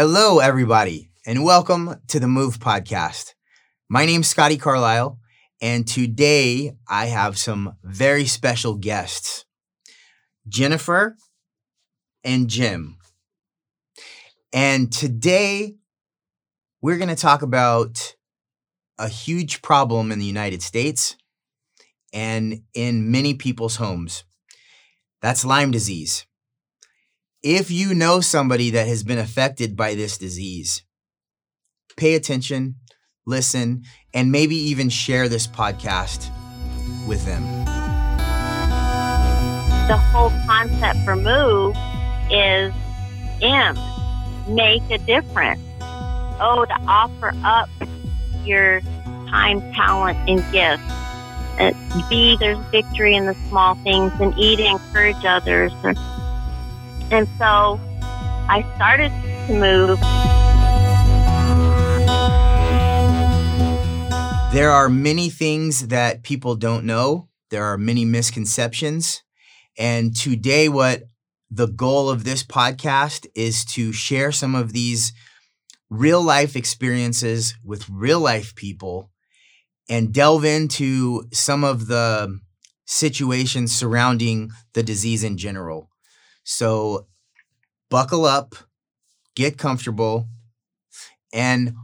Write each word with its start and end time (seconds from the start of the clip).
Hello, 0.00 0.38
everybody, 0.38 1.10
and 1.26 1.42
welcome 1.42 1.96
to 2.06 2.20
the 2.20 2.28
Move 2.28 2.60
Podcast. 2.60 3.34
My 3.88 4.06
name's 4.06 4.28
Scotty 4.28 4.56
Carlisle, 4.56 5.18
and 5.60 5.88
today 5.88 6.76
I 6.86 7.06
have 7.06 7.36
some 7.36 7.74
very 7.82 8.24
special 8.26 8.76
guests 8.76 9.44
Jennifer 10.46 11.16
and 12.22 12.46
Jim. 12.46 12.98
And 14.52 14.92
today 14.92 15.74
we're 16.80 16.98
going 16.98 17.08
to 17.08 17.16
talk 17.16 17.42
about 17.42 18.14
a 19.00 19.08
huge 19.08 19.62
problem 19.62 20.12
in 20.12 20.20
the 20.20 20.26
United 20.26 20.62
States 20.62 21.16
and 22.12 22.62
in 22.72 23.10
many 23.10 23.34
people's 23.34 23.74
homes. 23.74 24.22
That's 25.22 25.44
Lyme 25.44 25.72
disease. 25.72 26.27
If 27.50 27.70
you 27.70 27.94
know 27.94 28.20
somebody 28.20 28.68
that 28.72 28.86
has 28.88 29.02
been 29.02 29.16
affected 29.16 29.74
by 29.74 29.94
this 29.94 30.18
disease, 30.18 30.82
pay 31.96 32.14
attention, 32.14 32.74
listen, 33.24 33.84
and 34.12 34.30
maybe 34.30 34.54
even 34.54 34.90
share 34.90 35.30
this 35.30 35.46
podcast 35.46 36.28
with 37.06 37.24
them. 37.24 37.42
The 39.88 39.96
whole 39.96 40.28
concept 40.46 41.02
for 41.06 41.16
Move 41.16 41.74
is 42.30 42.74
M, 43.40 43.78
make 44.46 44.82
a 44.90 44.98
difference. 44.98 45.62
O, 45.80 46.66
to 46.68 46.80
offer 46.86 47.32
up 47.44 47.70
your 48.44 48.82
time, 49.30 49.62
talent, 49.72 50.18
and 50.28 50.40
gifts. 50.52 50.82
Uh, 51.58 51.72
and 51.94 52.08
B, 52.10 52.36
there's 52.38 52.58
victory 52.66 53.16
in 53.16 53.24
the 53.24 53.34
small 53.48 53.74
things, 53.76 54.12
and 54.20 54.38
E, 54.38 54.54
to 54.56 54.66
encourage 54.66 55.24
others. 55.24 55.72
And 57.10 57.26
so 57.38 57.80
I 58.50 58.64
started 58.76 59.10
to 59.46 59.54
move. 59.54 59.98
There 64.52 64.70
are 64.70 64.88
many 64.88 65.30
things 65.30 65.88
that 65.88 66.22
people 66.22 66.54
don't 66.54 66.84
know. 66.84 67.28
There 67.50 67.64
are 67.64 67.78
many 67.78 68.04
misconceptions. 68.04 69.22
And 69.78 70.14
today, 70.14 70.68
what 70.68 71.04
the 71.50 71.66
goal 71.68 72.10
of 72.10 72.24
this 72.24 72.42
podcast 72.42 73.26
is 73.34 73.64
to 73.66 73.92
share 73.92 74.32
some 74.32 74.54
of 74.54 74.72
these 74.72 75.12
real 75.88 76.22
life 76.22 76.56
experiences 76.56 77.54
with 77.64 77.88
real 77.88 78.20
life 78.20 78.54
people 78.54 79.10
and 79.88 80.12
delve 80.12 80.44
into 80.44 81.24
some 81.32 81.64
of 81.64 81.86
the 81.86 82.38
situations 82.84 83.74
surrounding 83.74 84.50
the 84.74 84.82
disease 84.82 85.24
in 85.24 85.38
general. 85.38 85.88
So, 86.50 87.06
buckle 87.90 88.24
up, 88.24 88.54
get 89.36 89.58
comfortable, 89.58 90.26
and 91.30 91.74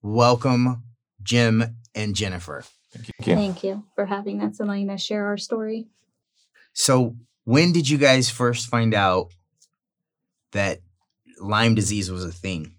welcome 0.00 0.82
Jim 1.22 1.76
and 1.94 2.16
Jennifer. 2.16 2.64
Thank 2.90 3.26
you. 3.28 3.34
Thank 3.34 3.64
you 3.64 3.84
for 3.94 4.06
having 4.06 4.40
us 4.40 4.60
and 4.60 4.68
letting 4.70 4.88
us 4.88 5.02
share 5.02 5.26
our 5.26 5.36
story. 5.36 5.88
So, 6.72 7.16
when 7.44 7.72
did 7.72 7.86
you 7.86 7.98
guys 7.98 8.30
first 8.30 8.68
find 8.68 8.94
out 8.94 9.30
that 10.52 10.80
Lyme 11.38 11.74
disease 11.74 12.10
was 12.10 12.24
a 12.24 12.32
thing? 12.32 12.76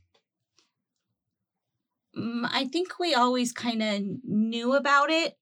Mm, 2.17 2.49
I 2.51 2.65
think 2.65 2.97
we 2.99 3.13
always 3.13 3.51
kind 3.51 3.83
of 3.83 4.01
knew 4.23 4.73
about 4.73 5.11
it. 5.11 5.37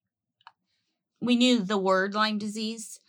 We 1.21 1.37
knew 1.37 1.59
the 1.59 1.77
word 1.77 2.13
Lyme 2.13 2.39
disease. 2.39 2.99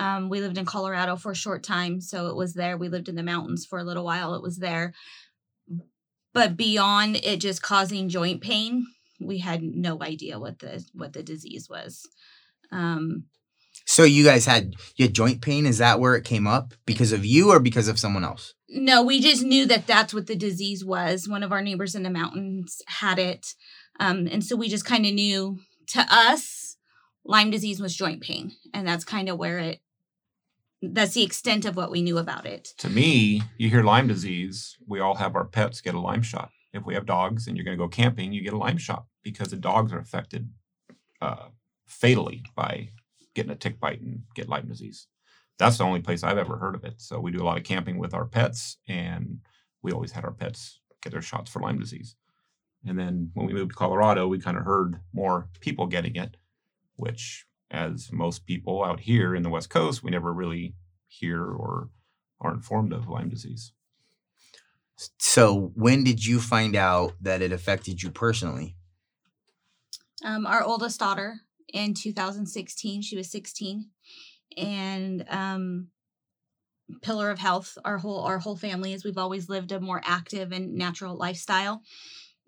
Um, 0.00 0.30
we 0.30 0.40
lived 0.40 0.56
in 0.56 0.64
Colorado 0.64 1.14
for 1.14 1.32
a 1.32 1.36
short 1.36 1.62
time, 1.62 2.00
so 2.00 2.28
it 2.28 2.34
was 2.34 2.54
there. 2.54 2.78
We 2.78 2.88
lived 2.88 3.10
in 3.10 3.16
the 3.16 3.22
mountains 3.22 3.66
for 3.66 3.78
a 3.78 3.84
little 3.84 4.04
while. 4.04 4.34
It 4.34 4.42
was 4.42 4.56
there. 4.56 4.94
But 6.32 6.56
beyond 6.56 7.16
it 7.16 7.36
just 7.36 7.60
causing 7.60 8.08
joint 8.08 8.40
pain, 8.40 8.86
we 9.20 9.38
had 9.38 9.62
no 9.62 10.02
idea 10.02 10.38
what 10.38 10.60
the 10.60 10.82
what 10.94 11.12
the 11.12 11.22
disease 11.22 11.68
was. 11.68 12.08
Um, 12.72 13.24
so 13.84 14.04
you 14.04 14.24
guys 14.24 14.46
had 14.46 14.72
your 14.96 15.08
joint 15.08 15.42
pain. 15.42 15.66
Is 15.66 15.78
that 15.78 16.00
where 16.00 16.14
it 16.14 16.24
came 16.24 16.46
up 16.46 16.72
because 16.86 17.12
of 17.12 17.26
you 17.26 17.50
or 17.50 17.60
because 17.60 17.86
of 17.86 17.98
someone 17.98 18.24
else? 18.24 18.54
No, 18.70 19.02
we 19.02 19.20
just 19.20 19.42
knew 19.42 19.66
that 19.66 19.86
that's 19.86 20.14
what 20.14 20.28
the 20.28 20.36
disease 20.36 20.82
was. 20.82 21.28
One 21.28 21.42
of 21.42 21.52
our 21.52 21.60
neighbors 21.60 21.94
in 21.94 22.04
the 22.04 22.10
mountains 22.10 22.80
had 22.86 23.18
it, 23.18 23.48
um, 23.98 24.26
and 24.32 24.42
so 24.42 24.56
we 24.56 24.70
just 24.70 24.86
kind 24.86 25.04
of 25.04 25.12
knew. 25.12 25.58
To 25.88 26.06
us, 26.08 26.76
Lyme 27.24 27.50
disease 27.50 27.80
was 27.80 27.96
joint 27.96 28.22
pain, 28.22 28.52
and 28.72 28.86
that's 28.86 29.04
kind 29.04 29.28
of 29.28 29.36
where 29.38 29.58
it. 29.58 29.80
That's 30.82 31.14
the 31.14 31.22
extent 31.22 31.64
of 31.64 31.76
what 31.76 31.90
we 31.90 32.02
knew 32.02 32.18
about 32.18 32.46
it. 32.46 32.72
To 32.78 32.88
me, 32.88 33.42
you 33.58 33.68
hear 33.68 33.82
Lyme 33.82 34.08
disease, 34.08 34.76
we 34.86 35.00
all 35.00 35.14
have 35.14 35.36
our 35.36 35.44
pets 35.44 35.80
get 35.80 35.94
a 35.94 36.00
Lyme 36.00 36.22
shot. 36.22 36.50
If 36.72 36.86
we 36.86 36.94
have 36.94 37.04
dogs 37.04 37.46
and 37.46 37.56
you're 37.56 37.64
going 37.64 37.76
to 37.76 37.84
go 37.84 37.88
camping, 37.88 38.32
you 38.32 38.42
get 38.42 38.52
a 38.52 38.58
Lyme 38.58 38.78
shot 38.78 39.04
because 39.22 39.48
the 39.48 39.56
dogs 39.56 39.92
are 39.92 39.98
affected 39.98 40.48
uh, 41.20 41.48
fatally 41.86 42.44
by 42.54 42.88
getting 43.34 43.52
a 43.52 43.56
tick 43.56 43.78
bite 43.78 44.00
and 44.00 44.22
get 44.34 44.48
Lyme 44.48 44.68
disease. 44.68 45.06
That's 45.58 45.76
the 45.76 45.84
only 45.84 46.00
place 46.00 46.22
I've 46.22 46.38
ever 46.38 46.56
heard 46.56 46.74
of 46.74 46.84
it. 46.84 47.00
So 47.00 47.20
we 47.20 47.30
do 47.30 47.42
a 47.42 47.44
lot 47.44 47.58
of 47.58 47.64
camping 47.64 47.98
with 47.98 48.14
our 48.14 48.24
pets, 48.24 48.78
and 48.88 49.40
we 49.82 49.92
always 49.92 50.12
had 50.12 50.24
our 50.24 50.32
pets 50.32 50.80
get 51.02 51.12
their 51.12 51.20
shots 51.20 51.50
for 51.50 51.60
Lyme 51.60 51.78
disease. 51.78 52.16
And 52.86 52.98
then 52.98 53.30
when 53.34 53.46
we 53.46 53.52
moved 53.52 53.72
to 53.72 53.76
Colorado, 53.76 54.26
we 54.26 54.38
kind 54.38 54.56
of 54.56 54.64
heard 54.64 55.00
more 55.12 55.48
people 55.60 55.86
getting 55.86 56.16
it, 56.16 56.38
which, 56.96 57.44
as 57.70 58.10
most 58.12 58.46
people 58.46 58.84
out 58.84 59.00
here 59.00 59.34
in 59.34 59.42
the 59.42 59.50
West 59.50 59.70
Coast, 59.70 60.02
we 60.02 60.10
never 60.10 60.32
really 60.32 60.74
hear 61.06 61.44
or 61.44 61.90
are 62.40 62.52
informed 62.52 62.92
of 62.92 63.08
Lyme 63.08 63.28
disease. 63.28 63.72
So, 65.18 65.72
when 65.74 66.04
did 66.04 66.26
you 66.26 66.40
find 66.40 66.76
out 66.76 67.14
that 67.20 67.40
it 67.40 67.52
affected 67.52 68.02
you 68.02 68.10
personally? 68.10 68.76
Um, 70.22 70.46
our 70.46 70.62
oldest 70.62 71.00
daughter 71.00 71.40
in 71.72 71.94
2016. 71.94 73.02
She 73.02 73.16
was 73.16 73.30
16, 73.30 73.88
and 74.58 75.24
um, 75.30 75.88
pillar 77.02 77.30
of 77.30 77.38
health. 77.38 77.78
Our 77.84 77.98
whole 77.98 78.20
our 78.20 78.38
whole 78.38 78.56
family 78.56 78.92
is 78.92 79.04
we've 79.04 79.16
always 79.16 79.48
lived 79.48 79.72
a 79.72 79.80
more 79.80 80.02
active 80.04 80.52
and 80.52 80.74
natural 80.74 81.16
lifestyle. 81.16 81.82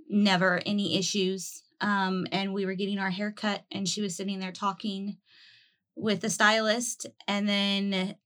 Never 0.09 0.61
any 0.67 0.99
issues. 0.99 1.63
Um, 1.83 2.27
and 2.33 2.55
we 2.55 2.65
were 2.65 2.75
getting 2.75 2.99
our 2.99 3.11
hair 3.11 3.31
cut, 3.31 3.65
and 3.71 3.87
she 3.87 4.01
was 4.01 4.17
sitting 4.17 4.39
there 4.39 4.53
talking 4.53 5.19
with 5.95 6.21
the 6.21 6.31
stylist, 6.31 7.07
and 7.29 7.47
then 7.47 8.17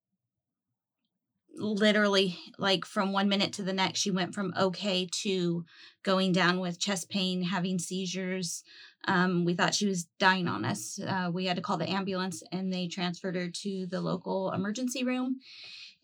literally 1.59 2.39
like 2.59 2.85
from 2.85 3.13
one 3.13 3.31
minute 3.31 3.51
to 3.55 3.63
the 3.63 3.73
next 3.73 3.99
she 3.99 4.11
went 4.11 4.35
from 4.35 4.53
okay 4.61 5.09
to 5.11 5.65
going 6.03 6.31
down 6.31 6.61
with 6.61 6.79
chest 6.79 7.09
pain 7.09 7.43
having 7.43 7.79
seizures 7.79 8.63
um, 9.07 9.45
we 9.45 9.55
thought 9.55 9.75
she 9.75 9.87
was 9.87 10.05
dying 10.19 10.49
on 10.49 10.65
us. 10.65 10.99
Uh, 10.99 11.31
we 11.33 11.47
had 11.47 11.57
to 11.57 11.63
call 11.63 11.77
the 11.77 11.89
ambulance 11.89 12.43
and 12.51 12.73
they 12.73 12.89
transferred 12.89 13.37
her 13.37 13.49
to 13.49 13.87
the 13.87 14.01
local 14.01 14.53
emergency 14.53 15.05
room. 15.05 15.41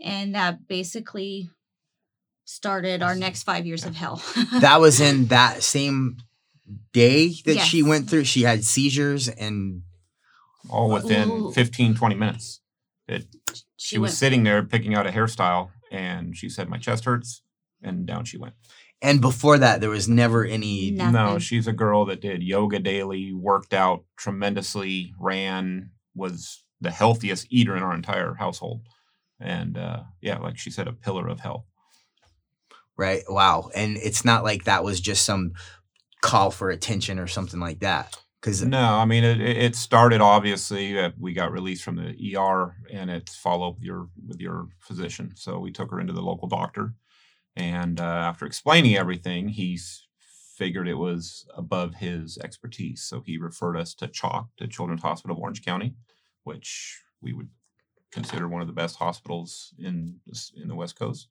And 0.00 0.34
that 0.34 0.68
basically 0.68 1.50
started 2.44 3.02
our 3.02 3.14
next 3.14 3.42
five 3.42 3.66
years 3.66 3.84
of 3.84 3.96
hell. 3.96 4.22
that 4.60 4.80
was 4.80 5.00
in 5.00 5.26
that 5.26 5.62
same 5.62 6.18
day 6.92 7.28
that 7.44 7.56
yes. 7.56 7.66
she 7.66 7.82
went 7.82 8.08
through. 8.08 8.24
She 8.24 8.42
had 8.42 8.64
seizures 8.64 9.28
and. 9.28 9.82
All 10.70 10.90
within 10.90 11.28
Ooh. 11.28 11.52
15, 11.52 11.96
20 11.96 12.14
minutes. 12.14 12.60
It, 13.08 13.26
she, 13.52 13.62
she 13.76 13.98
was 13.98 14.16
sitting 14.16 14.44
there 14.44 14.62
picking 14.62 14.94
out 14.94 15.08
a 15.08 15.10
hairstyle 15.10 15.70
and 15.90 16.36
she 16.36 16.48
said, 16.48 16.68
My 16.68 16.78
chest 16.78 17.04
hurts. 17.04 17.42
And 17.82 18.06
down 18.06 18.24
she 18.24 18.38
went. 18.38 18.54
And 19.02 19.20
before 19.20 19.58
that, 19.58 19.80
there 19.80 19.90
was 19.90 20.08
never 20.08 20.44
any. 20.44 20.92
Nothing. 20.92 21.12
No, 21.12 21.38
she's 21.40 21.66
a 21.66 21.72
girl 21.72 22.04
that 22.06 22.20
did 22.20 22.44
yoga 22.44 22.78
daily, 22.78 23.32
worked 23.32 23.74
out 23.74 24.04
tremendously, 24.16 25.12
ran, 25.18 25.90
was 26.14 26.62
the 26.80 26.92
healthiest 26.92 27.48
eater 27.50 27.76
in 27.76 27.82
our 27.82 27.94
entire 27.94 28.34
household. 28.34 28.82
And 29.40 29.76
uh, 29.76 30.04
yeah, 30.20 30.38
like 30.38 30.56
she 30.56 30.70
said, 30.70 30.86
a 30.86 30.92
pillar 30.92 31.26
of 31.26 31.40
health. 31.40 31.64
Right. 32.96 33.24
Wow. 33.28 33.70
And 33.74 33.96
it's 33.96 34.24
not 34.24 34.44
like 34.44 34.64
that 34.64 34.84
was 34.84 35.00
just 35.00 35.24
some 35.24 35.52
call 36.22 36.50
for 36.50 36.70
attention 36.70 37.18
or 37.18 37.26
something 37.26 37.60
like 37.60 37.80
that. 37.80 38.16
Because 38.40 38.64
no, 38.64 38.98
I 38.98 39.04
mean 39.04 39.22
it. 39.22 39.40
It 39.40 39.76
started 39.76 40.20
obviously. 40.20 40.98
Uh, 40.98 41.10
we 41.18 41.32
got 41.32 41.52
released 41.52 41.84
from 41.84 41.96
the 41.96 42.36
ER, 42.36 42.74
and 42.90 43.08
it's 43.08 43.36
follow 43.36 43.70
with 43.70 43.82
your 43.82 44.08
with 44.26 44.40
your 44.40 44.68
physician. 44.80 45.32
So 45.36 45.60
we 45.60 45.70
took 45.70 45.90
her 45.92 46.00
into 46.00 46.12
the 46.12 46.22
local 46.22 46.48
doctor, 46.48 46.94
and 47.54 48.00
uh, 48.00 48.02
after 48.02 48.44
explaining 48.44 48.96
everything, 48.96 49.48
he 49.48 49.78
figured 50.56 50.88
it 50.88 50.94
was 50.94 51.46
above 51.56 51.96
his 51.96 52.36
expertise. 52.38 53.02
So 53.02 53.22
he 53.24 53.38
referred 53.38 53.76
us 53.76 53.94
to 53.94 54.08
CHOC 54.08 54.48
to 54.56 54.66
Children's 54.66 55.02
Hospital 55.02 55.36
of 55.36 55.42
Orange 55.42 55.64
County, 55.64 55.94
which 56.42 57.00
we 57.20 57.32
would 57.32 57.48
consider 58.10 58.48
one 58.48 58.60
of 58.60 58.66
the 58.66 58.72
best 58.72 58.96
hospitals 58.96 59.72
in 59.78 60.18
in 60.56 60.66
the 60.66 60.74
West 60.74 60.98
Coast. 60.98 61.28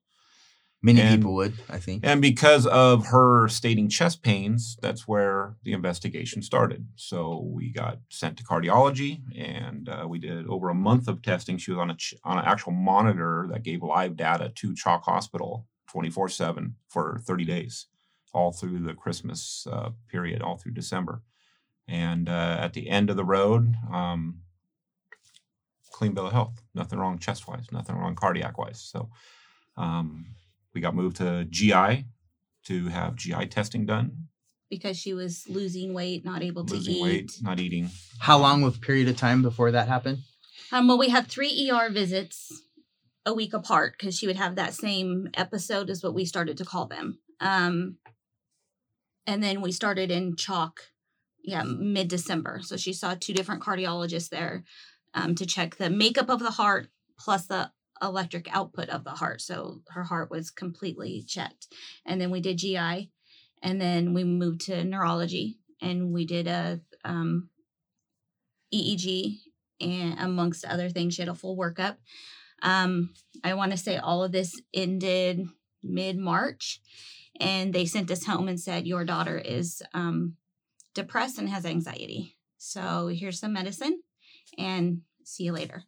Many 0.84 1.02
and, 1.02 1.22
people 1.22 1.36
would, 1.36 1.54
I 1.70 1.78
think. 1.78 2.04
And 2.04 2.22
because 2.22 2.66
of 2.66 3.08
her 3.08 3.48
stating 3.48 3.88
chest 3.88 4.24
pains, 4.24 4.78
that's 4.82 5.08
where 5.08 5.56
the 5.64 5.74
investigation 5.74 6.42
started. 6.42 6.88
So 6.96 7.48
we 7.54 7.72
got 7.72 8.00
sent 8.10 8.38
to 8.38 8.44
cardiology, 8.44 9.22
and 9.38 9.88
uh, 9.88 10.08
we 10.08 10.18
did 10.18 10.48
over 10.48 10.70
a 10.70 10.74
month 10.74 11.08
of 11.08 11.22
testing. 11.22 11.58
She 11.58 11.72
was 11.72 11.78
on 11.78 11.92
a 11.92 11.96
ch- 11.96 12.16
on 12.24 12.40
an 12.40 12.46
actual 12.46 12.72
monitor 12.72 13.48
that 13.52 13.62
gave 13.62 13.84
live 13.84 14.18
data 14.18 14.52
to 14.56 14.74
CHOC 14.74 15.04
Hospital 15.04 15.68
24 15.88 16.30
7 16.30 16.76
for 16.88 17.20
30 17.28 17.46
days, 17.46 17.86
all 18.34 18.52
through 18.52 18.80
the 18.80 18.96
Christmas 18.96 19.68
uh, 19.72 19.92
period, 20.08 20.42
all 20.42 20.58
through 20.58 20.74
December. 20.74 21.22
And 21.88 22.28
uh, 22.28 22.58
at 22.60 22.74
the 22.74 22.90
end 22.90 23.12
of 23.12 23.18
the 23.18 23.26
road, 23.26 23.76
um, 23.92 24.40
clean 25.92 26.14
bill 26.14 26.26
of 26.26 26.34
health. 26.34 26.64
Nothing 26.74 26.98
wrong 26.98 27.20
chest 27.20 27.48
wise, 27.48 27.68
nothing 27.72 27.96
wrong 27.96 28.16
cardiac 28.16 28.58
wise. 28.58 28.82
So 28.82 29.10
um, 29.78 30.26
we 30.74 30.82
got 30.82 30.96
moved 30.96 31.18
to 31.18 31.46
GI 31.46 32.06
to 32.66 32.88
have 32.88 33.16
GI 33.16 33.48
testing 33.48 33.86
done, 33.86 34.28
because 34.70 34.98
she 34.98 35.14
was 35.14 35.46
losing 35.48 35.94
weight, 35.94 36.24
not 36.24 36.42
able 36.42 36.66
to 36.66 36.76
losing 36.76 36.96
eat. 36.96 37.04
weight, 37.04 37.32
not 37.42 37.60
eating. 37.60 37.90
How 38.20 38.38
long 38.38 38.64
of 38.64 38.82
period 38.82 39.08
of 39.08 39.18
time 39.18 39.42
before 39.42 39.72
that 39.72 39.88
happened? 39.88 40.20
Um, 40.72 40.88
well, 40.88 40.98
we 40.98 41.10
had 41.10 41.28
three 41.28 41.70
ER 41.70 41.90
visits 41.92 42.64
a 43.26 43.34
week 43.34 43.54
apart 43.54 43.96
because 43.98 44.18
she 44.18 44.28
would 44.28 44.38
have 44.38 44.56
that 44.56 44.74
same 44.74 45.30
episode, 45.34 45.90
is 45.90 46.04
what 46.04 46.14
we 46.14 46.26
started 46.26 46.58
to 46.58 46.66
call 46.66 46.88
them. 46.88 47.20
Um, 47.40 47.98
and 49.28 49.44
then 49.44 49.62
we 49.62 49.72
started 49.72 50.10
in 50.10 50.36
CHOC, 50.36 50.80
yeah, 51.44 51.64
mid 51.64 52.08
December. 52.08 52.62
So 52.64 52.78
she 52.78 52.94
saw 52.94 53.16
two 53.20 53.34
different 53.34 53.62
cardiologists 53.62 54.30
there 54.30 54.64
um, 55.14 55.36
to 55.36 55.46
check 55.46 55.76
the 55.76 55.90
makeup 55.90 56.30
of 56.30 56.40
the 56.40 56.52
heart 56.52 56.88
plus 57.20 57.46
the 57.48 57.72
electric 58.02 58.54
output 58.56 58.90
of 58.90 59.04
the 59.04 59.12
heart. 59.12 59.42
So 59.42 59.82
her 59.90 60.04
heart 60.04 60.32
was 60.32 60.50
completely 60.50 61.24
checked. 61.28 61.68
And 62.06 62.20
then 62.20 62.32
we 62.32 62.42
did 62.42 62.58
GI, 62.58 63.12
and 63.62 63.82
then 63.82 64.14
we 64.14 64.24
moved 64.24 64.62
to 64.62 64.84
neurology, 64.84 65.58
and 65.82 66.12
we 66.12 66.26
did 66.26 66.48
a 66.48 66.82
um, 67.04 67.50
EEG 68.74 69.40
and 69.82 70.20
amongst 70.20 70.66
other 70.66 70.90
things, 70.90 71.16
she 71.16 71.22
had 71.22 71.30
a 71.30 71.36
full 71.36 71.58
workup. 71.58 71.98
Um, 72.62 73.10
I 73.44 73.56
want 73.56 73.72
to 73.72 73.78
say 73.78 73.98
all 73.98 74.24
of 74.24 74.32
this 74.32 74.60
ended 74.74 75.48
mid 75.84 76.18
March, 76.18 76.80
and 77.40 77.74
they 77.74 77.86
sent 77.86 78.12
us 78.12 78.26
home 78.26 78.48
and 78.48 78.60
said 78.60 78.86
your 78.86 79.04
daughter 79.04 79.38
is 79.38 79.82
um, 79.94 80.36
depressed 80.94 81.40
and 81.40 81.50
has 81.50 81.66
anxiety. 81.66 82.38
So 82.58 83.08
here's 83.08 83.40
some 83.40 83.54
medicine, 83.54 84.02
and 84.58 85.02
see 85.24 85.46
you 85.46 85.54
later. 85.54 85.86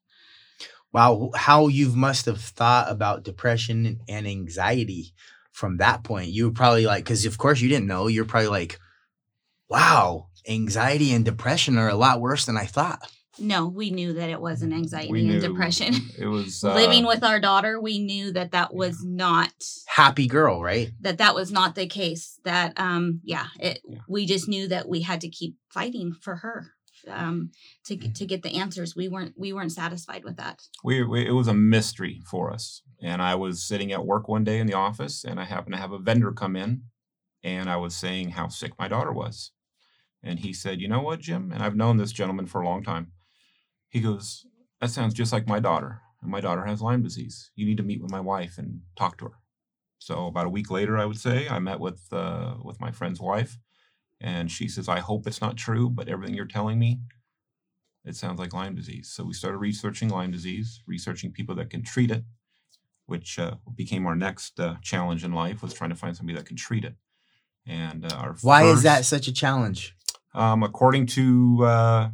Wow, 0.94 1.32
how 1.36 1.68
you 1.68 1.90
must 1.90 2.26
have 2.28 2.40
thought 2.40 2.92
about 2.92 3.24
depression 3.24 4.00
and 4.08 4.28
anxiety 4.28 5.14
from 5.52 5.78
that 5.78 6.04
point. 6.04 6.28
You 6.30 6.46
were 6.46 6.54
probably 6.54 6.86
like, 6.86 7.04
because 7.04 7.26
of 7.26 7.38
course 7.38 7.62
you 7.62 7.70
didn't 7.70 7.88
know. 7.88 8.08
You're 8.08 8.26
probably 8.26 8.50
like, 8.50 8.80
wow, 9.70 10.28
anxiety 10.48 11.12
and 11.14 11.26
depression 11.26 11.78
are 11.78 11.90
a 11.90 11.96
lot 11.96 12.22
worse 12.22 12.46
than 12.46 12.58
I 12.58 12.66
thought. 12.66 13.00
No, 13.40 13.66
we 13.68 13.90
knew 13.90 14.14
that 14.14 14.30
it 14.30 14.40
wasn't 14.40 14.74
anxiety 14.74 15.12
We 15.12 15.22
and 15.22 15.30
knew 15.30 15.40
depression. 15.40 15.96
It 16.20 16.28
was 16.28 16.64
uh, 16.64 16.76
Living 16.76 17.08
with 17.08 17.24
our 17.24 17.40
daughter, 17.40 17.82
we 17.82 17.98
knew 17.98 18.32
that 18.34 18.52
that 18.52 18.76
was 18.76 19.04
not 19.04 19.52
Happy 19.88 20.28
girl, 20.28 20.62
right? 20.62 20.92
that 21.02 21.18
that 21.18 21.34
was 21.34 21.52
not 21.52 21.74
the 21.74 21.88
case 21.88 22.40
that 22.46 22.74
um 22.80 23.22
yeah 23.24 23.48
it 23.60 23.82
Yeah. 23.88 24.00
we 24.08 24.28
just 24.28 24.48
knew 24.48 24.68
that 24.68 24.88
we 24.88 25.02
had 25.02 25.22
to 25.22 25.30
keep 25.30 25.56
fighting 25.70 26.14
for 26.22 26.38
her 26.38 26.74
um 27.10 27.52
to 27.86 27.96
get 27.96 28.16
to 28.16 28.26
get 28.26 28.44
the 28.44 28.58
answers 28.58 28.96
we 28.96 29.08
weren't 29.08 29.34
we 29.38 29.54
weren't 29.54 29.72
satisfied 29.72 30.24
with 30.24 30.38
that. 30.38 30.62
We, 30.84 31.04
we 31.04 31.28
it 31.28 31.32
was 31.32 31.48
a 31.48 31.54
mystery 31.54 32.22
for 32.26 32.52
us 32.52 32.82
and 33.02 33.22
i 33.22 33.36
was 33.36 33.64
sitting 33.64 33.92
at 33.92 34.06
work 34.06 34.28
one 34.28 34.44
day 34.44 34.60
in 34.60 34.68
the 34.68 34.74
office 34.74 35.24
and 35.24 35.40
i 35.40 35.46
happened 35.46 35.76
to 35.76 35.82
have 35.82 35.92
a 35.92 36.00
vendor 36.00 36.32
come 36.32 36.56
in 36.56 36.84
and 37.44 37.70
i 37.70 37.78
was 37.78 37.96
saying 37.96 38.30
how 38.32 38.48
sick 38.48 38.74
my 38.80 38.88
daughter 38.88 39.12
was. 39.12 39.52
And 40.26 40.40
he 40.40 40.54
said 40.54 40.80
you 40.80 40.88
know 40.88 41.02
what 41.02 41.20
jim? 41.20 41.52
And 41.52 41.62
i've 41.64 41.76
known 41.76 41.98
this 41.98 42.12
gentleman 42.12 42.48
for 42.48 42.62
a 42.62 42.66
long 42.66 42.84
time. 42.84 43.12
He 43.90 44.00
goes 44.00 44.46
that 44.80 44.90
sounds 44.90 45.14
just 45.14 45.34
like 45.34 45.48
my 45.48 45.60
daughter 45.60 46.02
and 46.22 46.32
my 46.32 46.42
daughter 46.42 46.66
has 46.66 46.82
lyme 46.82 47.04
disease. 47.04 47.52
You 47.56 47.66
need 47.66 47.78
to 47.78 47.84
meet 47.84 48.02
with 48.02 48.12
my 48.12 48.22
wife 48.22 48.58
and 48.58 48.82
talk 48.96 49.18
to 49.18 49.26
her. 49.26 49.38
So 50.00 50.28
about 50.28 50.46
a 50.46 50.50
week 50.50 50.70
later 50.72 50.98
i 50.98 51.06
would 51.06 51.20
say 51.20 51.48
i 51.50 51.60
met 51.60 51.80
with 51.80 52.02
uh, 52.12 52.56
with 52.64 52.80
my 52.80 52.92
friend's 52.92 53.20
wife 53.20 53.58
and 54.24 54.50
she 54.50 54.68
says 54.68 54.90
i 54.90 55.00
hope 55.00 55.28
it's 55.28 55.42
not 55.42 55.58
true 55.58 55.90
but 55.90 56.08
everything 56.08 56.36
you're 56.36 56.46
telling 56.46 56.80
me 56.80 57.00
it 58.06 58.16
sounds 58.16 58.40
like 58.40 58.54
Lyme 58.54 58.76
disease. 58.76 59.10
So 59.10 59.24
we 59.24 59.34
started 59.34 59.58
researching 59.58 60.10
Lyme 60.10 60.32
disease, 60.32 60.82
researching 60.86 61.32
people 61.32 61.56
that 61.56 61.70
can 61.70 61.84
treat 61.84 62.12
it, 62.12 62.24
which 63.06 63.40
uh, 63.40 63.56
became 63.76 64.06
our 64.06 64.16
next 64.16 64.60
uh, 64.60 64.76
challenge 64.82 65.24
in 65.24 65.32
life 65.32 65.62
was 65.62 65.74
trying 65.74 65.90
to 65.90 65.96
find 65.96 66.16
somebody 66.16 66.38
that 66.38 66.46
can 66.46 66.58
treat 66.58 66.84
it. 66.84 66.96
And 67.66 68.12
uh, 68.12 68.16
our 68.16 68.36
Why 68.42 68.64
is 68.64 68.84
that 68.84 69.06
such 69.06 69.28
a 69.28 69.34
challenge? 69.34 69.96
Um, 70.34 70.64
according 70.64 71.06
to 71.08 71.64
uh, 71.64 72.10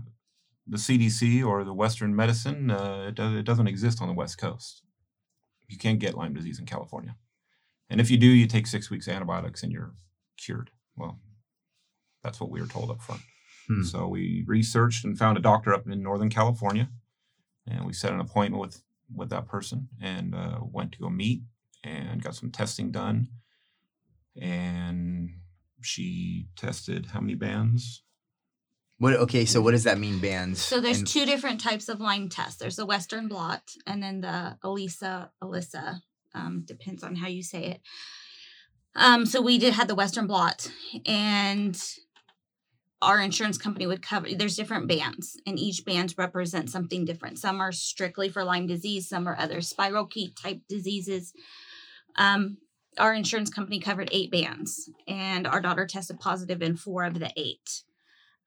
the 0.68 0.78
CDC 0.78 1.44
or 1.44 1.64
the 1.64 1.74
Western 1.74 2.16
medicine, 2.16 2.70
uh, 2.70 3.06
it, 3.08 3.16
does, 3.16 3.34
it 3.34 3.44
doesn't 3.44 3.68
exist 3.68 4.00
on 4.02 4.08
the 4.08 4.14
West 4.14 4.38
Coast. 4.38 4.84
You 5.68 5.78
can't 5.78 6.00
get 6.00 6.16
Lyme 6.16 6.34
disease 6.34 6.60
in 6.60 6.66
California, 6.66 7.16
and 7.90 8.02
if 8.02 8.10
you 8.10 8.18
do, 8.18 8.26
you 8.26 8.48
take 8.48 8.66
six 8.66 8.90
weeks 8.90 9.08
antibiotics 9.08 9.62
and 9.62 9.72
you're 9.72 9.94
cured. 10.36 10.72
Well, 10.96 11.20
that's 12.24 12.40
what 12.40 12.50
we 12.50 12.62
were 12.62 12.68
told 12.68 12.90
up 12.92 13.02
front. 13.02 13.22
Hmm. 13.68 13.84
So 13.84 14.08
we 14.08 14.44
researched 14.48 15.06
and 15.06 15.18
found 15.18 15.38
a 15.38 15.42
doctor 15.42 15.74
up 15.74 15.88
in 15.88 16.02
Northern 16.04 16.30
California, 16.30 16.90
and 17.68 17.86
we 17.86 17.94
set 17.94 18.12
an 18.14 18.20
appointment 18.20 18.62
with 18.62 18.82
with 19.16 19.30
that 19.30 19.48
person 19.48 19.90
and 20.02 20.36
uh, 20.36 20.60
went 20.62 20.92
to 20.94 21.00
go 21.00 21.10
meet 21.10 21.42
and 21.84 22.22
got 22.22 22.36
some 22.36 22.52
testing 22.52 22.92
done. 22.92 23.28
And 24.40 25.30
she 25.82 26.48
tested 26.56 27.08
how 27.08 27.22
many 27.22 27.36
bands? 27.36 28.04
What? 28.98 29.14
Okay, 29.16 29.46
so 29.46 29.62
what 29.62 29.72
does 29.72 29.86
that 29.86 29.98
mean, 29.98 30.20
bands? 30.20 30.62
so 30.62 30.80
there's 30.82 31.00
And- 31.00 31.08
two 31.08 31.26
different 31.26 31.62
types 31.62 31.88
of 31.90 32.02
lyme 32.02 32.28
tests 32.30 32.58
there's 32.60 32.76
the 32.76 32.86
western 32.86 33.28
blot 33.30 33.64
and 33.88 34.04
then 34.04 34.20
the 34.22 34.58
elisa 34.62 35.32
elisa 35.42 36.02
um, 36.36 36.64
depends 36.68 37.02
on 37.04 37.16
how 37.16 37.28
you 37.28 37.42
say 37.42 37.64
it 37.66 37.82
um, 38.96 39.26
so 39.26 39.42
we 39.42 39.58
did 39.58 39.74
had 39.74 39.88
the 39.88 39.96
western 39.96 40.28
blot 40.28 40.70
and 41.06 41.82
our 43.02 43.22
insurance 43.22 43.58
company 43.58 43.88
would 43.88 44.02
cover 44.02 44.28
there's 44.36 44.58
different 44.58 44.88
bands 44.88 45.40
and 45.46 45.58
each 45.58 45.86
band 45.86 46.14
represents 46.18 46.72
something 46.72 47.06
different. 47.06 47.40
Some 47.40 47.62
are 47.62 47.72
strictly 47.72 48.30
for 48.30 48.44
lyme 48.44 48.68
disease 48.68 49.08
some 49.08 49.28
are 49.28 49.38
other 49.38 49.60
spirochete 49.60 50.36
type 50.36 50.62
diseases. 50.68 51.34
Um, 52.16 52.58
our 52.98 53.14
insurance 53.14 53.50
company 53.50 53.80
covered 53.80 54.10
eight 54.12 54.32
bands 54.32 54.90
and 55.08 55.48
our 55.48 55.62
daughter 55.62 55.86
tested 55.86 56.20
positive 56.20 56.62
in 56.62 56.76
four 56.76 57.06
of 57.06 57.20
the 57.20 57.32
eight. 57.38 57.84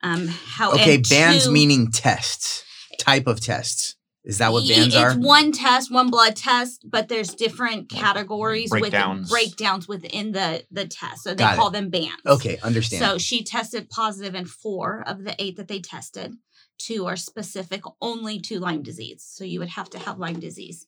Um, 0.02 0.28
how 0.28 0.72
okay, 0.72 0.96
bands 0.98 1.46
two- 1.46 1.52
meaning 1.52 1.90
tests, 1.90 2.64
type 2.98 3.26
of 3.26 3.40
tests. 3.40 3.96
Is 4.24 4.38
that 4.38 4.52
what 4.52 4.62
Y- 4.62 4.68
bands 4.70 4.94
it's 4.94 4.96
are? 4.96 5.14
one 5.14 5.50
test, 5.52 5.90
one 5.90 6.08
blood 6.10 6.36
test, 6.36 6.84
but 6.88 7.08
there's 7.08 7.34
different 7.34 7.88
categories 7.88 8.70
breakdowns. 8.70 9.22
with 9.22 9.30
breakdowns 9.30 9.88
within 9.88 10.32
the 10.32 10.64
the 10.70 10.86
test. 10.86 11.24
So 11.24 11.30
they 11.30 11.36
Got 11.42 11.54
it. 11.54 11.56
call 11.56 11.70
them 11.70 11.90
bands. 11.90 12.22
Okay, 12.26 12.58
understand. 12.62 13.02
So 13.04 13.18
she 13.18 13.42
tested 13.42 13.90
positive 13.90 14.34
in 14.34 14.44
four 14.46 15.02
of 15.06 15.24
the 15.24 15.34
eight 15.42 15.56
that 15.56 15.66
they 15.68 15.80
tested. 15.80 16.34
Two 16.78 17.06
are 17.06 17.16
specific 17.16 17.82
only 18.00 18.38
to 18.40 18.58
Lyme 18.60 18.82
disease. 18.82 19.24
So 19.28 19.44
you 19.44 19.58
would 19.60 19.70
have 19.70 19.90
to 19.90 19.98
have 19.98 20.18
Lyme 20.18 20.40
disease. 20.40 20.86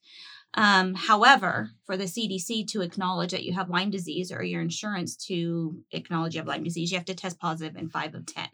Um, 0.56 0.94
however, 0.94 1.70
for 1.84 1.96
the 1.96 2.04
CDC 2.04 2.68
to 2.68 2.80
acknowledge 2.82 3.32
that 3.32 3.42
you 3.42 3.52
have 3.54 3.68
Lyme 3.68 3.90
disease 3.90 4.30
or 4.30 4.42
your 4.44 4.62
insurance 4.62 5.16
to 5.26 5.82
acknowledge 5.90 6.34
you 6.34 6.40
have 6.40 6.46
Lyme 6.46 6.62
disease, 6.62 6.92
you 6.92 6.98
have 6.98 7.04
to 7.06 7.14
test 7.14 7.40
positive 7.40 7.74
in 7.76 7.88
five 7.88 8.14
of 8.14 8.26
10. 8.26 8.46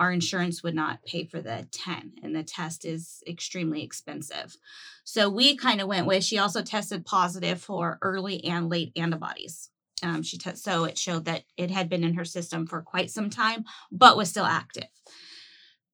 Our 0.00 0.10
insurance 0.12 0.62
would 0.62 0.74
not 0.74 1.04
pay 1.04 1.24
for 1.24 1.42
the 1.42 1.68
10, 1.70 2.14
and 2.22 2.34
the 2.34 2.42
test 2.42 2.86
is 2.86 3.22
extremely 3.28 3.82
expensive. 3.82 4.56
So 5.04 5.28
we 5.28 5.56
kind 5.56 5.80
of 5.80 5.88
went 5.88 6.06
with, 6.06 6.24
she 6.24 6.38
also 6.38 6.62
tested 6.62 7.04
positive 7.04 7.60
for 7.60 7.98
early 8.00 8.42
and 8.44 8.70
late 8.70 8.92
antibodies. 8.96 9.68
Um, 10.02 10.22
she 10.22 10.38
so 10.54 10.84
it 10.84 10.96
showed 10.96 11.26
that 11.26 11.42
it 11.58 11.70
had 11.70 11.90
been 11.90 12.02
in 12.02 12.14
her 12.14 12.24
system 12.24 12.66
for 12.66 12.80
quite 12.80 13.10
some 13.10 13.28
time, 13.28 13.64
but 13.92 14.16
was 14.16 14.30
still 14.30 14.46
active. 14.46 14.88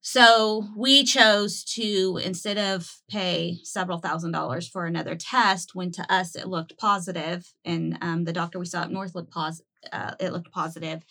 So 0.00 0.68
we 0.76 1.02
chose 1.02 1.64
to 1.74 2.20
instead 2.24 2.58
of 2.58 2.88
pay 3.10 3.58
several 3.64 3.98
thousand 3.98 4.30
dollars 4.30 4.68
for 4.68 4.86
another 4.86 5.16
test, 5.16 5.74
when 5.74 5.90
to 5.92 6.12
us 6.12 6.36
it 6.36 6.46
looked 6.46 6.78
positive, 6.78 7.52
and 7.64 7.98
um, 8.00 8.22
the 8.22 8.32
doctor 8.32 8.60
we 8.60 8.66
saw 8.66 8.82
up 8.82 8.90
north 8.90 9.16
looked 9.16 9.32
pos- 9.32 9.62
uh, 9.92 10.12
it 10.20 10.32
looked 10.32 10.52
positive, 10.52 11.02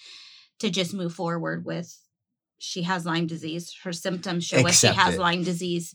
to 0.59 0.69
just 0.69 0.93
move 0.93 1.13
forward 1.13 1.65
with. 1.65 1.99
She 2.65 2.81
has 2.83 3.05
Lyme 3.05 3.27
disease. 3.27 3.73
Her 3.83 3.93
symptoms 3.93 4.43
show 4.43 4.65
us 4.65 4.79
she 4.79 4.87
has 4.87 5.15
it. 5.15 5.19
Lyme 5.19 5.43
disease, 5.43 5.93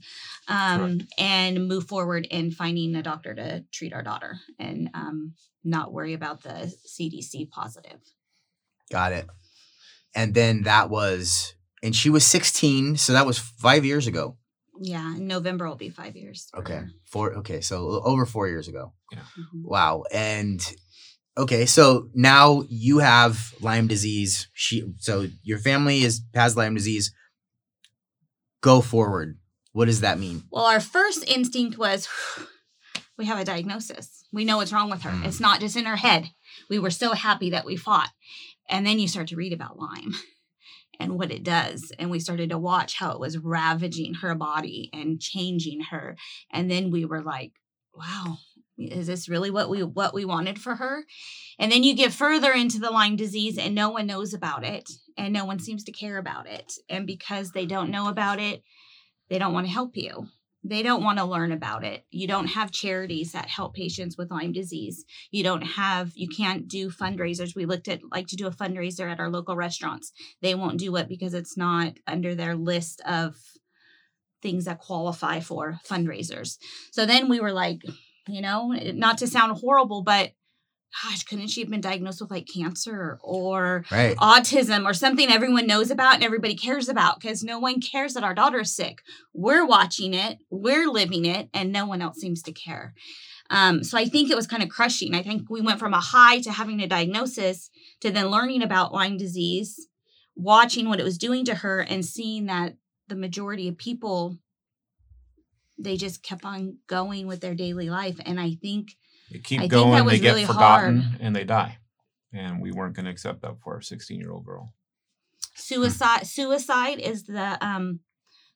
um, 0.48 1.00
and 1.18 1.66
move 1.66 1.88
forward 1.88 2.26
in 2.30 2.52
finding 2.52 2.94
a 2.94 3.02
doctor 3.02 3.34
to 3.34 3.64
treat 3.72 3.92
our 3.92 4.02
daughter 4.02 4.38
and 4.58 4.88
um, 4.94 5.34
not 5.64 5.92
worry 5.92 6.12
about 6.14 6.42
the 6.42 6.72
CDC 6.88 7.50
positive. 7.50 8.00
Got 8.90 9.12
it. 9.12 9.26
And 10.14 10.34
then 10.34 10.62
that 10.62 10.90
was, 10.90 11.54
and 11.82 11.94
she 11.94 12.08
was 12.10 12.24
16, 12.24 12.96
so 12.96 13.12
that 13.12 13.26
was 13.26 13.38
five 13.38 13.84
years 13.84 14.06
ago. 14.06 14.36
Yeah, 14.80 15.14
November 15.18 15.68
will 15.68 15.76
be 15.76 15.90
five 15.90 16.16
years. 16.16 16.48
Okay, 16.56 16.80
four. 17.04 17.34
Okay, 17.34 17.60
so 17.60 18.00
over 18.04 18.24
four 18.24 18.48
years 18.48 18.66
ago. 18.66 18.94
Mhm. 19.12 19.64
Wow. 19.64 20.04
And 20.10 20.60
okay, 21.40 21.66
so 21.66 22.08
now 22.14 22.64
you 22.68 22.98
have 22.98 23.54
Lyme 23.60 23.86
disease. 23.86 24.48
She, 24.52 24.92
so 24.98 25.26
your 25.42 25.58
family 25.58 26.02
is 26.02 26.22
has 26.34 26.56
Lyme 26.56 26.74
disease. 26.74 27.12
Go 28.60 28.80
forward. 28.80 29.38
What 29.72 29.86
does 29.86 30.00
that 30.00 30.18
mean? 30.18 30.42
Well, 30.50 30.66
our 30.66 30.80
first 30.80 31.26
instinct 31.28 31.78
was 31.78 32.08
we 33.18 33.24
have 33.26 33.38
a 33.38 33.44
diagnosis. 33.44 34.24
We 34.32 34.44
know 34.44 34.58
what's 34.58 34.72
wrong 34.72 34.90
with 34.90 35.02
her. 35.02 35.10
Mm. 35.10 35.26
It's 35.26 35.40
not 35.40 35.60
just 35.60 35.76
in 35.76 35.86
her 35.86 35.96
head. 35.96 36.30
We 36.68 36.78
were 36.78 36.90
so 36.90 37.12
happy 37.12 37.50
that 37.50 37.64
we 37.64 37.76
fought. 37.76 38.10
And 38.68 38.86
then 38.86 38.98
you 38.98 39.08
start 39.08 39.28
to 39.28 39.36
read 39.36 39.52
about 39.52 39.78
Lyme 39.78 40.14
and 41.00 41.18
what 41.18 41.32
it 41.32 41.42
does. 41.42 41.92
And 41.98 42.10
we 42.10 42.20
started 42.20 42.50
to 42.50 42.58
watch 42.58 42.94
how 42.94 43.12
it 43.12 43.20
was 43.20 43.38
ravaging 43.38 44.14
her 44.14 44.34
body 44.34 44.90
and 44.92 45.20
changing 45.20 45.80
her. 45.90 46.16
And 46.52 46.70
then 46.70 46.90
we 46.90 47.04
were 47.04 47.22
like, 47.22 47.52
wow, 47.94 48.38
is 48.80 49.06
this 49.06 49.28
really 49.28 49.50
what 49.50 49.68
we 49.68 49.82
what 49.82 50.14
we 50.14 50.24
wanted 50.24 50.60
for 50.60 50.76
her? 50.76 51.04
And 51.58 51.70
then 51.70 51.82
you 51.82 51.94
get 51.94 52.12
further 52.12 52.52
into 52.52 52.78
the 52.78 52.90
Lyme 52.90 53.16
disease 53.16 53.58
and 53.58 53.74
no 53.74 53.90
one 53.90 54.06
knows 54.06 54.32
about 54.32 54.64
it 54.64 54.88
and 55.16 55.32
no 55.32 55.44
one 55.44 55.58
seems 55.58 55.84
to 55.84 55.92
care 55.92 56.18
about 56.18 56.48
it. 56.48 56.72
And 56.88 57.06
because 57.06 57.52
they 57.52 57.66
don't 57.66 57.90
know 57.90 58.08
about 58.08 58.40
it, 58.40 58.62
they 59.28 59.38
don't 59.38 59.52
want 59.52 59.66
to 59.66 59.72
help 59.72 59.96
you. 59.96 60.28
They 60.62 60.82
don't 60.82 61.02
want 61.02 61.18
to 61.18 61.24
learn 61.24 61.52
about 61.52 61.84
it. 61.84 62.04
You 62.10 62.26
don't 62.26 62.48
have 62.48 62.70
charities 62.70 63.32
that 63.32 63.48
help 63.48 63.74
patients 63.74 64.18
with 64.18 64.30
Lyme 64.30 64.52
disease. 64.52 65.04
You 65.30 65.42
don't 65.42 65.62
have, 65.62 66.12
you 66.14 66.28
can't 66.28 66.68
do 66.68 66.90
fundraisers. 66.90 67.56
We 67.56 67.64
looked 67.64 67.88
at 67.88 68.00
like 68.12 68.26
to 68.28 68.36
do 68.36 68.46
a 68.46 68.50
fundraiser 68.50 69.10
at 69.10 69.20
our 69.20 69.30
local 69.30 69.56
restaurants. 69.56 70.12
They 70.42 70.54
won't 70.54 70.78
do 70.78 70.94
it 70.96 71.08
because 71.08 71.32
it's 71.32 71.56
not 71.56 71.94
under 72.06 72.34
their 72.34 72.54
list 72.54 73.00
of 73.06 73.36
things 74.42 74.66
that 74.66 74.80
qualify 74.80 75.40
for 75.40 75.80
fundraisers. 75.88 76.58
So 76.92 77.06
then 77.06 77.28
we 77.28 77.40
were 77.40 77.52
like, 77.52 77.82
you 78.32 78.40
know, 78.40 78.68
not 78.94 79.18
to 79.18 79.26
sound 79.26 79.58
horrible, 79.58 80.02
but 80.02 80.32
gosh, 81.04 81.22
couldn't 81.22 81.48
she 81.48 81.60
have 81.60 81.70
been 81.70 81.80
diagnosed 81.80 82.20
with 82.20 82.30
like 82.30 82.48
cancer 82.52 83.18
or 83.22 83.84
Right. 83.92 84.16
autism 84.16 84.84
or 84.84 84.92
something 84.92 85.30
everyone 85.30 85.66
knows 85.66 85.90
about 85.90 86.14
and 86.16 86.24
everybody 86.24 86.56
cares 86.56 86.88
about 86.88 87.20
because 87.20 87.44
no 87.44 87.60
one 87.60 87.80
cares 87.80 88.14
that 88.14 88.24
our 88.24 88.34
daughter 88.34 88.60
is 88.60 88.74
sick. 88.74 88.98
We're 89.32 89.64
watching 89.64 90.14
it, 90.14 90.38
we're 90.50 90.88
living 90.90 91.24
it, 91.26 91.48
and 91.54 91.70
no 91.72 91.86
one 91.86 92.02
else 92.02 92.18
seems 92.18 92.42
to 92.42 92.52
care. 92.52 92.94
Um, 93.50 93.82
so 93.84 93.98
I 93.98 94.04
think 94.04 94.30
it 94.30 94.36
was 94.36 94.46
kind 94.46 94.62
of 94.62 94.68
crushing. 94.68 95.14
I 95.14 95.22
think 95.22 95.48
we 95.48 95.60
went 95.60 95.78
from 95.78 95.94
a 95.94 96.00
high 96.00 96.40
to 96.40 96.52
having 96.52 96.80
a 96.80 96.86
diagnosis 96.86 97.70
to 98.00 98.10
then 98.10 98.26
learning 98.28 98.62
about 98.62 98.92
Lyme 98.92 99.16
disease, 99.16 99.88
watching 100.36 100.88
what 100.88 101.00
it 101.00 101.04
was 101.04 101.18
doing 101.18 101.44
to 101.46 101.56
her, 101.56 101.80
and 101.80 102.04
seeing 102.04 102.46
that 102.46 102.74
the 103.08 103.16
majority 103.16 103.68
of 103.68 103.76
people 103.76 104.38
they 105.82 105.96
just 105.96 106.22
kept 106.22 106.44
on 106.44 106.78
going 106.86 107.26
with 107.26 107.40
their 107.40 107.54
daily 107.54 107.90
life. 107.90 108.20
And 108.24 108.38
I 108.40 108.52
think 108.62 108.96
They 109.30 109.38
keep 109.38 109.60
I 109.60 109.66
going, 109.66 110.06
they 110.06 110.18
get 110.18 110.30
really 110.34 110.44
forgotten, 110.44 111.00
hard. 111.00 111.20
and 111.20 111.34
they 111.36 111.44
die. 111.44 111.78
And 112.32 112.60
we 112.60 112.70
weren't 112.72 112.94
going 112.94 113.06
to 113.06 113.10
accept 113.10 113.42
that 113.42 113.56
for 113.62 113.78
a 113.78 113.82
16 113.82 114.18
year 114.20 114.30
old 114.32 114.44
girl. 114.44 114.72
suicide 115.54 116.26
suicide 116.26 116.98
is 116.98 117.24
the 117.24 117.58
um, 117.64 118.00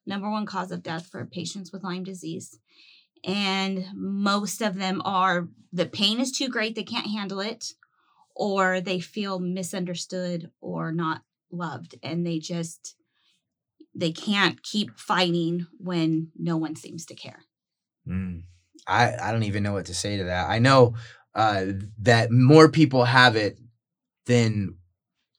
number 0.06 0.30
one 0.30 0.46
cause 0.46 0.70
of 0.70 0.82
death 0.82 1.06
for 1.10 1.24
patients 1.26 1.72
with 1.72 1.82
lyme 1.82 2.04
disease 2.04 2.58
and 3.24 3.86
most 3.94 4.60
of 4.60 4.74
them 4.76 5.00
are 5.04 5.48
the 5.72 5.86
pain 5.86 6.20
is 6.20 6.30
too 6.30 6.48
great 6.48 6.74
they 6.74 6.82
can't 6.82 7.06
handle 7.06 7.40
it 7.40 7.72
or 8.36 8.80
they 8.80 9.00
feel 9.00 9.38
misunderstood 9.38 10.50
or 10.60 10.92
not 10.92 11.22
loved 11.50 11.94
and 12.02 12.26
they 12.26 12.38
just 12.38 12.96
they 13.94 14.12
can't 14.12 14.62
keep 14.62 14.98
fighting 14.98 15.66
when 15.78 16.30
no 16.36 16.56
one 16.56 16.76
seems 16.76 17.04
to 17.06 17.14
care 17.14 17.40
Mm. 18.08 18.42
I, 18.86 19.14
I 19.18 19.32
don't 19.32 19.44
even 19.44 19.62
know 19.62 19.72
what 19.72 19.86
to 19.86 19.94
say 19.94 20.18
to 20.18 20.24
that. 20.24 20.50
I 20.50 20.58
know 20.58 20.94
uh, 21.34 21.64
that 22.02 22.30
more 22.30 22.68
people 22.68 23.04
have 23.06 23.34
it 23.34 23.58
than 24.26 24.76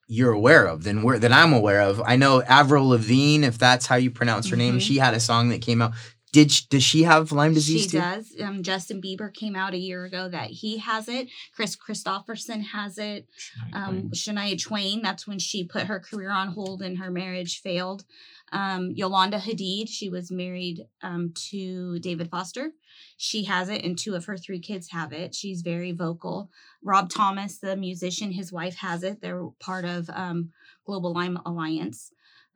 you're 0.07 0.31
aware 0.31 0.65
of, 0.65 0.83
than 0.83 1.03
we're, 1.03 1.19
than 1.19 1.31
I'm 1.31 1.53
aware 1.53 1.81
of. 1.81 2.01
I 2.03 2.15
know 2.15 2.41
Avril 2.41 2.87
Lavigne, 2.89 3.45
if 3.45 3.57
that's 3.59 3.85
how 3.85 3.95
you 3.97 4.09
pronounce 4.09 4.49
her 4.49 4.55
name, 4.55 4.77
Mhm. 4.77 4.81
she 4.81 4.97
had 4.97 5.13
a 5.13 5.19
song 5.19 5.49
that 5.49 5.61
came 5.61 5.81
out. 5.81 5.93
Did 6.33 6.51
sh- 6.51 6.61
does 6.63 6.83
she 6.83 7.03
have 7.03 7.31
Lyme 7.31 7.53
disease 7.53 7.83
she 7.83 7.87
too? 7.89 7.99
does 7.99 8.33
um, 8.41 8.61
justin 8.61 9.01
bieber 9.01 9.33
came 9.33 9.55
out 9.55 9.73
a 9.73 9.77
year 9.77 10.03
ago 10.03 10.27
that 10.27 10.49
he 10.49 10.79
has 10.79 11.07
it 11.07 11.29
Kris 11.55 11.77
Kristofferson 11.77 12.61
has 12.73 12.97
it 12.97 13.27
Shania 13.71 13.73
um, 13.75 13.95
Twain. 14.01 14.11
Shania 14.11 14.61
Twain. 14.61 15.01
That's 15.01 15.25
when 15.25 15.39
she 15.39 15.63
put 15.63 15.83
her 15.83 15.99
career 16.01 16.31
on 16.31 16.49
hold 16.49 16.81
and 16.81 16.97
her 16.97 17.09
marriage 17.09 17.61
failed. 17.61 18.03
Um, 18.51 18.91
Yolanda 18.91 19.39
Hadid, 19.39 19.89
she 19.89 20.09
was 20.09 20.31
married 20.31 20.85
um, 21.01 21.33
to 21.49 21.99
David 21.99 22.29
Foster. 22.29 22.71
She 23.17 23.43
has 23.45 23.69
it, 23.69 23.83
and 23.83 23.97
two 23.97 24.15
of 24.15 24.25
her 24.25 24.37
three 24.37 24.59
kids 24.59 24.89
have 24.91 25.11
it. 25.13 25.33
She's 25.33 25.61
very 25.61 25.91
vocal. 25.91 26.49
Rob 26.83 27.09
Thomas, 27.09 27.57
the 27.57 27.75
musician, 27.75 28.31
his 28.31 28.51
wife 28.51 28.77
has 28.77 29.03
it. 29.03 29.21
They're 29.21 29.43
part 29.59 29.85
of 29.85 30.09
um, 30.11 30.51
Global 30.85 31.13
Lyme 31.13 31.39
Alliance. 31.45 32.11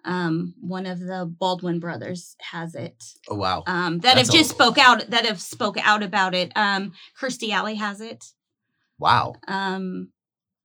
Um, 0.06 0.54
one 0.62 0.86
of 0.86 1.00
the 1.00 1.26
Baldwin 1.26 1.80
brothers 1.80 2.36
has 2.40 2.74
it. 2.76 3.04
Oh 3.30 3.36
wow. 3.36 3.64
Um, 3.68 4.00
that 4.00 4.16
That's 4.16 4.30
have 4.30 4.38
just 4.38 4.52
spoke 4.52 4.78
out. 4.78 5.10
That 5.10 5.26
have 5.26 5.42
spoke 5.42 5.78
out 5.78 6.04
about 6.04 6.34
it. 6.34 6.54
Um, 6.56 6.94
Kirstie 7.20 7.52
Alley 7.52 7.76
has 7.76 8.00
it. 8.00 8.24
Wow. 8.98 9.36
Um, 9.48 10.12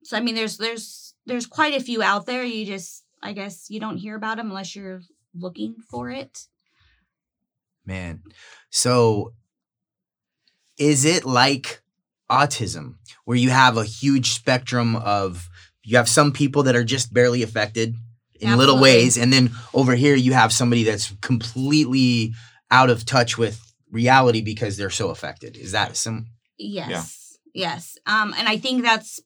so 0.05 0.17
I 0.17 0.21
mean, 0.21 0.37
there's 0.37 0.59
there's 0.59 1.15
there's 1.27 1.47
quite 1.47 1.75
a 1.75 1.83
few 1.83 2.03
out 2.03 2.27
there. 2.27 2.45
You 2.45 2.65
just 2.65 3.05
I 3.23 3.33
guess 3.33 3.71
you 3.71 3.81
don't 3.81 3.97
hear 3.97 4.15
about 4.15 4.37
them 4.37 4.49
unless 4.49 4.77
you're 4.77 5.01
looking 5.35 5.77
for 5.89 6.11
it. 6.11 6.47
Man. 7.85 8.23
So 8.71 9.35
is 10.79 11.05
it 11.05 11.25
like 11.25 11.83
autism 12.31 12.97
where 13.25 13.37
you 13.37 13.51
have 13.51 13.77
a 13.77 13.85
huge 13.85 14.31
spectrum 14.31 14.97
of 14.97 15.49
you 15.83 15.97
have 15.97 16.09
some 16.09 16.33
people 16.33 16.63
that 16.65 16.77
are 16.77 16.85
just 16.85 17.13
barely 17.13 17.43
affected 17.43 17.95
in 18.41 18.57
little 18.59 18.81
ways 18.81 19.17
and 19.17 19.33
then 19.33 19.51
over 19.73 19.95
here 19.95 20.17
you 20.17 20.33
have 20.33 20.53
somebody 20.53 20.83
that's 20.83 21.13
completely 21.21 22.35
out 22.71 22.91
of 22.91 23.07
touch 23.07 23.39
with 23.39 23.61
reality 23.91 24.43
because 24.43 24.77
they're 24.77 24.91
so 24.91 25.11
affected. 25.11 25.57
Is 25.57 25.73
that 25.73 25.97
some 25.97 26.27
Yes, 26.59 27.39
yes. 27.55 27.99
Um, 28.07 28.35
and 28.37 28.49
I 28.49 28.59
think 28.59 28.83
that's 28.83 29.21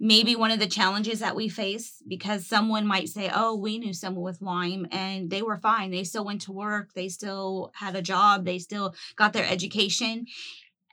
maybe 0.00 0.36
one 0.36 0.50
of 0.50 0.60
the 0.60 0.66
challenges 0.66 1.20
that 1.20 1.34
we 1.34 1.48
face 1.48 2.02
because 2.06 2.46
someone 2.46 2.86
might 2.86 3.08
say, 3.08 3.30
"Oh, 3.34 3.56
we 3.56 3.78
knew 3.78 3.92
someone 3.92 4.24
with 4.24 4.40
Lyme 4.40 4.86
and 4.92 5.30
they 5.30 5.42
were 5.42 5.58
fine. 5.58 5.90
They 5.90 6.04
still 6.04 6.24
went 6.24 6.42
to 6.42 6.52
work. 6.52 6.92
They 6.94 7.08
still 7.08 7.72
had 7.74 7.96
a 7.96 8.02
job. 8.02 8.44
They 8.44 8.58
still 8.58 8.94
got 9.16 9.32
their 9.32 9.46
education." 9.46 10.26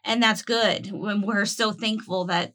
And 0.04 0.22
that's 0.22 0.44
good 0.44 0.92
when 0.92 1.22
we're 1.22 1.46
so 1.46 1.72
thankful 1.72 2.26
that 2.26 2.54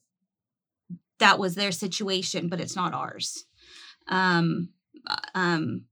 that 1.18 1.38
was 1.38 1.54
their 1.54 1.72
situation, 1.72 2.48
but 2.48 2.60
it's 2.60 2.76
not 2.76 2.94
ours. 2.94 3.44
Um, 4.08 4.70
uh, 5.06 5.16
um, 5.34 5.84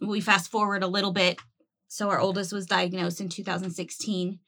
we 0.00 0.20
fast 0.20 0.50
forward 0.50 0.82
a 0.82 0.88
little 0.88 1.12
bit. 1.12 1.38
So 1.88 2.10
our 2.10 2.20
oldest 2.20 2.52
was 2.52 2.66
diagnosed 2.66 3.20
in 3.20 3.28
2016. 3.28 4.40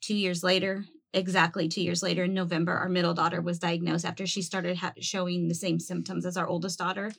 Two 0.00 0.14
years 0.14 0.42
later, 0.42 0.84
exactly 1.14 1.68
two 1.68 1.82
years 1.82 2.02
later 2.02 2.24
in 2.24 2.34
November, 2.34 2.72
our 2.72 2.88
middle 2.88 3.14
daughter 3.14 3.40
was 3.40 3.58
diagnosed 3.58 4.04
after 4.04 4.26
she 4.26 4.42
started 4.42 4.76
ha- 4.78 4.92
showing 5.00 5.48
the 5.48 5.54
same 5.54 5.78
symptoms 5.80 6.26
as 6.26 6.36
our 6.36 6.46
oldest 6.48 6.78
daughter. 6.78 7.12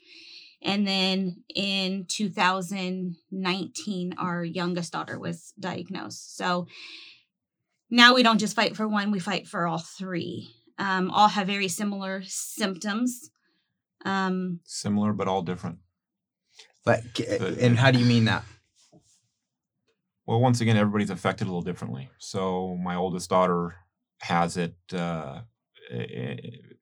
And 0.61 0.87
then 0.87 1.43
in 1.53 2.05
2019, 2.07 4.13
our 4.17 4.43
youngest 4.43 4.93
daughter 4.93 5.19
was 5.19 5.53
diagnosed. 5.59 6.37
So 6.37 6.67
now 7.89 8.13
we 8.15 8.23
don't 8.23 8.39
just 8.39 8.55
fight 8.55 8.75
for 8.75 8.87
one, 8.87 9.11
we 9.11 9.19
fight 9.19 9.47
for 9.47 9.67
all 9.67 9.79
three. 9.79 10.49
Um, 10.79 11.11
all 11.11 11.27
have 11.27 11.45
very 11.47 11.67
similar 11.67 12.23
symptoms. 12.25 13.29
Um, 14.05 14.59
Similar, 14.65 15.13
but 15.13 15.27
all 15.27 15.43
different. 15.43 15.77
like 16.85 17.03
But- 17.15 17.57
and 17.59 17.77
how 17.77 17.91
do 17.91 17.99
you 17.99 18.05
mean 18.05 18.25
that? 18.25 18.43
Well, 20.25 20.39
once 20.39 20.61
again, 20.61 20.77
everybody's 20.77 21.09
affected 21.09 21.43
a 21.43 21.49
little 21.49 21.61
differently. 21.61 22.09
So 22.17 22.77
my 22.81 22.95
oldest 22.95 23.29
daughter 23.29 23.75
has 24.21 24.57
it 24.57 24.75
uh, 24.93 25.41
in 25.89 26.73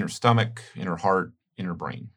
her 0.00 0.08
stomach, 0.08 0.62
in 0.74 0.86
her 0.86 0.96
heart, 0.96 1.32
in 1.56 1.66
her 1.66 1.74
brain. 1.74 2.10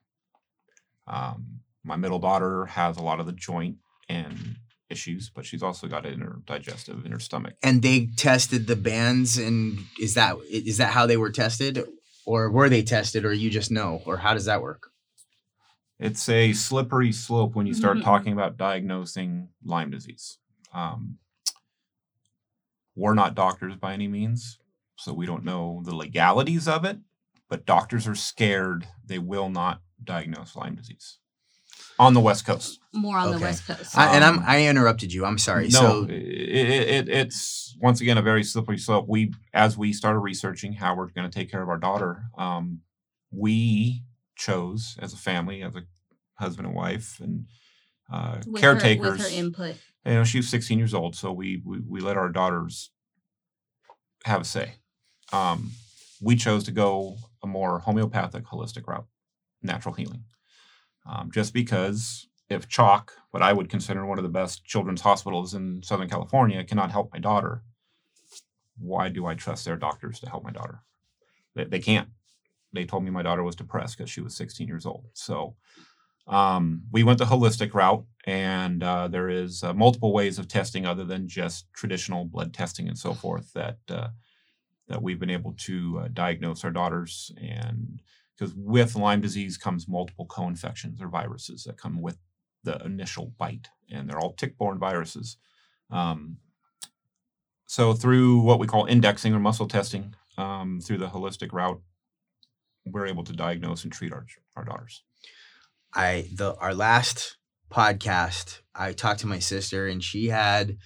Um, 1.07 1.59
my 1.83 1.95
middle 1.95 2.19
daughter 2.19 2.65
has 2.65 2.97
a 2.97 3.01
lot 3.01 3.19
of 3.19 3.25
the 3.25 3.31
joint 3.31 3.77
and 4.09 4.57
issues, 4.89 5.29
but 5.29 5.45
she's 5.45 5.63
also 5.63 5.87
got 5.87 6.05
it 6.05 6.13
in 6.13 6.21
her 6.21 6.37
digestive, 6.45 7.05
in 7.05 7.11
her 7.11 7.19
stomach. 7.19 7.55
And 7.61 7.81
they 7.81 8.07
tested 8.17 8.67
the 8.67 8.75
bands 8.75 9.37
and 9.37 9.79
is 9.99 10.13
that 10.15 10.37
is 10.49 10.77
that 10.77 10.93
how 10.93 11.05
they 11.05 11.17
were 11.17 11.31
tested 11.31 11.83
or 12.25 12.49
were 12.49 12.69
they 12.69 12.81
tested 12.83 13.25
or 13.25 13.33
you 13.33 13.49
just 13.49 13.71
know 13.71 14.01
or 14.05 14.17
how 14.17 14.33
does 14.33 14.45
that 14.45 14.61
work? 14.61 14.91
It's 15.99 16.27
a 16.27 16.53
slippery 16.53 17.11
slope 17.11 17.55
when 17.55 17.67
you 17.67 17.73
start 17.73 17.97
Mhm. 17.97 18.03
talking 18.03 18.33
about 18.33 18.57
diagnosing 18.57 19.49
Lyme 19.63 19.91
disease. 19.91 20.39
Um, 20.73 21.19
we're 22.95 23.13
not 23.13 23.35
doctors 23.35 23.75
by 23.75 23.93
any 23.93 24.07
means, 24.07 24.57
so 24.97 25.13
we 25.13 25.25
don't 25.25 25.43
know 25.43 25.81
the 25.83 25.95
legalities 25.95 26.67
of 26.67 26.85
it, 26.85 26.97
but 27.49 27.65
doctors 27.65 28.07
are 28.07 28.15
scared 28.15 28.87
they 29.05 29.19
will 29.19 29.49
not 29.49 29.81
diagnose 30.03 30.55
Lyme 30.55 30.75
disease 30.75 31.19
on 31.97 32.13
the 32.13 32.19
West 32.19 32.45
Coast. 32.45 32.79
more 32.93 33.17
on 33.17 33.31
the 33.31 33.39
West 33.39 33.65
Coast. 33.67 33.97
I, 33.97 34.15
and 34.15 34.23
I'm 34.23 34.39
Um, 34.39 34.43
I 34.47 34.65
interrupted 34.67 35.13
you. 35.13 35.25
I'm 35.25 35.37
sorry. 35.37 35.65
No, 35.69 35.69
So 35.79 36.03
it, 36.05 36.11
it, 36.11 36.89
it, 36.89 37.09
it's 37.09 37.75
once 37.79 38.01
again 38.01 38.17
a 38.17 38.21
very 38.21 38.43
slippery 38.43 38.77
slope. 38.77 39.05
We, 39.07 39.33
as 39.53 39.77
we 39.77 39.93
started 39.93 40.19
researching 40.19 40.73
how 40.73 40.95
we're 40.95 41.07
going 41.09 41.29
to 41.29 41.33
take 41.39 41.49
care 41.49 41.61
of 41.61 41.69
our 41.69 41.77
daughter, 41.77 42.23
um, 42.37 42.81
we 43.31 44.03
chose 44.35 44.97
as 45.01 45.13
a 45.13 45.17
family, 45.17 45.61
as 45.63 45.75
a 45.75 45.83
husband 46.37 46.67
and 46.67 46.75
wife, 46.75 47.19
and 47.21 47.45
uh, 48.11 48.37
with 48.45 48.61
her- 48.61 48.73
caretakers. 48.73 49.17
with 49.19 49.21
her 49.31 49.37
input. 49.39 49.75
You 50.05 50.13
know, 50.13 50.23
she 50.23 50.37
was 50.37 50.49
16 50.49 50.77
years 50.77 50.93
old, 50.93 51.15
so 51.15 51.31
we, 51.31 51.61
we 51.65 51.79
we 51.79 51.99
let 51.99 52.17
our 52.17 52.29
daughters 52.29 52.91
have 54.23 54.41
a 54.41 54.45
say. 54.45 54.75
Um, 55.33 55.71
we 56.21 56.35
chose 56.35 56.63
to 56.65 56.71
go 56.71 57.17
a 57.43 57.47
more 57.47 57.79
homeopathic, 57.79 58.45
holistic 58.45 58.87
route, 58.87 59.07
natural 59.61 59.95
healing, 59.95 60.23
um, 61.05 61.31
just 61.31 61.53
because 61.53 62.27
if 62.49 62.69
CHOC, 62.69 63.11
what 63.31 63.41
I 63.41 63.53
would 63.53 63.69
consider 63.69 64.05
one 64.05 64.19
of 64.19 64.23
the 64.23 64.29
best 64.29 64.63
children's 64.65 65.01
hospitals 65.01 65.53
in 65.53 65.81
Southern 65.83 66.09
California, 66.09 66.63
cannot 66.63 66.91
help 66.91 67.11
my 67.11 67.19
daughter, 67.19 67.63
why 68.77 69.09
do 69.09 69.25
I 69.25 69.33
trust 69.33 69.65
their 69.65 69.75
doctors 69.75 70.19
to 70.19 70.29
help 70.29 70.43
my 70.43 70.51
daughter? 70.51 70.81
They, 71.55 71.65
they 71.65 71.79
can't. 71.79 72.09
They 72.73 72.85
told 72.85 73.03
me 73.03 73.09
my 73.09 73.23
daughter 73.23 73.43
was 73.43 73.55
depressed 73.55 73.97
because 73.97 74.11
she 74.11 74.21
was 74.21 74.35
16 74.35 74.67
years 74.67 74.85
old. 74.85 75.05
So 75.13 75.55
um, 76.27 76.81
we 76.91 77.03
went 77.03 77.19
the 77.19 77.25
holistic 77.25 77.73
route, 77.73 78.05
and 78.25 78.83
uh, 78.83 79.07
there 79.07 79.29
is 79.29 79.63
uh, 79.63 79.73
multiple 79.73 80.11
ways 80.11 80.39
of 80.39 80.47
testing 80.47 80.85
other 80.85 81.03
than 81.03 81.27
just 81.27 81.71
traditional 81.73 82.25
blood 82.25 82.53
testing 82.53 82.87
and 82.87 82.97
so 82.97 83.13
forth 83.13 83.53
that 83.53 83.77
uh, 83.89 84.09
that 84.87 85.01
we've 85.01 85.19
been 85.19 85.29
able 85.29 85.53
to 85.57 85.99
uh, 85.99 86.07
diagnose 86.13 86.63
our 86.63 86.71
daughters. 86.71 87.31
And 87.41 88.01
because 88.37 88.53
with 88.55 88.95
Lyme 88.95 89.21
disease 89.21 89.57
comes 89.57 89.87
multiple 89.87 90.25
co-infections 90.25 91.01
or 91.01 91.07
viruses 91.07 91.63
that 91.63 91.77
come 91.77 92.01
with 92.01 92.17
the 92.63 92.83
initial 92.83 93.33
bite, 93.37 93.69
and 93.91 94.09
they're 94.09 94.19
all 94.19 94.33
tick-borne 94.33 94.79
viruses. 94.79 95.37
Um, 95.89 96.37
so 97.67 97.93
through 97.93 98.39
what 98.39 98.59
we 98.59 98.67
call 98.67 98.85
indexing 98.85 99.33
or 99.33 99.39
muscle 99.39 99.67
testing, 99.67 100.15
um, 100.37 100.81
through 100.81 100.97
the 100.97 101.07
holistic 101.07 101.53
route, 101.53 101.81
we're 102.85 103.07
able 103.07 103.23
to 103.23 103.33
diagnose 103.33 103.83
and 103.83 103.93
treat 103.93 104.13
our 104.13 104.25
our 104.55 104.63
daughters. 104.63 105.03
I 105.95 106.27
the 106.33 106.55
our 106.55 106.73
last 106.73 107.37
podcast, 107.71 108.59
I 108.75 108.91
talked 108.91 109.21
to 109.21 109.27
my 109.27 109.39
sister 109.39 109.87
and 109.87 110.03
she 110.03 110.27
had 110.27 110.77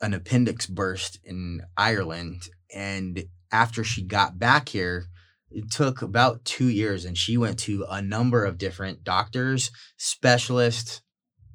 an 0.00 0.12
appendix 0.12 0.66
burst 0.66 1.18
in 1.24 1.62
Ireland 1.76 2.42
and 2.74 3.24
after 3.50 3.82
she 3.82 4.02
got 4.02 4.38
back 4.38 4.68
here 4.68 5.06
it 5.50 5.70
took 5.70 6.02
about 6.02 6.44
2 6.44 6.68
years 6.68 7.04
and 7.04 7.16
she 7.16 7.36
went 7.36 7.58
to 7.60 7.86
a 7.88 8.02
number 8.02 8.44
of 8.44 8.58
different 8.58 9.04
doctors, 9.04 9.70
specialists 9.96 11.00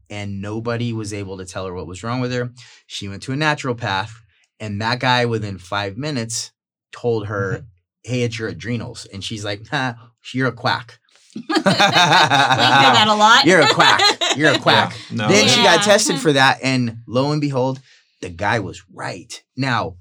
and 0.09 0.41
nobody 0.41 0.91
was 0.91 1.13
able 1.13 1.37
to 1.37 1.45
tell 1.45 1.67
her 1.67 1.73
what 1.73 1.87
was 1.87 2.03
wrong 2.03 2.19
with 2.19 2.31
her. 2.31 2.51
She 2.87 3.07
went 3.07 3.21
to 3.23 3.33
a 3.33 3.35
naturopath 3.35 4.11
and 4.59 4.81
that 4.81 4.99
guy 4.99 5.25
within 5.25 5.57
5 5.57 5.97
minutes 5.97 6.51
told 6.91 7.27
her, 7.27 7.53
mm-hmm. 7.53 7.65
"Hey, 8.03 8.23
it's 8.23 8.39
your 8.39 8.49
adrenals." 8.49 9.05
And 9.05 9.23
she's 9.23 9.45
like, 9.45 9.71
"Nah, 9.71 9.93
you're 10.33 10.47
a 10.47 10.51
quack." 10.51 10.99
We 11.35 11.41
hear 11.43 11.63
that 11.63 13.05
a 13.07 13.13
lot. 13.13 13.45
You're 13.45 13.61
a 13.61 13.69
quack. 13.73 14.01
You're 14.35 14.51
a 14.53 14.59
quack. 14.59 14.93
Yeah, 15.09 15.15
no, 15.17 15.27
then 15.27 15.45
it- 15.45 15.49
she 15.49 15.63
got 15.63 15.83
tested 15.83 16.17
for 16.19 16.33
that, 16.33 16.59
and 16.63 16.97
lo 17.07 17.31
and 17.31 17.41
behold, 17.41 17.79
the 18.21 18.29
guy 18.29 18.59
was 18.59 18.83
right. 18.93 19.41
Now, 19.57 19.95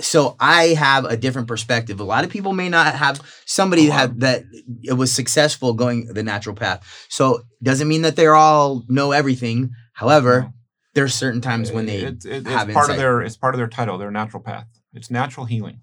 so 0.00 0.36
I 0.38 0.68
have 0.68 1.04
a 1.04 1.16
different 1.16 1.48
perspective. 1.48 1.98
A 2.00 2.04
lot 2.04 2.24
of 2.24 2.30
people 2.30 2.52
may 2.52 2.68
not 2.68 2.94
have 2.94 3.20
somebody 3.46 3.86
A 3.86 3.90
lot. 3.90 3.98
have 3.98 4.20
that 4.20 4.44
it 4.82 4.92
was 4.92 5.10
successful 5.12 5.72
going 5.74 6.06
the 6.06 6.22
natural 6.22 6.54
path. 6.54 6.86
So 7.08 7.42
doesn't 7.62 7.88
mean 7.88 8.02
that 8.02 8.14
they're 8.16 8.36
all 8.36 8.84
know 8.88 9.10
everything. 9.12 9.70
However, 9.94 10.42
No. 10.42 10.52
there's 10.94 11.14
certain 11.14 11.40
times 11.40 11.72
when 11.72 11.86
they 11.86 11.96
it's, 11.98 12.24
it- 12.24 12.46
it's 12.46 12.48
have 12.48 12.68
part 12.70 12.90
of 12.90 12.96
their 12.96 13.20
it's 13.22 13.36
part 13.36 13.54
of 13.54 13.58
their 13.58 13.66
title 13.68 13.98
their 13.98 14.10
natural 14.12 14.42
path 14.42 14.66
it's 14.94 15.10
natural 15.10 15.46
healing 15.46 15.80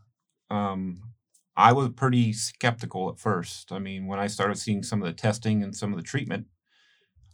um 0.49 1.01
i 1.57 1.71
was 1.73 1.89
pretty 1.89 2.33
skeptical 2.33 3.09
at 3.09 3.19
first. 3.19 3.71
I 3.71 3.79
mean 3.79 4.07
when 4.07 4.19
i 4.19 4.27
started 4.27 4.57
seeing 4.57 4.83
some 4.83 5.01
of 5.01 5.07
the 5.07 5.13
testing 5.13 5.63
and 5.63 5.75
some 5.75 5.91
of 5.93 5.97
the 5.97 6.03
treatment 6.03 6.47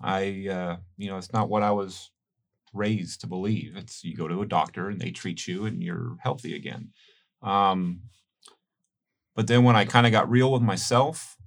i 0.02 0.48
uh 0.50 0.78
you 0.98 1.10
know 1.10 1.18
it's 1.18 1.34
not 1.34 1.50
what 1.50 1.64
i 1.64 1.72
was 1.72 2.12
raised 2.74 3.22
to 3.22 3.28
believe. 3.28 3.76
It's 3.78 4.04
you 4.04 4.16
go 4.16 4.28
to 4.28 4.42
a 4.44 4.46
doctor 4.48 4.90
and 4.90 5.02
they 5.02 5.12
treat 5.12 5.48
you 5.48 5.66
and 5.66 5.84
you're 5.84 6.18
healthy 6.22 6.56
again. 6.56 6.90
Um 7.42 8.02
but 9.36 9.48
then 9.48 9.64
when 9.64 9.76
i 9.76 9.86
kind 9.86 10.06
of 10.06 10.12
got 10.12 10.30
real 10.30 10.52
with 10.52 10.62
myself 10.62 11.38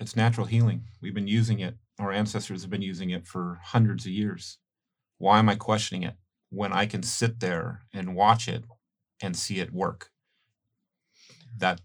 it's 0.00 0.16
natural 0.16 0.46
healing. 0.46 0.84
We've 1.00 1.14
been 1.14 1.28
using 1.28 1.60
it. 1.60 1.76
Our 1.98 2.10
ancestors 2.12 2.62
have 2.62 2.70
been 2.70 2.82
using 2.82 3.10
it 3.10 3.26
for 3.26 3.60
hundreds 3.62 4.06
of 4.06 4.12
years. 4.12 4.58
Why 5.18 5.38
am 5.38 5.48
I 5.48 5.56
questioning 5.56 6.04
it 6.04 6.14
when 6.50 6.72
I 6.72 6.86
can 6.86 7.02
sit 7.02 7.40
there 7.40 7.84
and 7.92 8.16
watch 8.16 8.48
it 8.48 8.64
and 9.22 9.36
see 9.36 9.60
it 9.60 9.72
work? 9.72 10.10
That 11.58 11.80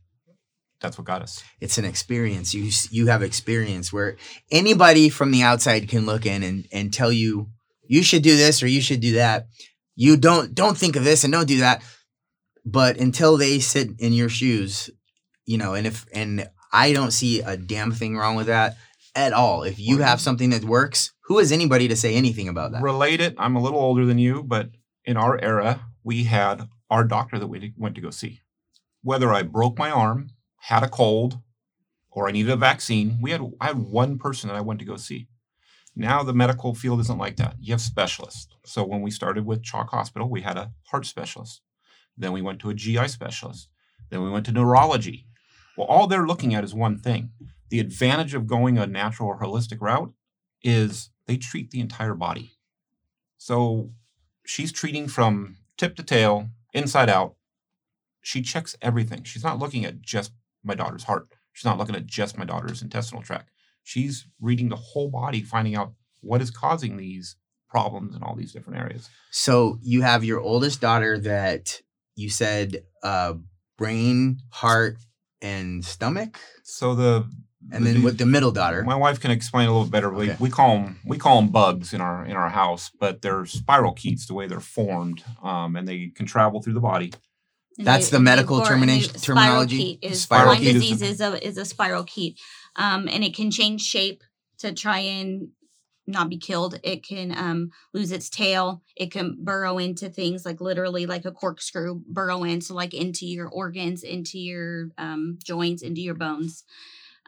that's 0.82 0.98
what 0.98 1.06
got 1.06 1.22
us. 1.22 1.44
it's 1.60 1.78
an 1.78 1.86
experience. 1.86 2.54
You 2.54 2.72
you 2.90 3.08
have 3.08 3.22
experience 3.22 3.92
where 3.92 4.16
anybody 4.52 5.10
from 5.10 5.32
the 5.32 5.44
outside 5.44 5.90
can 5.90 6.06
look 6.06 6.26
in 6.26 6.44
and 6.44 6.68
and 6.72 6.94
tell 6.94 7.12
you 7.12 7.50
you 7.88 8.04
should 8.04 8.24
do 8.24 8.38
this 8.38 8.64
or 8.64 8.68
you 8.68 8.82
should 8.82 9.02
do 9.02 9.14
that. 9.14 9.48
You 9.96 10.16
don't 10.16 10.56
don't 10.56 10.78
think 10.78 10.96
of 10.96 11.04
this 11.04 11.24
and 11.24 11.34
don't 11.34 11.48
do 11.48 11.60
that. 11.60 11.84
But 12.66 12.98
until 12.98 13.38
they 13.38 13.60
sit 13.60 13.90
in 14.00 14.14
your 14.14 14.30
shoes, 14.30 14.90
you 15.46 15.58
know, 15.58 15.74
and 15.74 15.88
if 15.88 16.06
and 16.14 16.50
I 16.72 16.94
don't 16.94 17.12
see 17.12 17.42
a 17.42 17.58
damn 17.58 17.92
thing 17.92 18.16
wrong 18.16 18.36
with 18.36 18.48
that 18.48 18.78
at 19.16 19.34
all. 19.34 19.64
If 19.64 19.80
you 19.80 19.98
have 20.00 20.22
something 20.22 20.52
that 20.52 20.64
works, 20.64 21.12
who 21.24 21.40
is 21.40 21.52
anybody 21.52 21.88
to 21.88 21.96
say 21.96 22.16
anything 22.16 22.48
about 22.48 22.72
that? 22.72 22.82
Relate 22.82 23.22
it. 23.22 23.36
I'm 23.38 23.56
a 23.56 23.62
little 23.62 23.80
older 23.80 24.06
than 24.06 24.20
you, 24.20 24.44
but 24.44 24.70
in 25.04 25.18
our 25.18 25.40
era, 25.42 25.82
we 26.04 26.26
had 26.26 26.70
our 26.90 27.04
doctor 27.04 27.40
that 27.40 27.48
we 27.48 27.74
went 27.78 27.96
to 27.96 28.02
go 28.02 28.12
see. 28.12 28.40
Whether 29.02 29.32
I 29.34 29.44
broke 29.44 29.78
my 29.78 29.92
arm, 29.92 30.32
had 30.58 30.84
a 30.84 30.90
cold, 30.90 31.40
or 32.12 32.28
I 32.28 32.32
needed 32.32 32.52
a 32.52 32.58
vaccine, 32.58 33.20
we 33.22 33.32
had 33.32 33.42
I 33.62 33.68
had 33.68 33.78
one 33.78 34.18
person 34.18 34.50
that 34.50 34.58
I 34.58 34.62
went 34.62 34.80
to 34.80 34.86
go 34.86 34.98
see. 34.98 35.28
Now 35.96 36.24
the 36.24 36.34
medical 36.34 36.74
field 36.74 37.00
isn't 37.02 37.18
like 37.18 37.38
that. 37.38 37.56
You 37.60 37.74
have 37.74 37.82
specialists. 37.82 38.56
So 38.66 38.84
when 38.84 39.02
we 39.02 39.12
started 39.12 39.46
with 39.46 39.64
CHOC 39.64 39.90
Hospital, 39.90 40.30
we 40.30 40.42
had 40.42 40.58
a 40.58 40.72
heart 40.88 41.06
specialist. 41.06 41.62
Then 42.18 42.32
we 42.32 42.42
went 42.42 42.60
to 42.60 42.70
a 42.70 42.74
GI 42.74 43.08
specialist. 43.08 43.70
Then 44.10 44.22
we 44.22 44.30
went 44.30 44.46
to 44.48 44.52
neurology. 44.52 45.28
Well, 45.78 45.88
all 45.88 46.08
they're 46.08 46.28
looking 46.28 46.54
at 46.54 46.64
is 46.64 46.74
one 46.74 47.00
thing. 47.00 47.32
The 47.70 47.80
advantage 47.80 48.34
of 48.34 48.48
going 48.48 48.78
a 48.78 48.88
natural 48.88 49.30
or 49.30 49.40
holistic 49.40 49.80
route 49.80 50.14
is 50.64 51.10
they 51.26 51.38
treat 51.38 51.72
the 51.72 51.80
entire 51.80 52.16
body. 52.16 52.52
So 53.38 53.92
she's 54.46 54.72
treating 54.72 55.08
from 55.08 55.58
tip 55.78 55.96
to 55.96 56.04
tail, 56.04 56.50
inside 56.74 57.10
out. 57.10 57.36
She 58.30 58.44
checks 58.44 58.76
everything. 58.80 59.24
She's 59.24 59.44
not 59.44 59.58
looking 59.58 59.86
at 59.86 60.04
just 60.04 60.34
my 60.64 60.76
daughter's 60.76 61.06
heart. 61.06 61.30
She's 61.52 61.66
not 61.66 61.80
looking 61.80 61.96
at 61.96 62.06
just 62.06 62.38
my 62.38 62.46
daughter's 62.46 62.84
intestinal 62.84 63.24
tract. 63.24 63.50
She's 63.84 64.28
reading 64.40 64.70
the 64.70 64.76
whole 64.76 65.10
body, 65.10 65.42
finding 65.42 65.76
out 65.76 65.94
what 66.22 66.40
is 66.40 66.52
causing 66.52 66.96
these 66.98 67.38
problems 67.72 68.16
in 68.16 68.22
all 68.22 68.36
these 68.36 68.52
different 68.54 68.78
areas. 68.78 69.10
So 69.32 69.80
you 69.82 70.04
have 70.04 70.24
your 70.24 70.40
oldest 70.42 70.80
daughter 70.80 71.18
that 71.22 71.82
you 72.16 72.30
said 72.30 72.84
uh 73.02 73.34
brain, 73.80 74.42
heart, 74.52 74.98
and 75.42 75.84
stomach, 75.84 76.38
So 76.62 76.94
the 76.94 77.28
and 77.72 77.84
the 77.84 77.94
then 77.94 78.04
with 78.04 78.20
the 78.20 78.28
middle 78.28 78.52
daughter. 78.52 78.84
My 78.84 78.96
wife 78.96 79.20
can 79.20 79.32
explain 79.32 79.68
a 79.70 79.72
little 79.72 79.88
better. 79.90 80.12
We, 80.14 80.30
Okay. 80.30 80.38
we 80.40 80.52
call 80.52 80.76
them 80.76 81.00
we 81.04 81.18
call 81.18 81.42
them 81.42 81.50
bugs 81.50 81.94
in 81.94 82.02
our 82.02 82.24
in 82.26 82.34
our 82.34 82.50
house, 82.50 82.92
but 83.00 83.24
they're 83.24 83.46
spirochetes 83.46 84.28
the 84.28 84.36
way 84.36 84.46
they're 84.46 84.60
formed, 84.60 85.24
um, 85.42 85.76
and 85.76 85.88
they 85.88 86.10
can 86.18 86.28
travel 86.28 86.62
through 86.62 86.74
the 86.76 86.80
body. 86.94 87.12
And 87.80 87.88
That's 87.88 88.10
the 88.10 88.20
medical 88.20 88.62
termination- 88.62 89.14
terminology? 89.22 89.98
Is 90.02 90.26
Spirochete 90.26 90.46
Lyme 90.48 90.64
disease 90.64 91.02
is 91.02 91.22
a 91.22 91.48
is 91.48 91.58
a 91.58 91.62
spirochete, 91.62 92.36
um, 92.76 93.08
and 93.08 93.24
it 93.24 93.34
can 93.34 93.50
change 93.52 93.82
shape 93.82 94.22
to 94.58 94.74
try 94.74 95.00
and 95.00 95.48
not 96.06 96.28
be 96.28 96.38
killed. 96.38 96.78
It 96.84 97.06
can 97.06 97.32
um, 97.38 97.72
lose 97.94 98.12
its 98.12 98.30
tail. 98.30 98.82
It 98.98 99.12
can 99.12 99.38
burrow 99.40 99.78
into 99.78 100.10
things 100.10 100.46
like 100.46 100.60
literally 100.60 101.06
like 101.06 101.24
a 101.24 101.32
corkscrew 101.32 102.02
burrow 102.06 102.44
in, 102.44 102.60
so 102.60 102.74
like 102.74 102.94
into 102.94 103.26
your 103.26 103.48
organs, 103.48 104.04
into 104.04 104.38
your 104.38 104.90
um, 104.98 105.40
joints, 105.42 105.82
into 105.82 106.02
your 106.02 106.16
bones. 106.16 106.66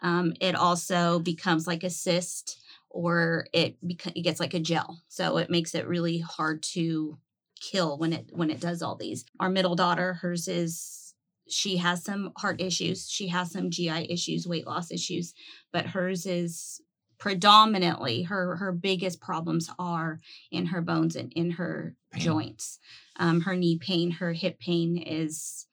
Um, 0.02 0.34
it 0.42 0.56
also 0.56 1.20
becomes 1.20 1.66
like 1.66 1.86
a 1.86 1.90
cyst, 1.90 2.60
or 2.90 3.48
it 3.54 3.78
it 3.82 4.22
gets 4.22 4.42
like 4.42 4.54
a 4.54 4.60
gel, 4.60 5.02
so 5.08 5.38
it 5.38 5.50
makes 5.50 5.76
it 5.76 5.88
really 5.88 6.20
hard 6.20 6.62
to 6.74 7.18
kill 7.62 7.98
when 7.98 8.12
it 8.12 8.30
when 8.32 8.50
it 8.50 8.60
does 8.60 8.82
all 8.82 8.96
these. 8.96 9.24
Our 9.40 9.50
middle 9.50 9.76
daughter, 9.76 10.16
hers 10.16 10.48
is 10.48 11.14
she 11.48 11.78
has 11.78 12.04
some 12.04 12.32
heart 12.38 12.60
issues, 12.60 13.10
she 13.10 13.28
has 13.30 13.52
some 13.52 13.70
GI 13.70 14.12
issues, 14.12 14.48
weight 14.48 14.68
loss 14.68 14.92
issues, 14.92 15.34
but 15.72 15.88
hers 15.88 16.26
is 16.26 16.82
predominantly 17.18 18.24
her 18.24 18.56
her 18.56 18.72
biggest 18.72 19.22
problems 19.22 19.70
are 19.78 20.20
in 20.52 20.66
her 20.68 20.82
bones 20.82 21.16
and 21.16 21.32
in 21.34 21.52
her 21.52 21.96
Pain. 22.12 22.22
joints. 22.24 22.80
Um, 23.18 23.42
her 23.42 23.56
knee 23.56 23.78
pain, 23.78 24.12
her 24.12 24.34
hip 24.34 24.60
pain 24.60 24.98
is 24.98 25.68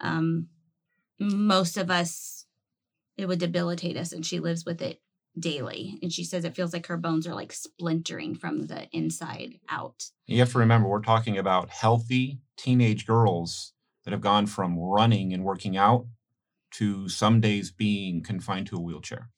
um, 0.00 0.48
most 1.20 1.76
of 1.76 1.90
us 1.90 2.46
it 3.16 3.26
would 3.26 3.38
debilitate 3.38 3.96
us, 3.96 4.12
and 4.12 4.24
she 4.24 4.38
lives 4.40 4.64
with 4.64 4.82
it 4.82 5.00
daily. 5.40 5.98
And 6.02 6.12
she 6.12 6.24
says 6.24 6.44
it 6.44 6.54
feels 6.54 6.72
like 6.72 6.86
her 6.86 6.96
bones 6.96 7.26
are 7.26 7.34
like 7.34 7.52
splintering 7.52 8.34
from 8.34 8.66
the 8.66 8.88
inside 8.92 9.58
out. 9.68 10.04
You 10.26 10.38
have 10.40 10.52
to 10.52 10.58
remember, 10.58 10.88
we're 10.88 11.00
talking 11.02 11.38
about 11.38 11.70
healthy 11.70 12.40
teenage 12.56 13.06
girls 13.06 13.72
that 14.04 14.12
have 14.12 14.20
gone 14.20 14.46
from 14.46 14.78
running 14.78 15.32
and 15.32 15.44
working 15.44 15.76
out 15.76 16.06
to 16.72 17.08
some 17.08 17.40
days 17.40 17.70
being 17.70 18.22
confined 18.22 18.66
to 18.68 18.76
a 18.76 18.80
wheelchair. 18.80 19.30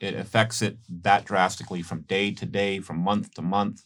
It 0.00 0.14
affects 0.14 0.62
it 0.62 0.78
that 1.02 1.24
drastically 1.26 1.82
from 1.82 2.02
day 2.02 2.32
to 2.32 2.46
day, 2.46 2.80
from 2.80 2.98
month 2.98 3.34
to 3.34 3.42
month. 3.42 3.82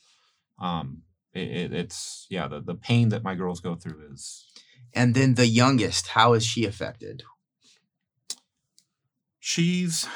Um, 0.61 1.03
it, 1.33 1.49
it- 1.49 1.73
it's 1.73 2.27
yeah, 2.31 2.47
the, 2.47 2.61
the 2.61 2.75
pain 2.77 3.09
that 3.09 3.25
my 3.25 3.35
girls 3.35 3.61
go 3.61 3.75
through 3.75 4.09
is 4.13 4.47
And 4.95 5.15
then 5.17 5.35
the 5.35 5.47
youngest, 5.49 6.09
how 6.09 6.35
is 6.35 6.47
she 6.47 6.65
affected? 6.65 7.25
She's 9.41 10.07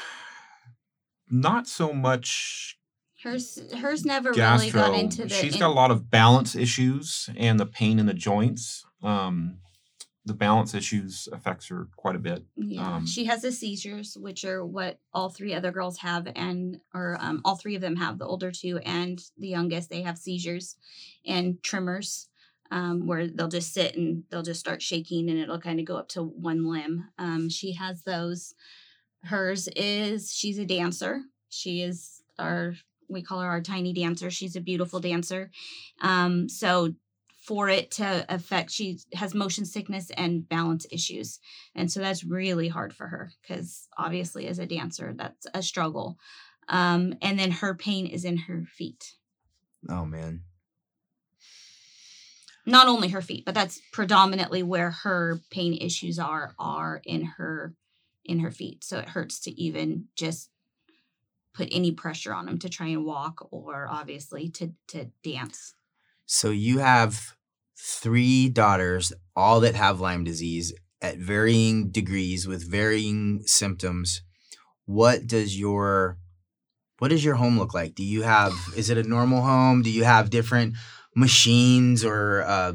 not 1.29 1.67
so 1.67 1.93
much 1.93 2.77
Hers 3.23 3.59
hers 3.77 4.05
never 4.05 4.31
gastro. 4.31 4.81
really 4.81 4.91
got 4.91 4.99
into 4.99 5.23
the. 5.23 5.29
She's 5.29 5.55
in- 5.55 5.59
got 5.59 5.69
a 5.69 5.73
lot 5.73 5.91
of 5.91 6.09
balance 6.09 6.55
issues 6.55 7.29
and 7.35 7.59
the 7.59 7.65
pain 7.65 7.99
in 7.99 8.05
the 8.05 8.13
joints. 8.13 8.85
Um, 9.03 9.57
the 10.25 10.33
balance 10.33 10.73
issues 10.73 11.27
affects 11.33 11.67
her 11.69 11.87
quite 11.95 12.15
a 12.15 12.19
bit. 12.19 12.43
Yeah, 12.55 12.95
Um, 12.97 13.05
she 13.07 13.25
has 13.25 13.41
the 13.41 13.51
seizures, 13.51 14.15
which 14.17 14.45
are 14.45 14.63
what 14.65 14.99
all 15.13 15.29
three 15.29 15.53
other 15.53 15.71
girls 15.71 15.97
have, 15.99 16.27
and 16.35 16.79
or 16.93 17.17
um, 17.19 17.41
all 17.43 17.55
three 17.55 17.75
of 17.75 17.81
them 17.81 17.95
have. 17.97 18.19
The 18.19 18.25
older 18.27 18.51
two 18.51 18.77
and 18.85 19.19
the 19.37 19.47
youngest, 19.47 19.89
they 19.89 20.01
have 20.03 20.17
seizures 20.17 20.75
and 21.25 21.61
tremors, 21.63 22.29
um, 22.71 23.07
where 23.07 23.27
they'll 23.27 23.47
just 23.47 23.73
sit 23.73 23.95
and 23.97 24.23
they'll 24.29 24.43
just 24.43 24.59
start 24.61 24.81
shaking, 24.81 25.29
and 25.29 25.39
it'll 25.39 25.59
kind 25.59 25.79
of 25.79 25.85
go 25.85 25.97
up 25.97 26.09
to 26.09 26.23
one 26.23 26.65
limb. 26.65 27.05
Um, 27.17 27.49
she 27.49 27.73
has 27.73 28.03
those. 28.03 28.53
Hers 29.23 29.67
is 29.75 30.33
she's 30.33 30.57
a 30.57 30.65
dancer. 30.65 31.21
She 31.49 31.81
is 31.81 32.21
our 32.37 32.73
we 33.09 33.21
call 33.21 33.41
her 33.41 33.47
our 33.49 33.61
tiny 33.61 33.91
dancer. 33.93 34.29
She's 34.29 34.55
a 34.55 34.61
beautiful 34.61 34.99
dancer. 34.99 35.49
Um, 36.01 36.47
so 36.47 36.93
for 37.41 37.67
it 37.67 37.89
to 37.89 38.25
affect 38.29 38.69
she 38.69 38.99
has 39.13 39.33
motion 39.33 39.65
sickness 39.65 40.11
and 40.17 40.47
balance 40.47 40.85
issues 40.91 41.39
and 41.73 41.91
so 41.91 41.99
that's 41.99 42.23
really 42.23 42.67
hard 42.67 42.93
for 42.93 43.07
her 43.07 43.31
because 43.41 43.87
obviously 43.97 44.45
as 44.45 44.59
a 44.59 44.67
dancer 44.67 45.15
that's 45.17 45.47
a 45.55 45.63
struggle 45.63 46.17
um, 46.67 47.15
and 47.23 47.39
then 47.39 47.49
her 47.49 47.73
pain 47.73 48.05
is 48.05 48.23
in 48.23 48.37
her 48.37 48.65
feet 48.71 49.15
Oh 49.89 50.05
man. 50.05 50.41
not 52.67 52.87
only 52.87 53.07
her 53.07 53.21
feet 53.21 53.45
but 53.45 53.55
that's 53.55 53.81
predominantly 53.93 54.61
where 54.61 54.91
her 54.91 55.39
pain 55.49 55.73
issues 55.73 56.19
are 56.19 56.53
are 56.59 57.01
in 57.03 57.23
her 57.23 57.73
in 58.29 58.39
her 58.39 58.51
feet 58.51 58.83
so 58.83 58.99
it 58.99 59.09
hurts 59.09 59.39
to 59.39 59.51
even 59.59 60.05
just 60.15 60.49
put 61.53 61.67
any 61.71 61.91
pressure 61.91 62.33
on 62.33 62.45
them 62.45 62.59
to 62.59 62.69
try 62.69 62.87
and 62.87 63.05
walk 63.05 63.47
or 63.51 63.87
obviously 63.89 64.49
to 64.49 64.71
to 64.87 65.09
dance 65.23 65.73
So 66.25 66.51
you 66.51 66.77
have 66.77 67.35
three 67.79 68.49
daughters, 68.49 69.13
all 69.35 69.59
that 69.61 69.75
have 69.75 69.99
Lyme 69.99 70.23
disease 70.23 70.73
at 71.01 71.17
varying 71.17 71.89
degrees 71.89 72.47
with 72.47 72.69
varying 72.69 73.41
symptoms. 73.45 74.21
What 74.85 75.27
does 75.27 75.57
your 75.59 76.17
what 76.99 77.07
does 77.07 77.23
your 77.23 77.35
home 77.35 77.57
look 77.57 77.73
like? 77.73 77.95
Do 77.95 78.03
you 78.03 78.23
have 78.23 78.53
is 78.75 78.89
it 78.89 78.97
a 78.97 79.03
normal 79.03 79.41
home? 79.41 79.81
Do 79.81 79.89
you 79.89 80.03
have 80.03 80.29
different 80.29 80.75
machines 81.15 82.05
or 82.05 82.43
uh, 82.43 82.73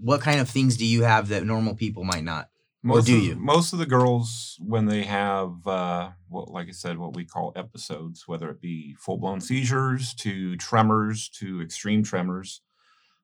what 0.00 0.20
kind 0.20 0.40
of 0.40 0.48
things 0.48 0.76
do 0.76 0.86
you 0.86 1.02
have 1.02 1.28
that 1.28 1.44
normal 1.44 1.74
people 1.74 2.04
might 2.04 2.24
not? 2.24 2.48
Or 2.86 3.00
do 3.02 3.16
of, 3.16 3.22
you? 3.22 3.34
Most 3.36 3.72
of 3.72 3.78
the 3.78 3.86
girls, 3.86 4.56
when 4.60 4.86
they 4.86 5.02
have, 5.02 5.66
uh, 5.66 6.10
what, 6.28 6.50
like 6.50 6.68
I 6.68 6.72
said, 6.72 6.98
what 6.98 7.16
we 7.16 7.24
call 7.24 7.52
episodes, 7.56 8.28
whether 8.28 8.48
it 8.50 8.60
be 8.60 8.94
full 8.98 9.18
blown 9.18 9.40
seizures 9.40 10.14
to 10.14 10.56
tremors 10.56 11.28
to 11.40 11.60
extreme 11.60 12.04
tremors, 12.04 12.60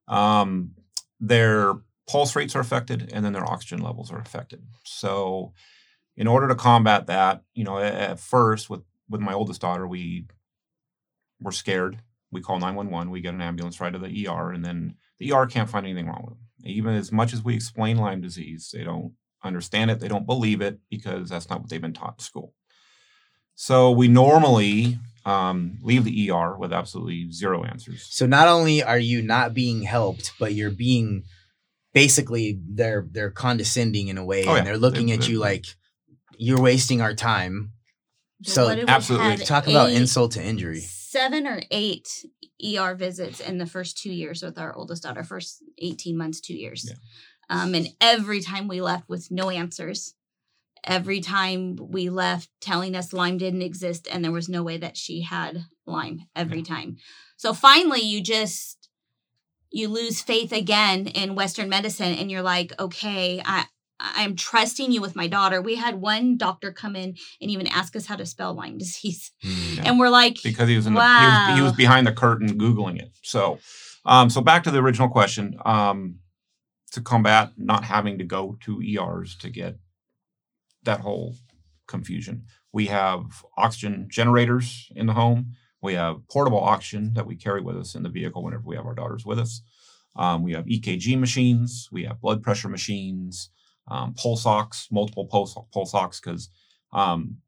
um, 0.09 0.73
their 1.21 1.75
pulse 2.09 2.35
rates 2.35 2.57
are 2.57 2.61
affected 2.61 3.11
and 3.13 3.25
then 3.25 3.33
their 3.33 3.49
oxygen 3.49 3.81
levels 3.81 4.11
are 4.11 4.19
affected. 4.19 4.63
So, 4.85 5.53
in 6.17 6.27
order 6.27 6.49
to 6.49 6.55
combat 6.55 7.07
that, 7.07 7.43
you 7.55 7.65
know, 7.65 7.79
at, 7.79 7.95
at 7.95 8.21
first 8.21 8.69
with 8.69 8.83
with 9.09 9.21
my 9.21 9.33
oldest 9.33 9.61
daughter, 9.61 9.87
we 9.87 10.27
were 11.41 11.53
scared. 11.53 12.01
We 12.33 12.41
call 12.41 12.59
911. 12.59 13.11
We 13.11 13.21
get 13.21 13.35
an 13.35 13.43
ambulance 13.43 13.81
right 13.81 13.93
to 13.93 13.99
the 13.99 14.27
ER, 14.27 14.51
and 14.51 14.65
then 14.65 14.97
the 15.19 15.33
ER 15.33 15.47
can't 15.47 15.71
find 15.71 15.87
anything 15.87 16.07
wrong 16.07 16.23
with 16.25 16.35
them. 16.35 16.41
Even 16.65 16.95
as 16.95 17.13
much 17.13 17.33
as 17.33 17.45
we 17.45 17.55
explain 17.55 17.99
Lyme 17.99 18.21
disease, 18.21 18.71
they 18.73 18.83
don't 18.83 19.13
understand 19.45 19.91
it. 19.91 20.01
They 20.01 20.09
don't 20.09 20.27
believe 20.27 20.61
it 20.61 20.79
because 20.91 21.29
that's 21.29 21.49
not 21.49 21.61
what 21.61 21.71
they've 21.71 21.81
been 21.81 21.93
taught 21.93 22.15
in 22.19 22.25
school. 22.25 22.55
So 23.55 23.91
we 23.93 24.09
normally 24.09 24.99
um, 25.25 25.79
leave 25.83 26.05
the 26.05 26.31
ER 26.31 26.57
with 26.57 26.73
absolutely 26.73 27.31
zero 27.31 27.65
answers. 27.65 28.07
So 28.11 28.27
not 28.27 28.49
only 28.49 28.83
are 28.83 28.99
you 28.99 29.23
not 29.23 29.55
being 29.55 29.83
helped, 29.83 30.33
but 30.41 30.55
you're 30.55 30.71
being 30.71 31.25
basically 31.93 32.59
they're 32.69 33.07
they're 33.11 33.31
condescending 33.31 34.09
in 34.09 34.19
a 34.19 34.25
way 34.25 34.45
Oh, 34.47 34.55
and 34.57 34.67
they're 34.67 34.77
looking 34.79 35.07
They- 35.07 35.13
at 35.15 35.21
they- 35.21 35.29
you 35.29 35.39
like 35.39 35.67
you're 36.37 36.61
wasting 36.61 37.01
our 37.01 37.15
time. 37.15 37.71
So, 38.43 38.65
what 38.67 38.79
if 38.79 38.87
we 38.87 38.93
absolutely. 38.93 39.27
had 39.37 39.47
Talk 39.47 39.69
about 39.69 39.91
eight- 39.91 39.97
insult 39.97 40.33
to 40.33 40.43
injury. 40.45 40.81
seven 40.81 41.47
or 41.47 41.63
eight 41.71 42.09
ER 42.63 42.95
visits 42.97 43.39
in 43.41 43.59
the 43.59 43.67
first 43.67 43.97
two 43.97 44.13
years 44.13 44.43
with 44.43 44.59
our 44.59 44.75
oldest 44.75 45.05
daughter, 45.05 45.23
first 45.23 45.63
18 45.79 46.17
months, 46.17 46.41
two 46.41 46.55
years. 46.55 46.85
Yeah. 46.89 46.97
Um, 47.51 47.75
and 47.75 47.89
every 48.01 48.41
time 48.41 48.69
we 48.69 48.81
left 48.81 49.09
with 49.09 49.31
no 49.31 49.51
answers, 49.51 50.15
every 50.85 51.21
time 51.21 51.77
we 51.77 52.11
left 52.11 52.51
telling 52.61 52.95
us 52.95 53.13
Lyme 53.13 53.39
didn't 53.39 53.63
exist 53.63 54.07
and 54.11 54.25
there 54.25 54.33
was 54.33 54.49
no 54.49 54.63
way 54.63 54.77
that 54.77 54.97
she 54.97 55.23
had 55.23 55.65
Lyme 55.87 56.27
every 56.37 56.63
time. 56.63 56.97
So 57.37 57.53
finally, 57.53 58.01
you 58.01 58.23
just 58.23 58.89
you 59.71 59.89
lose 59.89 60.23
faith 60.23 60.53
again 60.53 61.09
in 61.09 61.35
Western 61.35 61.69
medicine, 61.69 62.15
and 62.15 62.31
you're 62.31 62.43
like, 62.43 62.73
okay, 62.79 63.43
I. 63.45 63.67
I'm 64.01 64.35
trusting 64.35 64.91
you 64.91 65.01
with 65.01 65.15
my 65.15 65.29
daughter. 65.29 65.63
We 65.63 65.77
had 65.77 65.95
one 65.95 66.37
doctor 66.37 66.73
come 66.73 66.97
in 66.97 67.15
and 67.41 67.51
even 67.51 67.69
ask 67.69 67.95
us 67.95 68.07
how 68.07 68.17
to 68.17 68.27
spell 68.27 68.53
Lyme 68.53 68.77
disease. 68.79 69.31
Hmm. 69.41 69.75
Yeah. 69.77 69.83
And 69.87 69.99
we're 70.01 70.11
like, 70.11 70.43
because 70.43 70.69
he 70.69 70.75
was 70.75 70.87
in 70.89 70.95
the, 70.95 71.01
he, 71.01 71.07
was, 71.07 71.59
he 71.59 71.63
was 71.63 71.73
behind 71.73 72.07
the 72.07 72.13
curtain 72.13 72.59
googling 72.59 73.01
it. 73.01 73.13
So, 73.23 73.61
um, 74.05 74.31
so 74.31 74.41
back 74.41 74.65
to 74.65 74.73
the 74.73 74.79
original 74.79 75.09
question. 75.09 75.57
Um, 75.65 76.19
to 76.95 77.01
combat 77.01 77.51
not 77.57 77.85
having 77.85 78.19
to 78.19 78.25
go 78.25 78.57
to 78.61 78.81
ERs 78.81 79.35
to 79.37 79.51
get 79.51 79.77
that 80.85 81.01
whole 81.01 81.35
confusion, 81.89 82.45
we 82.73 82.87
have 82.87 83.45
oxygen 83.57 84.07
generators 84.09 84.89
in 84.95 85.07
the 85.07 85.13
home. 85.13 85.55
We 85.83 85.95
have 85.95 86.27
portable 86.31 86.61
oxygen 86.61 87.13
that 87.15 87.27
we 87.27 87.35
carry 87.35 87.61
with 87.61 87.77
us 87.77 87.97
in 87.97 88.05
the 88.05 88.09
vehicle 88.09 88.45
whenever 88.45 88.63
we 88.65 88.77
have 88.77 88.87
our 88.87 88.95
daughters 88.95 89.27
with 89.27 89.41
us. 89.41 89.61
Um, 90.15 90.45
we 90.45 90.53
have 90.53 90.67
EKG 90.67 91.19
machines. 91.19 91.89
We 91.91 92.05
have 92.05 92.21
blood 92.21 92.45
pressure 92.45 92.69
machines. 92.69 93.51
Um, 93.89 94.15
pulse 94.15 94.47
ox, 94.47 94.87
multiple 94.93 95.27
pulse 95.27 95.59
pulse 95.73 95.95
ox, 95.95 96.21
because 96.21 96.49
um, 96.93 97.39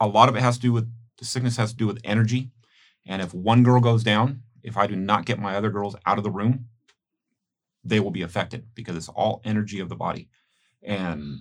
a 0.00 0.06
lot 0.06 0.28
of 0.28 0.36
it 0.36 0.42
has 0.42 0.56
to 0.56 0.62
do 0.62 0.72
with 0.72 0.90
the 1.18 1.24
sickness 1.24 1.56
has 1.56 1.72
to 1.72 1.76
do 1.76 1.88
with 1.88 2.00
energy. 2.04 2.50
And 3.04 3.20
if 3.20 3.34
one 3.34 3.64
girl 3.64 3.80
goes 3.80 4.04
down, 4.04 4.42
if 4.62 4.76
I 4.76 4.86
do 4.86 4.94
not 4.94 5.26
get 5.26 5.40
my 5.40 5.56
other 5.56 5.70
girls 5.70 5.96
out 6.06 6.18
of 6.18 6.24
the 6.24 6.30
room, 6.30 6.66
they 7.84 8.00
will 8.00 8.10
be 8.10 8.22
affected 8.22 8.66
because 8.74 8.96
it's 8.96 9.08
all 9.08 9.40
energy 9.44 9.80
of 9.80 9.88
the 9.88 9.96
body. 9.96 10.28
And 10.82 11.38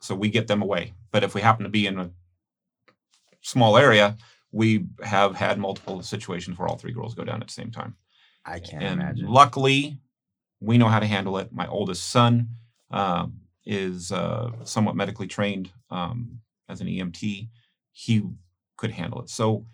so 0.00 0.14
we 0.14 0.30
get 0.30 0.46
them 0.48 0.62
away. 0.62 0.94
But 1.10 1.24
if 1.24 1.34
we 1.34 1.40
happen 1.40 1.64
to 1.64 1.70
be 1.70 1.86
in 1.86 1.98
a 1.98 2.10
small 3.42 3.76
area, 3.76 4.16
we 4.52 4.86
have 5.02 5.36
had 5.36 5.58
multiple 5.58 6.02
situations 6.02 6.58
where 6.58 6.68
all 6.68 6.76
three 6.76 6.92
girls 6.92 7.14
go 7.14 7.24
down 7.24 7.40
at 7.40 7.48
the 7.48 7.52
same 7.52 7.70
time. 7.70 7.96
I 8.44 8.58
can't 8.58 8.82
and 8.82 9.00
imagine. 9.00 9.26
luckily, 9.26 9.98
we 10.60 10.78
know 10.78 10.88
how 10.88 11.00
to 11.00 11.06
handle 11.06 11.38
it. 11.38 11.52
My 11.52 11.66
oldest 11.66 12.10
son 12.10 12.48
um, 12.90 13.40
is 13.64 14.12
uh, 14.12 14.50
somewhat 14.64 14.96
medically 14.96 15.26
trained 15.26 15.70
um, 15.90 16.40
as 16.68 16.80
an 16.80 16.86
EMT. 16.86 17.48
He 17.92 18.22
could 18.76 18.90
handle 18.90 19.22
it. 19.22 19.30
So, 19.30 19.66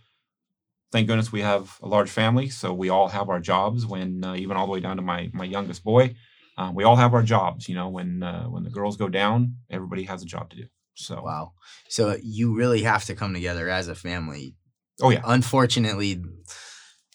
thank 0.96 1.08
goodness 1.08 1.30
we 1.30 1.42
have 1.42 1.78
a 1.82 1.88
large 1.88 2.08
family. 2.08 2.48
So 2.48 2.72
we 2.72 2.88
all 2.88 3.08
have 3.08 3.28
our 3.28 3.38
jobs. 3.38 3.84
When 3.84 4.24
uh, 4.24 4.34
even 4.34 4.56
all 4.56 4.66
the 4.66 4.72
way 4.72 4.80
down 4.80 4.96
to 4.96 5.02
my 5.02 5.30
my 5.34 5.44
youngest 5.44 5.84
boy, 5.84 6.14
uh, 6.56 6.72
we 6.74 6.84
all 6.84 6.96
have 6.96 7.12
our 7.12 7.22
jobs. 7.22 7.68
You 7.68 7.74
know, 7.74 7.88
when 7.88 8.22
uh, 8.22 8.44
when 8.44 8.64
the 8.64 8.70
girls 8.70 8.96
go 8.96 9.08
down, 9.08 9.56
everybody 9.70 10.04
has 10.04 10.22
a 10.22 10.26
job 10.26 10.48
to 10.50 10.56
do. 10.56 10.64
So, 10.94 11.22
Wow. 11.22 11.52
So 11.90 12.16
you 12.22 12.56
really 12.56 12.82
have 12.82 13.04
to 13.04 13.14
come 13.14 13.34
together 13.34 13.68
as 13.68 13.88
a 13.88 13.94
family. 13.94 14.54
oh 15.02 15.10
yeah, 15.10 15.20
Unfortunately, 15.26 16.22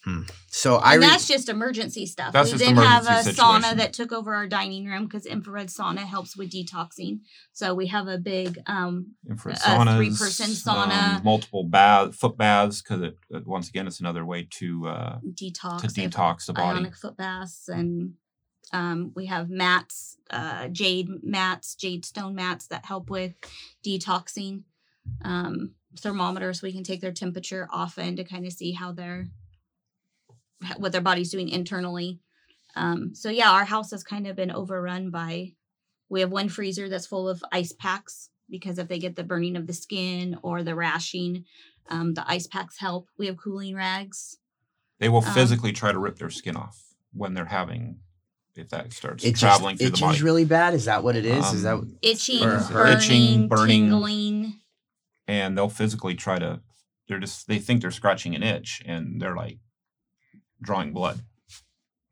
hmm. 0.04 0.22
so 0.48 0.76
I 0.78 0.94
and 0.94 1.02
re- 1.02 1.08
that's 1.08 1.28
just 1.28 1.50
emergency 1.50 2.06
stuff. 2.06 2.34
That's 2.34 2.48
we 2.48 2.58
just 2.58 2.64
then 2.66 2.76
have 2.76 3.06
a 3.06 3.12
emergency 3.12 3.42
sauna 3.42 3.76
that 3.78 3.94
took 3.94 4.12
over 4.12 4.36
our 4.36 4.48
dining 4.48 4.86
room 4.86 5.06
because 5.06 5.26
infrared 5.26 5.68
sauna 5.68 6.00
helps 6.00 6.36
with 6.36 6.52
detoxing. 6.52 7.20
So 7.54 7.74
we 7.74 7.88
have 7.88 8.08
a 8.08 8.18
big 8.18 8.60
um 8.68 9.14
infrared 9.30 9.58
a 9.58 9.60
saunas, 9.62 9.96
three-person 9.98 10.48
sauna. 10.48 11.18
um, 11.18 11.24
multiple 11.24 11.64
bath, 11.64 12.16
foot 12.16 12.38
baths, 12.38 12.82
because 12.82 13.02
it, 13.02 13.18
it- 13.30 13.48
once 13.48 13.70
again, 13.70 13.88
it's 13.88 14.00
another 14.00 14.26
way 14.26 14.48
to 14.60 14.88
uh, 14.88 15.20
detox. 15.34 15.82
to 15.82 15.88
detox 15.88 16.46
the 16.46 16.54
body. 16.54 16.78
Ionic 16.78 16.96
foot 16.96 17.18
baths 17.18 17.68
and 17.68 18.14
um, 18.74 19.12
we 19.16 19.26
have 19.26 19.50
mats, 19.50 20.16
uh, 20.30 20.70
jade 20.70 21.10
mats, 21.24 21.76
jade 21.76 22.06
stone 22.06 22.36
mats 22.36 22.68
that 22.68 22.86
help 22.86 23.10
with 23.10 23.34
detoxing. 23.86 24.64
Um, 25.24 25.72
thermometers, 26.00 26.62
we 26.62 26.72
can 26.72 26.84
take 26.84 27.02
their 27.02 27.12
temperature 27.12 27.68
often 27.72 28.16
to 28.16 28.24
kind 28.24 28.46
of 28.46 28.54
see 28.54 28.72
how 28.72 28.92
they're 28.94 29.22
h- 29.24 29.28
what 30.78 30.91
their 30.91 31.02
body's 31.02 31.32
doing 31.32 31.50
internally. 31.50 32.19
Um, 32.76 33.13
so 33.15 33.30
yeah, 33.30 33.52
our 33.52 33.65
house 33.65 33.91
has 33.91 34.04
kind 34.04 34.28
of 34.28 34.36
been 34.36 34.52
overrun 34.52 35.10
by. 35.10 35.54
We 36.10 36.21
have 36.21 36.32
one 36.32 36.50
freezer 36.50 36.89
that's 36.89 37.08
full 37.08 37.28
of 37.30 37.43
ice 37.52 37.71
packs 37.74 38.30
because 38.50 38.78
if 38.78 38.88
they 38.88 39.00
get 39.00 39.15
the 39.15 39.24
burning 39.24 39.56
of 39.56 39.67
the 39.67 39.74
skin 39.74 40.38
or 40.43 40.63
the 40.63 40.76
rashing, 40.76 41.45
um, 41.89 42.13
the 42.13 42.30
ice 42.30 42.47
packs 42.47 42.78
help. 42.80 43.08
We 43.17 43.28
have 43.28 43.38
cooling 43.38 43.76
rags. 43.76 44.38
They 45.00 45.10
will 45.10 45.26
Um, 45.26 45.34
physically 45.34 45.71
try 45.71 45.91
to 45.91 46.00
rip 46.00 46.17
their 46.17 46.30
skin 46.30 46.56
off 46.56 46.93
when 47.13 47.34
they're 47.34 47.45
having 47.45 48.00
if 48.56 48.69
that 48.69 48.91
starts 48.91 49.24
It 49.24 49.32
just 49.32 49.41
traveling 49.41 49.78
through 49.78 49.88
the 49.88 49.93
itches 49.93 50.02
body. 50.02 50.21
really 50.24 50.43
bad. 50.45 50.74
Is 50.74 50.86
that 50.86 51.04
what 51.04 51.15
it 51.15 51.26
is? 51.26 51.54
is 51.54 51.63
that 51.63 51.76
Um, 51.76 51.97
Itching, 52.02 52.43
Or- 52.43 52.60
burning, 52.69 52.97
Itching, 52.97 53.47
burning. 53.47 53.84
tingling. 53.89 54.60
and 55.28 55.58
they'll 55.58 55.69
physically 55.69 56.15
try 56.15 56.38
to. 56.38 56.62
They're 57.08 57.19
just 57.19 57.47
they 57.47 57.60
think 57.60 57.82
they're 57.82 57.91
scratching 57.91 58.36
an 58.36 58.43
itch, 58.43 58.82
and 58.86 59.21
they're 59.21 59.36
like 59.36 59.60
drawing 60.62 60.93
blood. 60.93 61.21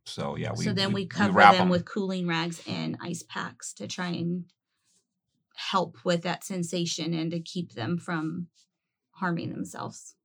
So 0.05 0.35
yeah, 0.35 0.51
we 0.57 0.65
so 0.65 0.73
then 0.73 0.91
we, 0.91 1.05
cover 1.05 1.31
wrap 1.33 1.53
them 1.53 1.69
with 1.69 1.85
cooling 1.85 2.27
rags 2.27 2.61
and 2.67 2.97
ice 3.01 3.23
packs 3.23 3.73
to 3.73 3.87
try 3.87 4.07
and 4.07 4.45
help 5.55 5.97
with 6.03 6.23
that 6.23 6.43
sensation 6.43 7.13
and 7.13 7.31
to 7.31 7.39
keep 7.39 7.73
them 7.73 7.97
from 7.97 8.47
harming 9.11 9.51
themselves. 9.51 10.15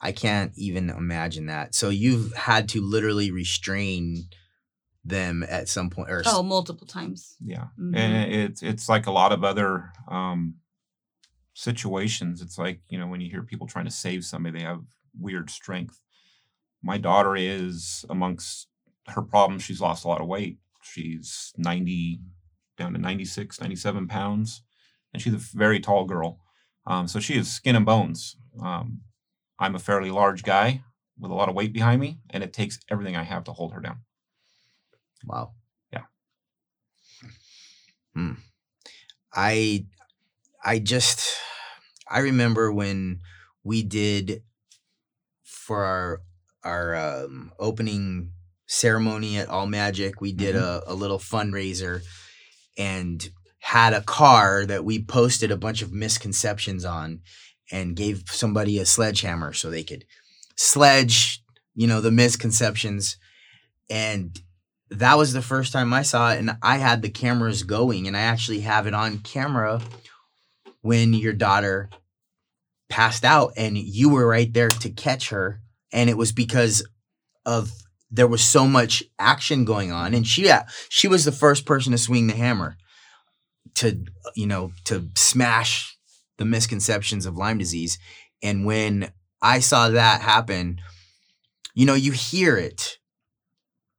I 0.00 0.12
can't 0.12 0.52
even 0.56 0.90
imagine 0.90 1.46
that. 1.46 1.74
So 1.74 1.88
you've 1.88 2.32
had 2.34 2.68
to 2.70 2.80
literally 2.80 3.32
restrain 3.32 4.28
them 5.04 5.42
at 5.48 5.68
some 5.68 5.90
point, 5.90 6.10
or 6.10 6.22
Oh, 6.26 6.42
multiple 6.42 6.86
times. 6.86 7.36
Yeah, 7.40 7.68
Mhm. 7.78 7.96
and 7.96 8.32
it's 8.32 8.62
it's 8.62 8.88
like 8.88 9.06
a 9.06 9.10
lot 9.10 9.32
of 9.32 9.42
other 9.42 9.92
um, 10.06 10.56
situations. 11.54 12.40
It's 12.42 12.58
like 12.58 12.80
you 12.88 12.98
know 12.98 13.06
when 13.06 13.20
you 13.20 13.30
hear 13.30 13.42
people 13.42 13.66
trying 13.66 13.86
to 13.86 13.90
save 13.90 14.24
somebody, 14.24 14.58
they 14.58 14.64
have 14.64 14.84
weird 15.18 15.50
strength. 15.50 16.00
My 16.82 16.98
daughter 16.98 17.36
is 17.36 18.04
amongst 18.08 18.68
her 19.08 19.22
problems. 19.22 19.62
She's 19.62 19.80
lost 19.80 20.04
a 20.04 20.08
lot 20.08 20.20
of 20.20 20.26
weight. 20.26 20.58
She's 20.82 21.52
ninety 21.56 22.20
down 22.78 22.92
to 22.92 22.98
96, 22.98 23.60
97 23.60 24.06
pounds, 24.06 24.62
and 25.12 25.20
she's 25.20 25.34
a 25.34 25.36
very 25.36 25.80
tall 25.80 26.04
girl. 26.06 26.38
Um, 26.86 27.08
so 27.08 27.20
she 27.20 27.34
is 27.34 27.50
skin 27.50 27.76
and 27.76 27.84
bones. 27.84 28.36
Um, 28.62 29.00
I'm 29.58 29.74
a 29.74 29.80
fairly 29.80 30.10
large 30.10 30.44
guy 30.44 30.82
with 31.18 31.30
a 31.30 31.34
lot 31.34 31.48
of 31.48 31.54
weight 31.54 31.72
behind 31.72 32.00
me, 32.00 32.20
and 32.30 32.42
it 32.42 32.52
takes 32.52 32.78
everything 32.88 33.16
I 33.16 33.24
have 33.24 33.44
to 33.44 33.52
hold 33.52 33.72
her 33.72 33.80
down. 33.80 33.98
wow. 35.26 35.52
Yeah. 35.92 36.04
Hmm. 38.14 38.32
I 39.34 39.86
I 40.64 40.78
just 40.78 41.36
I 42.08 42.20
remember 42.20 42.72
when 42.72 43.20
we 43.64 43.82
did 43.82 44.42
for 45.42 45.84
our 45.84 46.22
our 46.68 46.94
um, 46.94 47.52
opening 47.58 48.32
ceremony 48.66 49.38
at 49.38 49.48
All 49.48 49.66
Magic, 49.66 50.20
we 50.20 50.32
did 50.32 50.54
a, 50.54 50.82
a 50.86 50.94
little 50.94 51.18
fundraiser 51.18 52.02
and 52.76 53.28
had 53.60 53.92
a 53.92 54.02
car 54.02 54.66
that 54.66 54.84
we 54.84 55.02
posted 55.02 55.50
a 55.50 55.56
bunch 55.56 55.82
of 55.82 55.92
misconceptions 55.92 56.84
on 56.84 57.20
and 57.72 57.96
gave 57.96 58.24
somebody 58.26 58.78
a 58.78 58.86
sledgehammer 58.86 59.52
so 59.52 59.70
they 59.70 59.82
could 59.82 60.04
sledge, 60.56 61.42
you 61.74 61.86
know, 61.86 62.00
the 62.00 62.10
misconceptions. 62.10 63.16
And 63.90 64.40
that 64.90 65.18
was 65.18 65.32
the 65.32 65.42
first 65.42 65.72
time 65.72 65.92
I 65.92 66.02
saw 66.02 66.32
it. 66.32 66.38
And 66.38 66.56
I 66.62 66.76
had 66.76 67.02
the 67.02 67.10
cameras 67.10 67.62
going, 67.62 68.06
and 68.06 68.16
I 68.16 68.20
actually 68.20 68.60
have 68.60 68.86
it 68.86 68.94
on 68.94 69.18
camera 69.18 69.80
when 70.82 71.14
your 71.14 71.32
daughter 71.32 71.90
passed 72.88 73.24
out, 73.24 73.52
and 73.56 73.76
you 73.76 74.08
were 74.10 74.26
right 74.26 74.52
there 74.52 74.68
to 74.68 74.90
catch 74.90 75.30
her. 75.30 75.60
And 75.92 76.10
it 76.10 76.16
was 76.16 76.32
because 76.32 76.86
of 77.46 77.70
there 78.10 78.26
was 78.26 78.42
so 78.42 78.66
much 78.66 79.02
action 79.18 79.64
going 79.64 79.92
on, 79.92 80.14
and 80.14 80.26
she 80.26 80.50
she 80.88 81.08
was 81.08 81.24
the 81.24 81.32
first 81.32 81.66
person 81.66 81.92
to 81.92 81.98
swing 81.98 82.26
the 82.26 82.34
hammer 82.34 82.76
to 83.74 84.04
you 84.34 84.46
know 84.46 84.72
to 84.84 85.08
smash 85.16 85.96
the 86.38 86.44
misconceptions 86.44 87.26
of 87.26 87.36
Lyme 87.36 87.58
disease. 87.58 87.98
And 88.42 88.64
when 88.64 89.12
I 89.42 89.60
saw 89.60 89.88
that 89.90 90.20
happen, 90.20 90.80
you 91.74 91.86
know, 91.86 91.94
you 91.94 92.12
hear 92.12 92.56
it, 92.56 92.98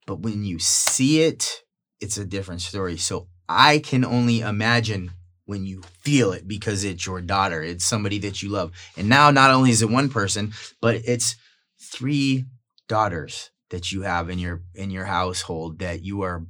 but 0.06 0.20
when 0.20 0.44
you 0.44 0.60
see 0.60 1.22
it, 1.22 1.64
it's 2.02 2.18
a 2.18 2.26
different 2.26 2.62
story. 2.62 2.98
So 2.98 3.28
I 3.48 3.80
can 3.80 4.04
only 4.04 4.40
imagine 4.42 5.12
when 5.46 5.66
you 5.66 5.82
feel 6.02 6.32
it 6.32 6.48
because 6.48 6.84
it's 6.84 7.06
your 7.06 7.22
daughter, 7.22 7.64
it's 7.64 7.86
somebody 7.86 8.20
that 8.20 8.42
you 8.42 8.50
love. 8.50 8.72
And 8.98 9.10
now 9.10 9.32
not 9.32 9.52
only 9.52 9.72
is 9.72 9.82
it 9.82 9.90
one 9.90 10.10
person, 10.10 10.54
but 10.82 10.96
it's 11.06 11.36
three 11.82 12.46
daughters 12.88 13.52
that 13.70 13.92
you 13.92 14.02
have 14.02 14.30
in 14.30 14.40
your 14.40 14.64
in 14.76 14.90
your 14.90 15.06
household 15.06 15.80
that 15.80 16.04
you 16.04 16.22
are 16.22 16.46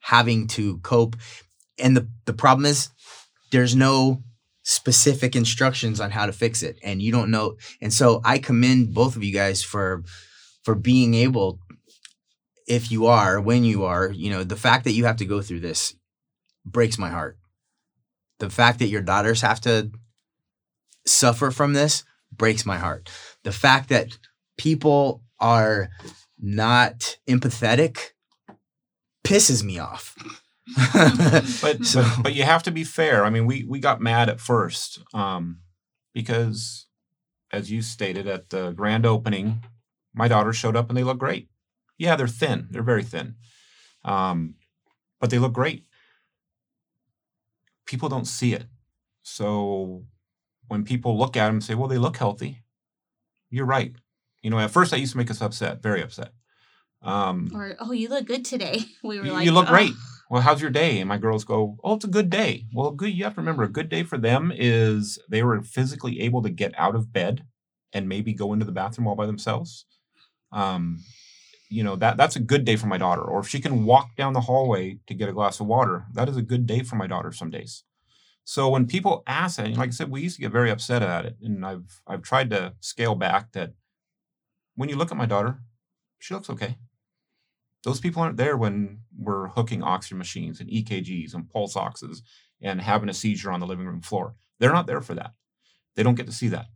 having 0.00 0.46
to 0.48 0.78
cope. 0.78 1.16
And 1.78 1.96
the 1.96 2.08
the 2.26 2.32
problem 2.32 2.66
is 2.66 2.90
there's 3.50 3.74
no 3.76 4.22
specific 4.64 5.34
instructions 5.34 6.00
on 6.00 6.10
how 6.10 6.26
to 6.26 6.32
fix 6.32 6.62
it. 6.62 6.78
And 6.82 7.02
you 7.02 7.12
don't 7.12 7.30
know. 7.30 7.56
And 7.80 7.92
so 7.92 8.20
i 8.24 8.38
commend 8.38 8.94
both 8.94 9.16
of 9.16 9.24
you 9.24 9.32
guys 9.32 9.62
for 9.62 10.04
for 10.62 10.74
being 10.74 11.14
able 11.14 11.58
if 12.68 12.92
you 12.92 13.06
are 13.06 13.40
when 13.40 13.64
you 13.64 13.84
are 13.84 14.10
you 14.12 14.30
know 14.30 14.44
the 14.44 14.56
fact 14.56 14.84
that 14.84 14.92
you 14.92 15.04
have 15.04 15.16
to 15.16 15.24
go 15.24 15.42
through 15.42 15.60
this 15.60 15.94
breaks 16.64 16.98
my 16.98 17.10
heart. 17.10 17.38
The 18.38 18.50
fact 18.50 18.78
that 18.80 18.88
your 18.88 19.02
daughters 19.02 19.40
have 19.42 19.60
to 19.62 19.90
suffer 21.06 21.50
from 21.50 21.72
this 21.72 22.04
breaks 22.32 22.64
my 22.64 22.78
heart. 22.78 23.10
The 23.44 23.52
fact 23.52 23.88
that 23.88 24.18
people 24.56 25.22
are 25.40 25.88
not 26.40 27.16
empathetic 27.28 27.98
pisses 29.24 29.62
me 29.62 29.78
off 29.78 30.16
but, 31.62 31.84
So- 31.84 32.02
but 32.02 32.22
but 32.22 32.34
you 32.34 32.44
have 32.44 32.62
to 32.64 32.70
be 32.70 32.84
fair. 32.84 33.24
I 33.24 33.30
mean, 33.30 33.46
we 33.46 33.64
we 33.64 33.78
got 33.80 34.00
mad 34.00 34.28
at 34.28 34.40
first 34.40 35.00
um, 35.12 35.58
because, 36.14 36.86
as 37.50 37.70
you 37.70 37.82
stated 37.82 38.26
at 38.28 38.50
the 38.50 38.70
grand 38.70 39.04
opening, 39.04 39.64
my 40.14 40.28
daughters 40.28 40.56
showed 40.56 40.76
up 40.76 40.88
and 40.88 40.96
they 40.96 41.02
look 41.04 41.18
great. 41.18 41.48
Yeah, 41.98 42.14
they're 42.16 42.28
thin. 42.28 42.68
They're 42.70 42.82
very 42.82 43.02
thin, 43.02 43.34
um, 44.04 44.54
but 45.20 45.30
they 45.30 45.38
look 45.38 45.52
great. 45.52 45.84
People 47.86 48.08
don't 48.08 48.26
see 48.26 48.54
it, 48.54 48.66
so 49.22 50.04
when 50.68 50.84
people 50.84 51.18
look 51.18 51.36
at 51.36 51.46
them 51.46 51.56
and 51.56 51.64
say, 51.64 51.74
"Well, 51.74 51.88
they 51.88 51.98
look 51.98 52.16
healthy," 52.16 52.62
you're 53.50 53.66
right. 53.66 53.94
You 54.42 54.50
know, 54.50 54.58
at 54.58 54.70
first 54.70 54.90
that 54.90 55.00
used 55.00 55.12
to 55.12 55.18
make 55.18 55.30
us 55.30 55.40
upset, 55.40 55.82
very 55.82 56.02
upset. 56.02 56.32
Um, 57.02 57.50
Or, 57.54 57.76
oh, 57.80 57.92
you 57.92 58.08
look 58.08 58.26
good 58.26 58.44
today. 58.44 58.84
We 59.02 59.18
were 59.18 59.26
you, 59.26 59.32
like, 59.32 59.44
you 59.44 59.52
look 59.52 59.66
"Oh." 59.68 59.72
great. 59.72 59.94
Well, 60.30 60.42
how's 60.42 60.62
your 60.62 60.70
day? 60.70 60.98
And 60.98 61.08
my 61.08 61.18
girls 61.18 61.44
go, 61.44 61.76
Oh, 61.84 61.94
it's 61.94 62.04
a 62.06 62.08
good 62.08 62.30
day. 62.30 62.64
Well, 62.72 62.90
good. 62.92 63.12
You 63.12 63.24
have 63.24 63.34
to 63.34 63.40
remember 63.40 63.64
a 63.64 63.68
good 63.68 63.88
day 63.90 64.02
for 64.02 64.16
them 64.16 64.50
is 64.54 65.18
they 65.28 65.42
were 65.42 65.60
physically 65.62 66.20
able 66.20 66.42
to 66.42 66.48
get 66.48 66.72
out 66.78 66.94
of 66.94 67.12
bed 67.12 67.44
and 67.92 68.08
maybe 68.08 68.32
go 68.32 68.52
into 68.54 68.64
the 68.64 68.72
bathroom 68.72 69.06
all 69.06 69.14
by 69.14 69.26
themselves. 69.26 69.84
Um, 70.50 71.00
you 71.68 71.84
know, 71.84 71.96
that 71.96 72.16
that's 72.16 72.36
a 72.36 72.40
good 72.40 72.64
day 72.64 72.76
for 72.76 72.86
my 72.86 72.96
daughter. 72.98 73.22
Or 73.22 73.40
if 73.40 73.48
she 73.48 73.60
can 73.60 73.84
walk 73.84 74.16
down 74.16 74.32
the 74.32 74.40
hallway 74.40 74.98
to 75.06 75.14
get 75.14 75.28
a 75.28 75.32
glass 75.32 75.60
of 75.60 75.66
water, 75.66 76.06
that 76.14 76.28
is 76.28 76.36
a 76.36 76.42
good 76.42 76.66
day 76.66 76.82
for 76.82 76.96
my 76.96 77.06
daughter 77.06 77.32
some 77.32 77.50
days. 77.50 77.84
So 78.44 78.70
when 78.70 78.86
people 78.86 79.22
ask 79.26 79.56
that, 79.56 79.66
and 79.66 79.76
like 79.76 79.88
I 79.88 79.92
said, 79.92 80.10
we 80.10 80.22
used 80.22 80.36
to 80.36 80.42
get 80.42 80.50
very 80.50 80.70
upset 80.70 81.02
at 81.02 81.26
it. 81.26 81.36
And 81.42 81.64
I've 81.64 82.00
I've 82.06 82.22
tried 82.22 82.50
to 82.50 82.74
scale 82.80 83.14
back 83.14 83.52
that 83.52 83.72
when 84.76 84.88
you 84.88 84.96
look 84.96 85.10
at 85.10 85.16
my 85.16 85.26
daughter, 85.26 85.58
she 86.18 86.34
looks 86.34 86.50
okay 86.50 86.76
those 87.82 88.00
people 88.00 88.22
aren't 88.22 88.36
there 88.36 88.56
when 88.56 89.00
we're 89.16 89.48
hooking 89.48 89.82
oxygen 89.82 90.18
machines 90.18 90.60
and 90.60 90.70
EKGs 90.70 91.34
and 91.34 91.50
pulse 91.50 91.76
oxes 91.76 92.22
and 92.60 92.80
having 92.80 93.08
a 93.08 93.14
seizure 93.14 93.50
on 93.50 93.60
the 93.60 93.66
living 93.66 93.86
room 93.86 94.00
floor. 94.00 94.34
They're 94.58 94.72
not 94.72 94.86
there 94.86 95.00
for 95.00 95.14
that. 95.14 95.32
They 95.96 96.02
don't 96.02 96.14
get 96.14 96.26
to 96.26 96.32
see 96.32 96.48
that. 96.48 96.66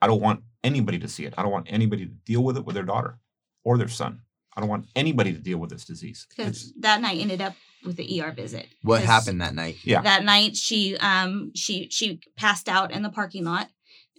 I 0.00 0.06
don't 0.06 0.20
want 0.20 0.42
anybody 0.62 0.98
to 1.00 1.08
see 1.08 1.24
it. 1.24 1.34
I 1.36 1.42
don't 1.42 1.50
want 1.50 1.66
anybody 1.70 2.06
to 2.06 2.12
deal 2.12 2.44
with 2.44 2.56
it 2.56 2.64
with 2.64 2.74
their 2.74 2.84
daughter 2.84 3.18
or 3.64 3.78
their 3.78 3.88
son. 3.88 4.20
I 4.56 4.60
don't 4.60 4.68
want 4.68 4.86
anybody 4.94 5.32
to 5.32 5.38
deal 5.38 5.58
with 5.58 5.70
this 5.70 5.84
disease. 5.84 6.26
Because 6.28 6.72
that 6.78 7.00
night 7.00 7.20
ended 7.20 7.40
up 7.40 7.54
with 7.84 7.96
the 7.96 8.22
ER 8.22 8.30
visit. 8.30 8.68
What 8.82 9.02
happened 9.02 9.40
that 9.40 9.54
night 9.54 9.78
Yeah. 9.82 10.02
That 10.02 10.24
night 10.24 10.56
she 10.56 10.96
um 10.98 11.50
she 11.56 11.88
she 11.90 12.20
passed 12.36 12.68
out 12.68 12.92
in 12.92 13.02
the 13.02 13.10
parking 13.10 13.44
lot, 13.44 13.68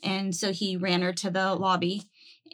and 0.03 0.35
so 0.35 0.51
he 0.51 0.75
ran 0.75 1.01
her 1.01 1.13
to 1.13 1.29
the 1.29 1.55
lobby, 1.55 2.03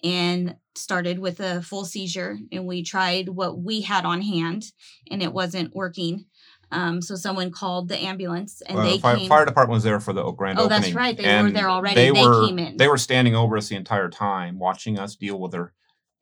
and 0.04 0.56
started 0.76 1.20
with 1.20 1.40
a 1.40 1.62
full 1.62 1.86
seizure. 1.86 2.38
And 2.52 2.66
we 2.66 2.84
tried 2.84 3.30
what 3.30 3.60
we 3.60 3.82
had 3.82 4.06
on 4.06 4.22
hand, 4.22 4.66
and 5.10 5.22
it 5.22 5.34
wasn't 5.34 5.76
working. 5.76 6.26
Um, 6.74 7.02
so 7.02 7.16
someone 7.16 7.52
called 7.52 7.90
the 7.90 7.98
ambulance, 7.98 8.62
and 8.62 8.78
well, 8.78 8.86
they 8.88 8.96
the 8.96 9.02
fire, 9.02 9.18
came. 9.18 9.28
fire 9.28 9.46
department 9.46 9.74
was 9.76 9.84
there 9.84 10.00
for 10.00 10.14
the 10.14 10.24
grand 10.32 10.58
Oh, 10.58 10.64
opening. 10.64 10.82
that's 10.82 10.94
right. 10.94 11.18
They 11.18 11.42
were 11.44 11.52
there 11.52 11.70
already. 11.70 11.96
They, 11.96 12.12
They 12.12 12.22
were, 12.22 12.48
came 12.48 12.60
in. 12.60 12.78
They 12.78 12.88
were 12.88 12.98
standing 12.98 13.36
over 13.36 13.58
us 13.58 13.68
the 13.68 13.76
entire 13.76 14.10
time, 14.10 14.58
watching 14.58 14.98
us 14.98 15.16
deal 15.16 15.40
with 15.40 15.54
her. 15.54 15.74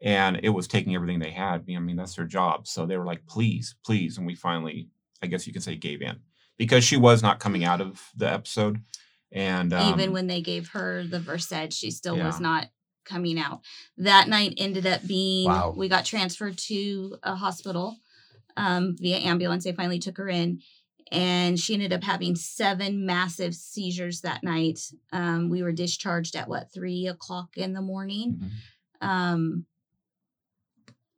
And 0.02 0.40
it 0.42 0.50
was 0.50 0.68
taking 0.68 0.96
everything 0.96 1.20
they 1.20 1.30
had. 1.30 1.66
I 1.70 1.80
mean, 1.80 1.98
that's 1.98 2.16
their 2.16 2.26
job. 2.26 2.68
So 2.68 2.86
they 2.86 2.98
were 2.98 3.06
like, 3.06 3.28
please, 3.28 3.76
please. 3.86 4.18
And 4.18 4.26
we 4.26 4.34
finally, 4.34 4.88
I 5.22 5.28
guess 5.28 5.46
you 5.46 5.52
could 5.54 5.62
say, 5.62 5.76
gave 5.76 6.02
in 6.02 6.22
because 6.58 6.84
she 6.84 6.98
was 6.98 7.22
not 7.22 7.40
coming 7.40 7.66
out 7.66 7.82
of 7.82 8.02
the 8.16 8.32
episode. 8.32 8.82
And 9.32 9.74
um, 9.74 9.94
even 9.94 10.14
when 10.14 10.28
they 10.28 10.42
gave 10.42 10.70
her 10.70 11.04
the 11.04 11.20
Versed, 11.20 11.74
she 11.74 11.92
still 11.92 12.18
was 12.18 12.40
not 12.40 12.68
coming 13.10 13.40
out. 13.40 13.62
That 13.98 14.28
night 14.30 14.54
ended 14.58 14.86
up 14.86 15.06
being 15.08 15.48
Wow. 15.50 15.74
we 15.76 15.90
got 15.90 16.06
transferred 16.06 16.58
to 16.70 17.18
a 17.24 17.36
hospital 17.36 17.98
um, 18.56 18.96
via 19.00 19.18
ambulance. 19.18 19.64
They 19.64 19.72
finally 19.74 20.00
took 20.00 20.18
her 20.18 20.30
in, 20.30 20.62
and 21.12 21.60
she 21.60 21.74
ended 21.74 21.92
up 21.94 22.04
having 22.04 22.36
seven 22.36 23.06
massive 23.06 23.56
seizures 23.56 24.22
that 24.22 24.44
night. 24.44 24.80
Um, 25.12 25.50
we 25.50 25.64
were 25.64 25.72
discharged 25.72 26.36
at 26.36 26.48
what 26.48 26.72
three 26.74 27.08
o'clock 27.08 27.58
in 27.58 27.74
the 27.74 27.82
morning. 27.82 28.52
Mhm. 29.02 29.08
Um, 29.08 29.66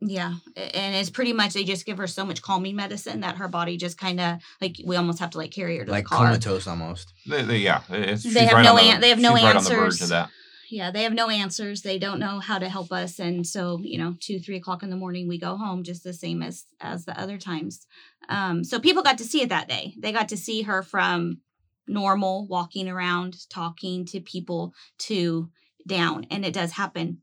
Yeah, 0.04 0.34
and 0.58 0.96
it's 0.96 1.12
pretty 1.12 1.32
much 1.32 1.54
they 1.54 1.64
just 1.64 1.86
give 1.86 2.00
her 2.00 2.08
so 2.08 2.26
much 2.26 2.42
calming 2.42 2.76
medicine 2.76 3.20
that 3.20 3.38
her 3.38 3.48
body 3.48 3.78
just 3.78 4.00
kind 4.00 4.20
of 4.20 4.40
like 4.60 4.78
we 4.84 4.96
almost 4.96 5.20
have 5.20 5.30
to 5.32 5.38
like 5.38 5.52
carry 5.52 5.78
her 5.78 5.86
to 5.86 5.92
like 5.92 6.06
the 6.06 6.10
car. 6.16 6.26
comatose 6.26 6.66
almost. 6.66 7.14
They, 7.28 7.44
they, 7.44 7.58
yeah, 7.60 7.84
it's, 7.90 8.24
They 8.24 8.46
have 8.46 8.54
right 8.54 8.64
no 8.64 8.72
on 8.72 8.78
the, 8.78 8.82
an- 8.84 9.02
they 9.02 9.10
have 9.10 9.20
no 9.20 9.36
she's 9.36 9.44
right 9.44 9.56
on 9.56 9.64
the 9.64 9.70
verge 9.70 9.80
answers. 9.86 10.02
of 10.02 10.10
that. 10.10 10.30
Yeah, 10.72 10.90
they 10.90 11.04
have 11.04 11.14
no 11.14 11.30
answers. 11.30 11.82
They 11.82 12.00
don't 12.00 12.20
know 12.20 12.40
how 12.40 12.58
to 12.58 12.70
help 12.70 12.92
us, 12.92 13.20
and 13.20 13.46
so 13.46 13.80
you 13.84 13.98
know, 13.98 14.16
two 14.20 14.40
three 14.40 14.56
o'clock 14.56 14.84
in 14.84 14.90
the 14.90 14.96
morning 14.96 15.28
we 15.28 15.38
go 15.38 15.58
home 15.58 15.84
just 15.84 16.04
the 16.04 16.14
same 16.14 16.42
as 16.42 16.66
as 16.80 17.06
the 17.06 17.20
other 17.20 17.38
times. 17.38 17.86
Um, 18.30 18.64
so 18.64 18.80
people 18.80 19.04
got 19.04 19.18
to 19.18 19.24
see 19.24 19.42
it 19.42 19.50
that 19.50 19.68
day. 19.68 19.94
They 20.00 20.12
got 20.12 20.30
to 20.30 20.38
see 20.38 20.62
her 20.64 20.82
from 20.82 21.42
normal 21.88 22.48
walking 22.48 22.88
around, 22.88 23.50
talking 23.50 24.06
to 24.06 24.22
people 24.22 24.74
to 25.00 25.50
down, 25.86 26.26
and 26.32 26.46
it 26.46 26.54
does 26.54 26.72
happen 26.72 27.22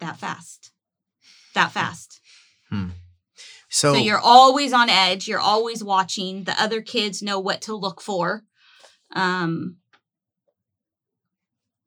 that 0.00 0.16
fast, 0.16 0.72
that 1.54 1.72
fast. 1.72 2.20
So, 3.68 3.94
So 3.94 3.98
you're 3.98 4.18
always 4.18 4.72
on 4.72 4.88
edge. 4.88 5.28
You're 5.28 5.38
always 5.38 5.84
watching. 5.84 6.44
The 6.44 6.60
other 6.60 6.80
kids 6.80 7.22
know 7.22 7.38
what 7.38 7.60
to 7.62 7.74
look 7.74 8.00
for. 8.00 8.44
Um, 9.12 9.76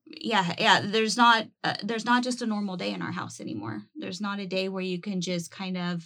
yeah, 0.09 0.53
yeah. 0.57 0.81
There's 0.83 1.17
not 1.17 1.47
uh, 1.63 1.75
there's 1.83 2.05
not 2.05 2.23
just 2.23 2.41
a 2.41 2.47
normal 2.47 2.77
day 2.77 2.91
in 2.91 3.01
our 3.01 3.11
house 3.11 3.39
anymore. 3.39 3.83
There's 3.95 4.21
not 4.21 4.39
a 4.39 4.47
day 4.47 4.69
where 4.69 4.83
you 4.83 4.99
can 4.99 5.21
just 5.21 5.51
kind 5.51 5.77
of, 5.77 6.03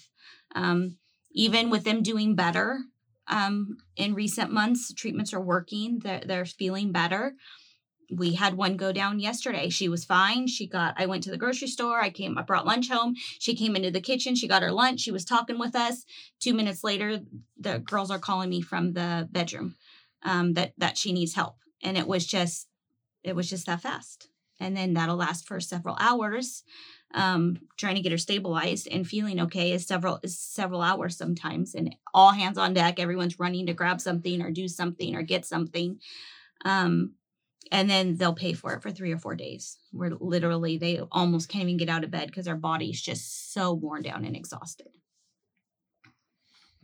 um, 0.55 0.97
even 1.31 1.69
with 1.69 1.83
them 1.83 2.03
doing 2.03 2.35
better. 2.35 2.79
Um, 3.27 3.77
in 3.95 4.15
recent 4.15 4.51
months, 4.51 4.93
treatments 4.93 5.33
are 5.33 5.41
working. 5.41 5.99
They're 6.03 6.21
they're 6.25 6.45
feeling 6.45 6.91
better. 6.91 7.35
We 8.11 8.33
had 8.33 8.55
one 8.55 8.75
go 8.75 8.91
down 8.91 9.19
yesterday. 9.19 9.69
She 9.69 9.87
was 9.87 10.03
fine. 10.03 10.47
She 10.47 10.67
got. 10.67 10.95
I 10.97 11.05
went 11.05 11.23
to 11.23 11.31
the 11.31 11.37
grocery 11.37 11.69
store. 11.69 12.01
I 12.01 12.09
came. 12.09 12.37
I 12.37 12.41
brought 12.41 12.65
lunch 12.65 12.89
home. 12.89 13.15
She 13.39 13.55
came 13.55 13.75
into 13.75 13.91
the 13.91 14.01
kitchen. 14.01 14.35
She 14.35 14.47
got 14.47 14.61
her 14.61 14.71
lunch. 14.71 14.99
She 14.99 15.11
was 15.11 15.23
talking 15.23 15.57
with 15.57 15.75
us. 15.75 16.03
Two 16.41 16.53
minutes 16.53 16.83
later, 16.83 17.21
the 17.57 17.79
girls 17.79 18.11
are 18.11 18.19
calling 18.19 18.49
me 18.49 18.61
from 18.61 18.93
the 18.93 19.27
bedroom 19.31 19.75
um, 20.23 20.53
that 20.53 20.73
that 20.77 20.97
she 20.97 21.13
needs 21.13 21.33
help, 21.33 21.55
and 21.81 21.97
it 21.97 22.07
was 22.07 22.25
just 22.25 22.67
it 23.23 23.35
was 23.35 23.49
just 23.49 23.65
that 23.67 23.81
fast. 23.81 24.29
And 24.59 24.77
then 24.77 24.93
that'll 24.93 25.15
last 25.15 25.47
for 25.47 25.59
several 25.59 25.97
hours. 25.99 26.63
Um, 27.15 27.57
trying 27.77 27.95
to 27.95 28.01
get 28.01 28.11
her 28.11 28.17
stabilized 28.17 28.87
and 28.89 29.07
feeling 29.07 29.39
okay 29.41 29.71
is 29.71 29.85
several 29.85 30.19
is 30.23 30.39
several 30.39 30.81
hours 30.81 31.15
sometimes, 31.15 31.75
and 31.75 31.95
all 32.13 32.31
hands 32.31 32.57
on 32.57 32.73
deck. 32.73 32.99
Everyone's 32.99 33.39
running 33.39 33.67
to 33.67 33.73
grab 33.73 34.01
something 34.01 34.41
or 34.41 34.51
do 34.51 34.67
something 34.67 35.15
or 35.15 35.21
get 35.21 35.45
something. 35.45 35.99
Um, 36.65 37.13
and 37.71 37.89
then 37.89 38.17
they'll 38.17 38.33
pay 38.33 38.53
for 38.53 38.73
it 38.73 38.81
for 38.81 38.91
three 38.91 39.11
or 39.11 39.17
four 39.17 39.35
days 39.35 39.77
where 39.91 40.11
literally 40.19 40.77
they 40.77 41.01
almost 41.11 41.49
can't 41.49 41.65
even 41.65 41.77
get 41.77 41.89
out 41.89 42.03
of 42.03 42.11
bed 42.11 42.27
because 42.27 42.45
their 42.45 42.55
body's 42.55 43.01
just 43.01 43.53
so 43.53 43.73
worn 43.73 44.01
down 44.01 44.25
and 44.25 44.35
exhausted 44.35 44.87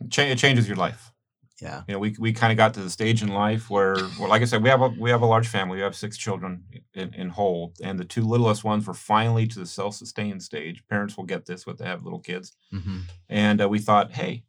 Cha- 0.08 0.22
it 0.22 0.38
changes 0.38 0.66
your 0.66 0.76
life. 0.76 1.12
Yeah. 1.60 1.82
You 1.86 1.94
know, 1.94 1.98
we, 1.98 2.14
we 2.18 2.32
kind 2.32 2.52
of 2.52 2.56
got 2.56 2.74
to 2.74 2.80
the 2.80 2.90
stage 2.90 3.22
in 3.22 3.28
life 3.28 3.70
where, 3.70 3.94
well, 4.18 4.28
like 4.28 4.42
I 4.42 4.46
said, 4.46 4.62
we 4.62 4.68
have 4.68 4.82
a 4.82 4.88
we 4.88 5.10
have 5.10 5.22
a 5.22 5.26
large 5.26 5.48
family. 5.48 5.76
We 5.76 5.82
have 5.82 5.94
six 5.96 6.16
children 6.16 6.64
in, 6.94 7.12
in 7.14 7.28
whole, 7.28 7.74
and 7.82 7.98
the 7.98 8.04
two 8.04 8.22
littlest 8.22 8.64
ones 8.64 8.86
were 8.86 8.94
finally 8.94 9.46
to 9.46 9.58
the 9.58 9.66
self 9.66 9.94
sustained 9.94 10.42
stage. 10.42 10.82
Parents 10.88 11.16
will 11.16 11.24
get 11.24 11.46
this, 11.46 11.66
what 11.66 11.78
they 11.78 11.84
have 11.84 12.04
little 12.04 12.20
kids, 12.20 12.56
hmm 12.70 13.00
and 13.28 13.62
uh, 13.62 13.68
we 13.68 13.78
thought, 13.78 14.12
hey, 14.12 14.44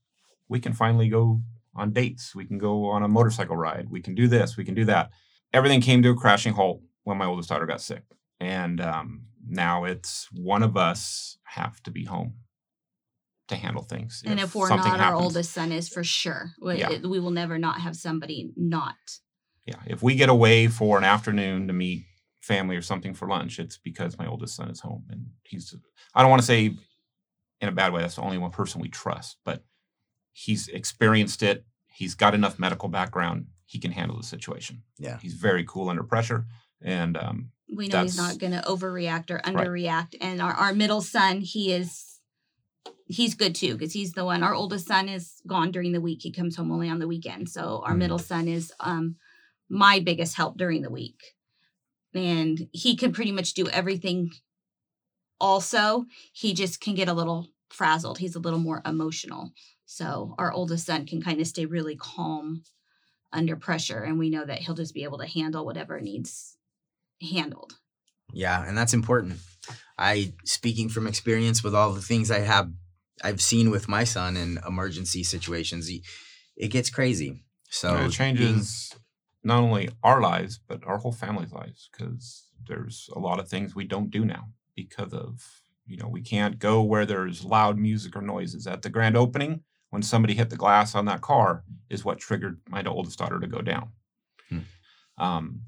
we 0.48 0.60
can 0.60 0.74
finally 0.74 1.08
go 1.08 1.42
on 1.76 1.92
dates. 1.92 2.34
We 2.34 2.46
can 2.46 2.58
go 2.58 2.86
on 2.86 3.04
a 3.04 3.08
motorcycle 3.08 3.56
ride. 3.56 3.90
We 3.90 4.02
can 4.02 4.16
do 4.16 4.28
this. 4.28 4.58
We 4.58 4.66
can 4.66 4.74
do 4.74 4.86
that. 4.86 5.12
Everything 5.54 5.82
came 5.82 6.02
to 6.04 6.10
a 6.10 6.16
crashing 6.16 6.54
halt 6.54 6.82
when 7.04 7.18
my 7.18 7.26
oldest 7.26 7.50
daughter 7.50 7.66
got 7.66 7.82
sick, 7.82 8.04
and 8.40 8.82
um, 8.82 9.26
now 9.48 9.84
it's 9.84 10.30
one 10.32 10.64
of 10.64 10.78
us 10.78 11.38
have 11.44 11.82
to 11.84 11.92
be 11.92 12.06
home 12.06 12.36
to 13.48 13.56
handle 13.56 13.84
things. 13.84 14.24
and 14.26 14.40
if 14.40 14.56
we're 14.56 14.68
something 14.70 14.92
not 14.92 15.00
our 15.02 15.16
oldest 15.16 15.52
son 15.52 15.72
is 15.72 15.90
for 15.90 16.04
sure 16.04 16.52
we, 16.62 16.78
Yeah. 16.80 16.92
it- 16.92 17.06
we 17.10 17.20
will 17.20 17.32
never 17.32 17.58
not 17.58 17.82
have 17.82 17.96
somebody 17.96 18.52
not 18.56 18.96
yeah, 19.66 19.76
if 19.86 20.02
we 20.02 20.16
get 20.16 20.28
away 20.30 20.68
for 20.68 20.98
an 20.98 21.04
afternoon 21.04 21.68
to 21.68 21.74
meet 21.74 22.06
family 22.42 22.76
or 22.76 22.82
something 22.82 23.14
for 23.14 23.28
lunch, 23.28 23.60
it's 23.60 23.78
because 23.78 24.18
my 24.18 24.26
oldest 24.26 24.56
son 24.56 24.70
is 24.72 24.80
home 24.80 25.06
and 25.10 25.28
he's 25.44 25.76
I 26.16 26.22
don't 26.22 26.32
want 26.32 26.42
to 26.42 26.46
say 26.48 26.76
in 27.62 27.70
a 27.70 27.72
bad 27.72 27.94
way, 27.94 28.02
that's 28.02 28.16
the 28.16 28.24
only 28.24 28.40
one 28.40 28.50
person 28.50 28.82
we 28.82 28.90
trust, 28.90 29.38
but 29.46 29.64
he's 30.34 30.68
experienced 30.68 31.44
it. 31.44 31.64
He's 31.94 32.16
got 32.16 32.34
enough 32.34 32.58
medical 32.58 32.90
background. 32.90 33.46
He 33.66 33.78
can 33.78 33.92
handle 33.92 34.18
the 34.18 34.24
situation. 34.24 34.82
Yeah. 34.98 35.20
He's 35.22 35.36
very 35.36 35.64
cool 35.68 35.90
under 35.90 36.04
pressure. 36.04 36.48
And 36.82 37.16
um, 37.16 37.52
we 37.72 37.88
know 37.88 38.02
he's 38.02 38.18
not 38.18 38.40
going 38.40 38.54
to 38.54 38.62
overreact 38.62 39.30
or 39.30 39.40
underreact 39.40 40.16
and 40.20 40.42
our, 40.42 40.54
our 40.54 40.74
middle 40.74 41.02
son 41.02 41.42
he 41.42 41.72
is 41.72 42.11
he's 43.14 43.36
good 43.36 43.54
too 43.56 43.74
because 43.74 43.94
he's 43.94 44.14
the 44.14 44.26
one 44.26 44.44
our 44.44 44.54
oldest 44.54 44.88
son 44.88 45.10
is 45.10 45.42
gone 45.46 45.72
during 45.72 45.92
the 45.92 46.02
week 46.02 46.20
he 46.22 46.32
comes 46.32 46.56
home 46.56 46.72
only 46.72 46.90
on 46.90 47.00
the 47.00 47.08
weekend 47.08 47.50
so 47.50 47.82
our 47.86 47.94
Mhm. 47.94 48.00
middle 48.00 48.20
son 48.20 48.48
is 48.48 48.72
um 48.80 49.16
my 49.70 50.00
biggest 50.00 50.36
help 50.36 50.58
during 50.58 50.82
the 50.82 50.90
week 50.90 51.36
and 52.14 52.68
he 52.72 52.96
can 52.96 53.12
pretty 53.14 53.32
much 53.32 53.54
do 53.54 53.68
everything 53.70 54.32
also 55.40 56.06
he 56.34 56.54
just 56.54 56.80
can 56.82 56.96
get 56.96 57.08
a 57.08 57.14
little 57.14 57.48
frazzled 57.70 58.18
he's 58.18 58.36
a 58.36 58.40
little 58.40 58.60
more 58.60 58.82
emotional 58.86 59.52
so 59.86 60.36
our 60.38 60.52
oldest 60.52 60.86
son 60.86 61.06
can 61.06 61.22
kind 61.22 61.40
of 61.42 61.48
stay 61.48 61.66
really 61.66 61.96
calm 61.96 62.64
under 63.34 63.56
pressure 63.56 64.04
and 64.04 64.20
we 64.20 64.30
know 64.30 64.46
that 64.46 64.60
he'll 64.60 64.76
just 64.76 64.94
be 64.94 65.04
able 65.04 65.18
to 65.18 65.26
handle 65.28 65.66
whatever 65.66 66.00
needs 66.02 66.58
handled 67.34 67.78
Yeah, 68.34 68.66
and 68.66 68.78
that's 68.78 68.94
important. 68.94 69.40
I 69.98 70.34
speaking 70.46 70.90
from 70.90 71.06
experience 71.08 71.64
with 71.64 71.76
all 71.76 71.92
the 71.94 72.02
things 72.02 72.32
I 72.32 72.40
have 72.40 72.72
I've 73.24 73.42
seen 73.42 73.70
with 73.70 73.88
my 73.88 74.04
son 74.04 74.38
in 74.38 74.60
emergency 74.68 75.24
situations, 75.24 75.88
he, 75.88 76.04
it 76.56 76.70
gets 76.70 76.90
crazy. 76.90 77.44
So 77.70 77.96
it 77.96 77.98
being- 78.00 78.12
changes 78.12 78.96
not 79.44 79.64
only 79.64 79.90
our 80.04 80.22
lives, 80.22 80.60
but 80.68 80.86
our 80.86 80.98
whole 80.98 81.12
family's 81.12 81.52
lives 81.52 81.90
because 81.92 82.48
there's 82.68 83.10
a 83.16 83.20
lot 83.20 83.40
of 83.40 83.48
things 83.48 83.74
we 83.76 83.86
don't 83.86 84.12
do 84.12 84.24
now 84.24 84.50
because 84.76 85.14
of, 85.14 85.62
you 85.88 85.98
know, 85.98 86.08
we 86.08 86.22
can't 86.22 86.60
go 86.60 86.82
where 86.82 87.06
there's 87.06 87.44
loud 87.44 87.78
music 87.78 88.16
or 88.16 88.22
noises. 88.22 88.68
At 88.68 88.82
the 88.84 88.90
grand 88.90 89.18
opening, 89.18 89.62
when 89.90 90.04
somebody 90.04 90.36
hit 90.36 90.50
the 90.50 90.56
glass 90.56 90.96
on 90.96 91.06
that 91.06 91.22
car, 91.22 91.64
is 91.90 92.06
what 92.06 92.20
triggered 92.20 92.62
my 92.70 92.84
oldest 92.84 93.18
daughter 93.20 93.40
to 93.40 93.48
go 93.48 93.62
down. 93.62 93.90
Hmm. 94.50 94.60
Um, 95.18 95.62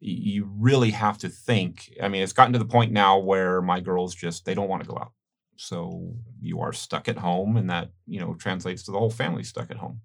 you 0.00 0.50
really 0.58 0.90
have 0.90 1.16
to 1.18 1.28
think. 1.28 1.94
I 2.02 2.08
mean, 2.08 2.22
it's 2.22 2.32
gotten 2.32 2.52
to 2.54 2.58
the 2.58 2.64
point 2.64 2.92
now 2.92 3.18
where 3.18 3.62
my 3.62 3.80
girls 3.80 4.14
just 4.14 4.44
they 4.44 4.54
don't 4.54 4.68
want 4.68 4.82
to 4.82 4.88
go 4.88 4.98
out. 4.98 5.12
So 5.56 6.14
you 6.40 6.60
are 6.60 6.72
stuck 6.72 7.08
at 7.08 7.18
home, 7.18 7.56
and 7.56 7.70
that 7.70 7.90
you 8.06 8.20
know 8.20 8.34
translates 8.34 8.82
to 8.84 8.90
the 8.90 8.98
whole 8.98 9.10
family 9.10 9.44
stuck 9.44 9.70
at 9.70 9.76
home. 9.76 10.00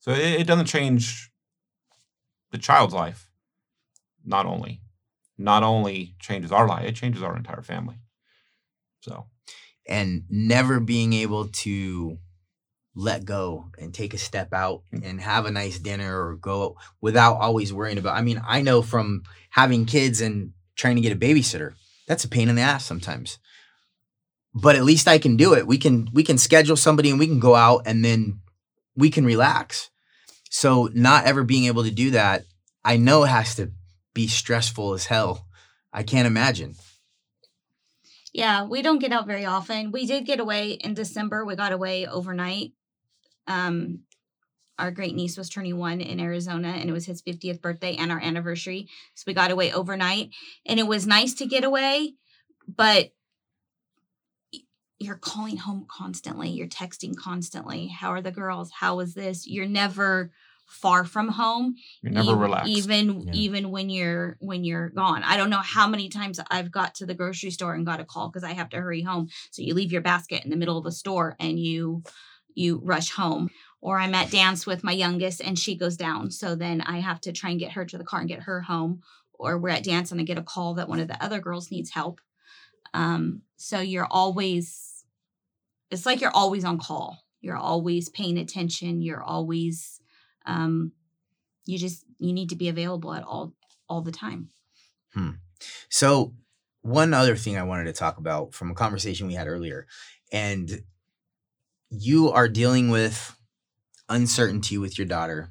So 0.00 0.12
it, 0.12 0.40
it 0.40 0.46
doesn't 0.46 0.66
change 0.66 1.30
the 2.50 2.58
child's 2.58 2.94
life. 2.94 3.28
Not 4.24 4.46
only, 4.46 4.80
not 5.38 5.62
only 5.62 6.14
changes 6.20 6.52
our 6.52 6.66
life, 6.66 6.86
it 6.86 6.96
changes 6.96 7.22
our 7.22 7.36
entire 7.36 7.62
family. 7.62 7.96
So 9.00 9.26
and 9.88 10.24
never 10.30 10.80
being 10.80 11.12
able 11.12 11.48
to 11.48 12.18
let 12.94 13.24
go 13.24 13.70
and 13.78 13.94
take 13.94 14.14
a 14.14 14.18
step 14.18 14.52
out 14.52 14.82
mm. 14.92 15.08
and 15.08 15.20
have 15.20 15.46
a 15.46 15.50
nice 15.50 15.78
dinner 15.78 16.26
or 16.26 16.36
go 16.36 16.76
without 17.00 17.38
always 17.38 17.72
worrying 17.72 17.98
about 17.98 18.16
I 18.16 18.22
mean, 18.22 18.40
I 18.46 18.62
know 18.62 18.82
from 18.82 19.22
having 19.50 19.86
kids 19.86 20.20
and 20.20 20.52
trying 20.76 20.96
to 20.96 21.02
get 21.02 21.12
a 21.12 21.16
babysitter, 21.16 21.74
that's 22.06 22.24
a 22.24 22.28
pain 22.28 22.48
in 22.48 22.56
the 22.56 22.62
ass 22.62 22.84
sometimes. 22.84 23.38
But 24.54 24.76
at 24.76 24.84
least 24.84 25.08
I 25.08 25.18
can 25.18 25.36
do 25.36 25.54
it. 25.54 25.66
We 25.66 25.78
can 25.78 26.08
we 26.12 26.22
can 26.22 26.38
schedule 26.38 26.76
somebody 26.76 27.10
and 27.10 27.18
we 27.18 27.26
can 27.26 27.40
go 27.40 27.54
out 27.54 27.82
and 27.86 28.04
then 28.04 28.40
we 28.94 29.10
can 29.10 29.24
relax. 29.24 29.90
So 30.50 30.90
not 30.92 31.24
ever 31.24 31.44
being 31.44 31.64
able 31.64 31.84
to 31.84 31.90
do 31.90 32.10
that, 32.10 32.44
I 32.84 32.96
know 32.98 33.24
it 33.24 33.28
has 33.28 33.54
to 33.56 33.72
be 34.12 34.28
stressful 34.28 34.92
as 34.92 35.06
hell. 35.06 35.46
I 35.92 36.02
can't 36.02 36.26
imagine. 36.26 36.74
Yeah, 38.32 38.64
we 38.64 38.80
don't 38.82 38.98
get 38.98 39.12
out 39.12 39.26
very 39.26 39.44
often. 39.44 39.92
We 39.92 40.06
did 40.06 40.24
get 40.24 40.40
away 40.40 40.72
in 40.72 40.94
December. 40.94 41.44
We 41.44 41.54
got 41.54 41.72
away 41.72 42.06
overnight. 42.06 42.72
Um, 43.46 44.00
our 44.78 44.90
great 44.90 45.14
niece 45.14 45.36
was 45.36 45.50
turning 45.50 45.76
one 45.76 46.00
in 46.00 46.18
Arizona, 46.18 46.68
and 46.68 46.88
it 46.88 46.92
was 46.92 47.04
his 47.04 47.22
50th 47.22 47.60
birthday 47.60 47.94
and 47.96 48.10
our 48.10 48.20
anniversary. 48.20 48.88
So 49.14 49.24
we 49.26 49.34
got 49.34 49.50
away 49.50 49.72
overnight, 49.72 50.30
and 50.64 50.80
it 50.80 50.86
was 50.86 51.06
nice 51.06 51.34
to 51.34 51.46
get 51.46 51.62
away, 51.62 52.14
but 52.66 53.12
you're 55.02 55.16
calling 55.16 55.56
home 55.56 55.86
constantly. 55.88 56.50
You're 56.50 56.68
texting 56.68 57.16
constantly. 57.16 57.88
How 57.88 58.10
are 58.10 58.22
the 58.22 58.30
girls? 58.30 58.70
How 58.70 59.00
is 59.00 59.14
this? 59.14 59.46
You're 59.46 59.66
never 59.66 60.30
far 60.72 61.04
from 61.04 61.28
home 61.28 61.74
you're 62.02 62.12
never 62.12 62.32
ev- 62.32 62.38
relaxed. 62.40 62.70
even 62.70 63.20
Yeah. 63.26 63.32
even 63.34 63.70
when 63.70 63.90
you're 63.90 64.38
when 64.40 64.64
you're 64.64 64.88
gone 64.88 65.22
i 65.22 65.36
don't 65.36 65.50
know 65.50 65.58
how 65.58 65.86
many 65.86 66.08
times 66.08 66.40
i've 66.50 66.70
got 66.70 66.94
to 66.94 67.04
the 67.04 67.14
grocery 67.14 67.50
store 67.50 67.74
and 67.74 67.84
got 67.84 68.00
a 68.00 68.06
call 68.06 68.28
because 68.30 68.42
i 68.44 68.52
have 68.52 68.70
to 68.70 68.78
hurry 68.80 69.02
home 69.02 69.28
so 69.50 69.60
you 69.60 69.74
leave 69.74 69.92
your 69.92 70.00
basket 70.00 70.44
in 70.44 70.50
the 70.50 70.56
middle 70.56 70.78
of 70.78 70.84
the 70.84 70.92
store 70.92 71.36
and 71.38 71.58
you 71.60 72.02
you 72.54 72.80
rush 72.84 73.10
home 73.10 73.50
or 73.82 73.98
i'm 73.98 74.14
at 74.14 74.30
dance 74.30 74.66
with 74.66 74.82
my 74.82 74.92
youngest 74.92 75.42
and 75.42 75.58
she 75.58 75.74
goes 75.74 75.96
down 75.96 76.30
so 76.30 76.54
then 76.54 76.80
i 76.82 77.00
have 77.00 77.20
to 77.20 77.32
try 77.32 77.50
and 77.50 77.60
get 77.60 77.72
her 77.72 77.84
to 77.84 77.98
the 77.98 78.04
car 78.04 78.20
and 78.20 78.28
get 78.28 78.40
her 78.44 78.62
home 78.62 79.02
or 79.34 79.58
we're 79.58 79.68
at 79.68 79.84
dance 79.84 80.10
and 80.10 80.20
i 80.20 80.24
get 80.24 80.38
a 80.38 80.42
call 80.42 80.72
that 80.74 80.88
one 80.88 81.00
of 81.00 81.08
the 81.08 81.22
other 81.22 81.38
girls 81.38 81.70
needs 81.70 81.90
help 81.90 82.18
um 82.94 83.42
so 83.56 83.80
you're 83.80 84.08
always 84.10 84.91
it's 85.92 86.06
like 86.06 86.20
you're 86.20 86.34
always 86.34 86.64
on 86.64 86.78
call. 86.78 87.18
You're 87.40 87.56
always 87.56 88.08
paying 88.08 88.38
attention. 88.38 89.02
You're 89.02 89.22
always 89.22 90.00
um 90.46 90.92
you 91.64 91.78
just 91.78 92.04
you 92.18 92.32
need 92.32 92.48
to 92.48 92.56
be 92.56 92.68
available 92.68 93.12
at 93.12 93.24
all 93.24 93.52
all 93.88 94.00
the 94.00 94.12
time. 94.12 94.48
Hmm. 95.14 95.30
So, 95.88 96.34
one 96.80 97.14
other 97.14 97.36
thing 97.36 97.56
I 97.56 97.62
wanted 97.62 97.84
to 97.84 97.92
talk 97.92 98.16
about 98.18 98.54
from 98.54 98.70
a 98.70 98.74
conversation 98.74 99.26
we 99.26 99.34
had 99.34 99.46
earlier, 99.46 99.86
and 100.32 100.82
you 101.90 102.30
are 102.30 102.48
dealing 102.48 102.90
with 102.90 103.36
uncertainty 104.08 104.78
with 104.78 104.98
your 104.98 105.06
daughter. 105.06 105.50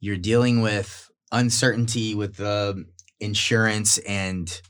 You're 0.00 0.16
dealing 0.16 0.60
with 0.60 1.10
uncertainty 1.32 2.14
with 2.14 2.36
the 2.36 2.86
insurance 3.20 3.98
and 3.98 4.60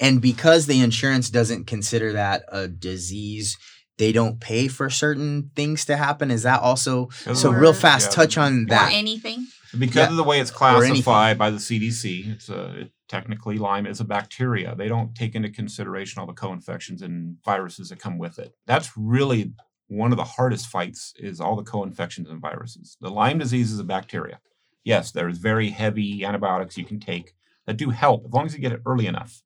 and 0.00 0.20
because 0.20 0.66
the 0.66 0.80
insurance 0.80 1.30
doesn't 1.30 1.66
consider 1.66 2.12
that 2.12 2.44
a 2.48 2.68
disease, 2.68 3.58
they 3.98 4.12
don't 4.12 4.40
pay 4.40 4.68
for 4.68 4.88
certain 4.88 5.50
things 5.54 5.84
to 5.86 5.96
happen. 5.96 6.30
Is 6.30 6.44
that 6.44 6.60
also 6.60 7.06
Because 7.06 7.40
so 7.40 7.50
real 7.52 7.72
fast 7.72 8.10
yeah, 8.10 8.14
touch 8.14 8.38
on 8.38 8.62
Or 8.64 8.66
that? 8.66 8.92
anything. 8.94 9.46
Because 9.78 9.96
Yeah. 9.96 10.10
of 10.10 10.16
the 10.16 10.24
way 10.24 10.40
it's 10.40 10.50
classified 10.50 11.36
by 11.36 11.50
the 11.50 11.58
CDC, 11.58 12.30
it's 12.32 12.48
a 12.48 12.80
it, 12.80 12.92
technically 13.08 13.58
Lyme 13.58 13.86
is 13.86 14.00
a 14.00 14.04
bacteria. 14.04 14.74
They 14.74 14.88
don't 14.88 15.14
take 15.14 15.34
into 15.34 15.50
consideration 15.50 16.20
all 16.20 16.26
the 16.26 16.32
co-infections 16.32 17.02
and 17.02 17.36
viruses 17.44 17.88
that 17.90 17.98
come 17.98 18.18
with 18.18 18.38
it. 18.38 18.54
That's 18.66 18.90
really 18.96 19.52
one 19.88 20.12
of 20.12 20.18
the 20.18 20.24
hardest 20.24 20.66
fights 20.68 21.14
is 21.18 21.40
all 21.40 21.56
the 21.56 21.62
co-infections 21.62 22.28
and 22.28 22.40
viruses. 22.40 22.96
The 23.00 23.10
Lyme 23.10 23.38
disease 23.38 23.72
is 23.72 23.78
a 23.78 23.84
bacteria. 23.84 24.40
Yes, 24.84 25.10
there's 25.10 25.38
very 25.38 25.70
heavy 25.70 26.24
antibiotics 26.24 26.76
you 26.78 26.84
can 26.84 27.00
take 27.00 27.34
that 27.66 27.76
do 27.76 27.90
help 27.90 28.24
as 28.26 28.32
long 28.32 28.46
as 28.46 28.54
you 28.54 28.60
get 28.60 28.72
it 28.72 28.82
early 28.86 29.06
enough. 29.06 29.42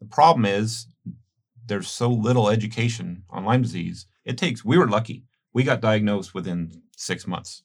The 0.00 0.06
problem 0.06 0.44
is 0.44 0.86
there's 1.66 1.88
so 1.88 2.08
little 2.10 2.48
education 2.48 3.24
on 3.30 3.44
Lyme 3.44 3.62
disease. 3.62 4.06
It 4.24 4.38
takes 4.38 4.64
we 4.64 4.78
were 4.78 4.88
lucky. 4.88 5.24
We 5.52 5.62
got 5.62 5.80
diagnosed 5.80 6.34
within 6.34 6.82
6 6.96 7.26
months. 7.26 7.62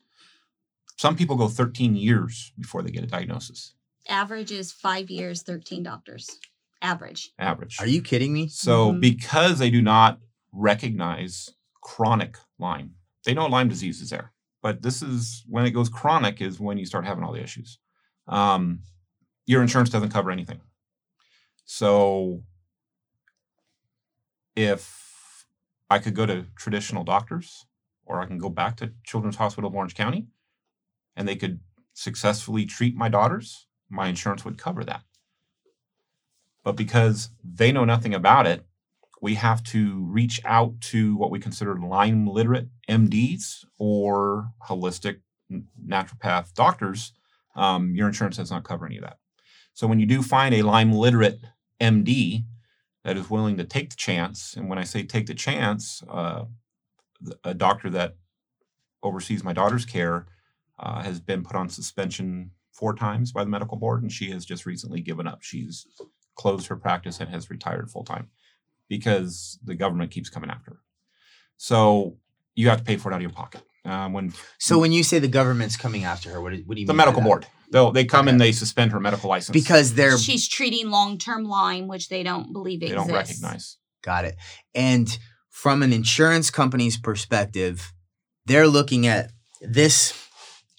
Some 0.98 1.16
people 1.16 1.36
go 1.36 1.48
13 1.48 1.96
years 1.96 2.54
before 2.60 2.82
they 2.84 2.92
get 2.92 3.04
a 3.04 3.08
diagnosis, 3.08 3.74
Average 4.08 4.52
is 4.52 4.72
five 4.72 5.10
years, 5.12 5.44
13 5.44 5.84
doctors. 5.84 6.40
Average. 6.82 7.32
average. 7.38 7.80
Are 7.80 7.86
you 7.88 8.02
kidding 8.02 8.34
me? 8.34 8.48
So, 8.48 8.92
Mhm. 8.94 9.00
because 9.02 9.60
they 9.60 9.70
do 9.70 9.82
not 9.84 10.20
recognize 10.52 11.52
chronic 11.82 12.38
Lyme, 12.58 12.96
they 13.24 13.34
know 13.36 13.46
Lyme 13.46 13.70
disease 13.70 14.02
is 14.02 14.10
there. 14.10 14.34
But 14.64 14.82
this 14.82 15.02
is 15.04 15.44
when 15.48 15.66
it 15.66 15.72
goes 15.72 15.90
chronic, 15.90 16.42
is 16.42 16.60
when 16.60 16.78
you 16.80 16.86
start 16.88 17.06
having 17.06 17.24
all 17.24 17.34
the 17.34 17.42
issues. 17.44 17.78
Um, 18.28 18.82
your 19.46 19.62
insurance 19.62 19.90
doesn't 19.92 20.10
cover 20.10 20.32
anything. 20.32 20.62
So, 21.66 22.44
if 24.56 25.46
I 25.90 26.00
could 26.00 26.16
go 26.16 26.26
to 26.26 26.46
traditional 26.56 27.04
doctors, 27.04 27.66
or 28.06 28.22
I 28.22 28.26
can 28.26 28.38
go 28.38 28.50
back 28.50 28.78
to 28.78 28.94
Children's 29.04 29.38
Hospital 29.38 29.70
of 29.70 29.76
Orange 29.76 29.96
County, 29.96 30.28
and 31.16 31.28
they 31.28 31.36
could 31.36 31.60
successfully 31.94 32.66
treat 32.66 32.96
my 32.96 33.10
daughters, 33.10 33.68
my 33.90 34.08
insurance 34.08 34.46
would 34.46 34.58
cover 34.58 34.84
that. 34.84 35.04
But 36.64 36.74
because 36.74 37.30
they 37.44 37.72
know 37.72 37.86
nothing 37.86 38.14
about 38.14 38.48
it, 38.48 38.66
we 39.22 39.36
have 39.36 39.64
to 39.64 40.04
reach 40.06 40.42
out 40.46 40.80
to 40.82 41.16
what 41.16 41.32
we 41.32 41.40
consider 41.40 41.76
Lyme 41.76 42.28
literate 42.28 42.68
MDs 42.90 43.66
or 43.78 44.52
holistic 44.68 45.20
naturopath 45.88 46.54
doctors. 46.54 47.14
Um, 47.56 47.96
your 47.96 48.08
insurance 48.08 48.38
does 48.38 48.52
not 48.52 48.64
cover 48.64 48.86
any 48.86 48.98
of 48.98 49.04
that. 49.04 49.18
So 49.74 49.88
when 49.88 50.00
you 50.00 50.06
do 50.06 50.22
find 50.24 50.56
a 50.56 50.64
Lyme 50.64 50.92
literate 50.92 51.40
MD 51.80 52.46
that 53.04 53.18
is 53.18 53.30
willing 53.30 53.58
to 53.58 53.64
take 53.64 53.90
the 53.90 53.96
chance, 53.96 54.56
and 54.56 54.70
when 54.70 54.78
I 54.78 54.84
say 54.84 55.04
take 55.04 55.26
the 55.26 55.34
chance, 55.34 56.04
uh, 56.10 56.46
a 57.44 57.54
doctor 57.54 57.90
that 57.92 58.16
oversees 59.04 59.44
my 59.44 59.54
daughter's 59.54 59.86
care 59.86 60.28
uh, 60.80 61.02
has 61.02 61.20
been 61.20 61.44
put 61.44 61.56
on 61.56 61.70
suspension 61.70 62.52
four 62.72 62.96
times 62.96 63.32
by 63.32 63.44
the 63.44 63.50
medical 63.50 63.78
board, 63.78 64.02
and 64.02 64.12
she 64.12 64.32
has 64.32 64.46
just 64.46 64.66
recently 64.66 65.02
given 65.02 65.28
up. 65.28 65.42
She's 65.42 65.86
closed 66.36 66.68
her 66.68 66.76
practice 66.76 67.20
and 67.20 67.30
has 67.30 67.50
retired 67.50 67.92
full 67.92 68.04
time 68.04 68.30
because 68.88 69.60
the 69.64 69.76
government 69.76 70.12
keeps 70.12 70.30
coming 70.30 70.50
after 70.50 70.72
her. 70.72 70.80
So 71.58 72.18
you 72.56 72.70
have 72.70 72.80
to 72.80 72.84
pay 72.84 72.98
for 72.98 73.12
it 73.12 73.14
out 73.14 73.18
of 73.18 73.22
your 73.22 73.32
pocket. 73.32 73.62
Um, 73.84 74.14
when 74.14 74.34
So 74.60 74.78
when 74.80 74.92
you 74.92 75.04
say 75.04 75.20
the 75.20 75.28
government's 75.28 75.76
coming 75.76 76.04
after 76.04 76.30
her, 76.32 76.42
what 76.42 76.54
do, 76.54 76.62
what 76.66 76.76
do 76.76 76.82
you 76.82 76.88
the 76.88 76.94
mean? 76.94 76.98
by 76.98 77.06
medical 77.06 77.22
board, 77.24 77.48
they'll 77.72 77.92
they 77.92 78.06
come 78.06 78.28
and 78.28 78.40
they 78.40 78.52
suspend 78.52 78.92
her 78.92 79.00
medical 79.00 79.30
license 79.30 79.54
because 79.54 79.96
they're 79.96 80.18
She's 80.18 80.48
treating 80.48 80.90
long 80.90 81.18
term 81.18 81.46
Lyme, 81.46 81.88
which 81.88 82.10
they 82.10 82.22
don't 82.24 82.54
believe 82.54 82.80
they 82.80 82.88
exists. 82.88 83.08
don't 83.08 83.16
recognize. 83.16 83.78
Got 84.04 84.26
it. 84.26 84.36
And 84.76 85.18
from 85.50 85.82
an 85.84 85.94
insurance 85.94 86.50
company's 86.52 86.98
perspective, 86.98 87.92
they're 88.46 88.68
looking 88.68 89.08
at 89.08 89.32
this 89.62 90.14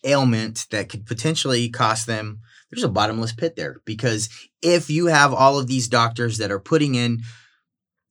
ailment 0.05 0.67
that 0.71 0.89
could 0.89 1.07
potentially 1.07 1.69
cost 1.71 2.07
them. 2.07 2.41
There's 2.71 2.85
a 2.85 2.89
bottomless 2.89 3.33
pit 3.33 3.55
there 3.55 3.77
because 3.85 4.29
if 4.63 4.89
you 4.89 5.07
have 5.07 5.35
all 5.35 5.59
of 5.59 5.67
these 5.67 5.89
doctors 5.89 6.39
that 6.39 6.51
are 6.51 6.59
putting 6.59 6.95
in 6.95 7.21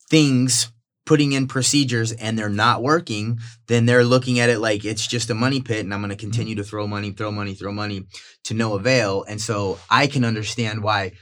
things, 0.10 0.72
putting 1.06 1.32
in 1.32 1.48
procedures, 1.48 2.12
and 2.12 2.38
they're 2.38 2.50
not 2.50 2.84
working, 2.84 3.40
then 3.68 3.86
they're 3.86 4.04
looking 4.04 4.40
at 4.40 4.50
it 4.50 4.60
like 4.60 4.86
it's 4.86 5.08
just 5.08 5.30
a 5.30 5.36
money 5.36 5.60
pit, 5.62 5.84
and 5.84 5.94
I'm 5.94 6.02
going 6.02 6.10
to 6.10 6.16
continue 6.16 6.56
to 6.56 6.64
throw 6.64 6.86
money, 6.88 7.12
throw 7.12 7.32
money, 7.32 7.56
throw 7.56 7.72
money 7.72 8.06
to 8.44 8.54
no 8.54 8.76
avail. 8.76 9.24
And 9.28 9.42
so 9.42 9.80
I 9.90 10.08
can 10.08 10.24
understand 10.24 10.84
why, 10.84 11.14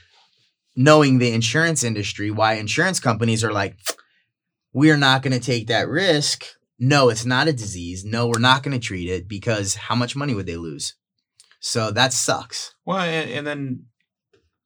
knowing 0.76 1.18
the 1.18 1.32
insurance 1.32 1.82
industry, 1.82 2.30
why 2.30 2.54
insurance 2.54 3.00
companies 3.00 3.42
are 3.42 3.52
like, 3.52 3.76
we're 4.72 4.96
not 4.96 5.22
going 5.22 5.32
to 5.32 5.44
take 5.44 5.66
that 5.68 5.88
risk. 5.88 6.44
No, 6.78 7.08
it's 7.08 7.26
not 7.26 7.48
a 7.48 7.52
disease. 7.52 8.04
No, 8.04 8.26
we're 8.26 8.38
not 8.38 8.62
going 8.62 8.78
to 8.78 8.86
treat 8.86 9.08
it 9.08 9.28
because 9.28 9.74
how 9.74 9.94
much 9.94 10.14
money 10.16 10.34
would 10.34 10.46
they 10.46 10.56
lose? 10.56 10.94
So 11.58 11.90
that 11.90 12.12
sucks. 12.12 12.74
Well, 12.86 13.00
and, 13.00 13.30
and 13.30 13.46
then 13.46 13.84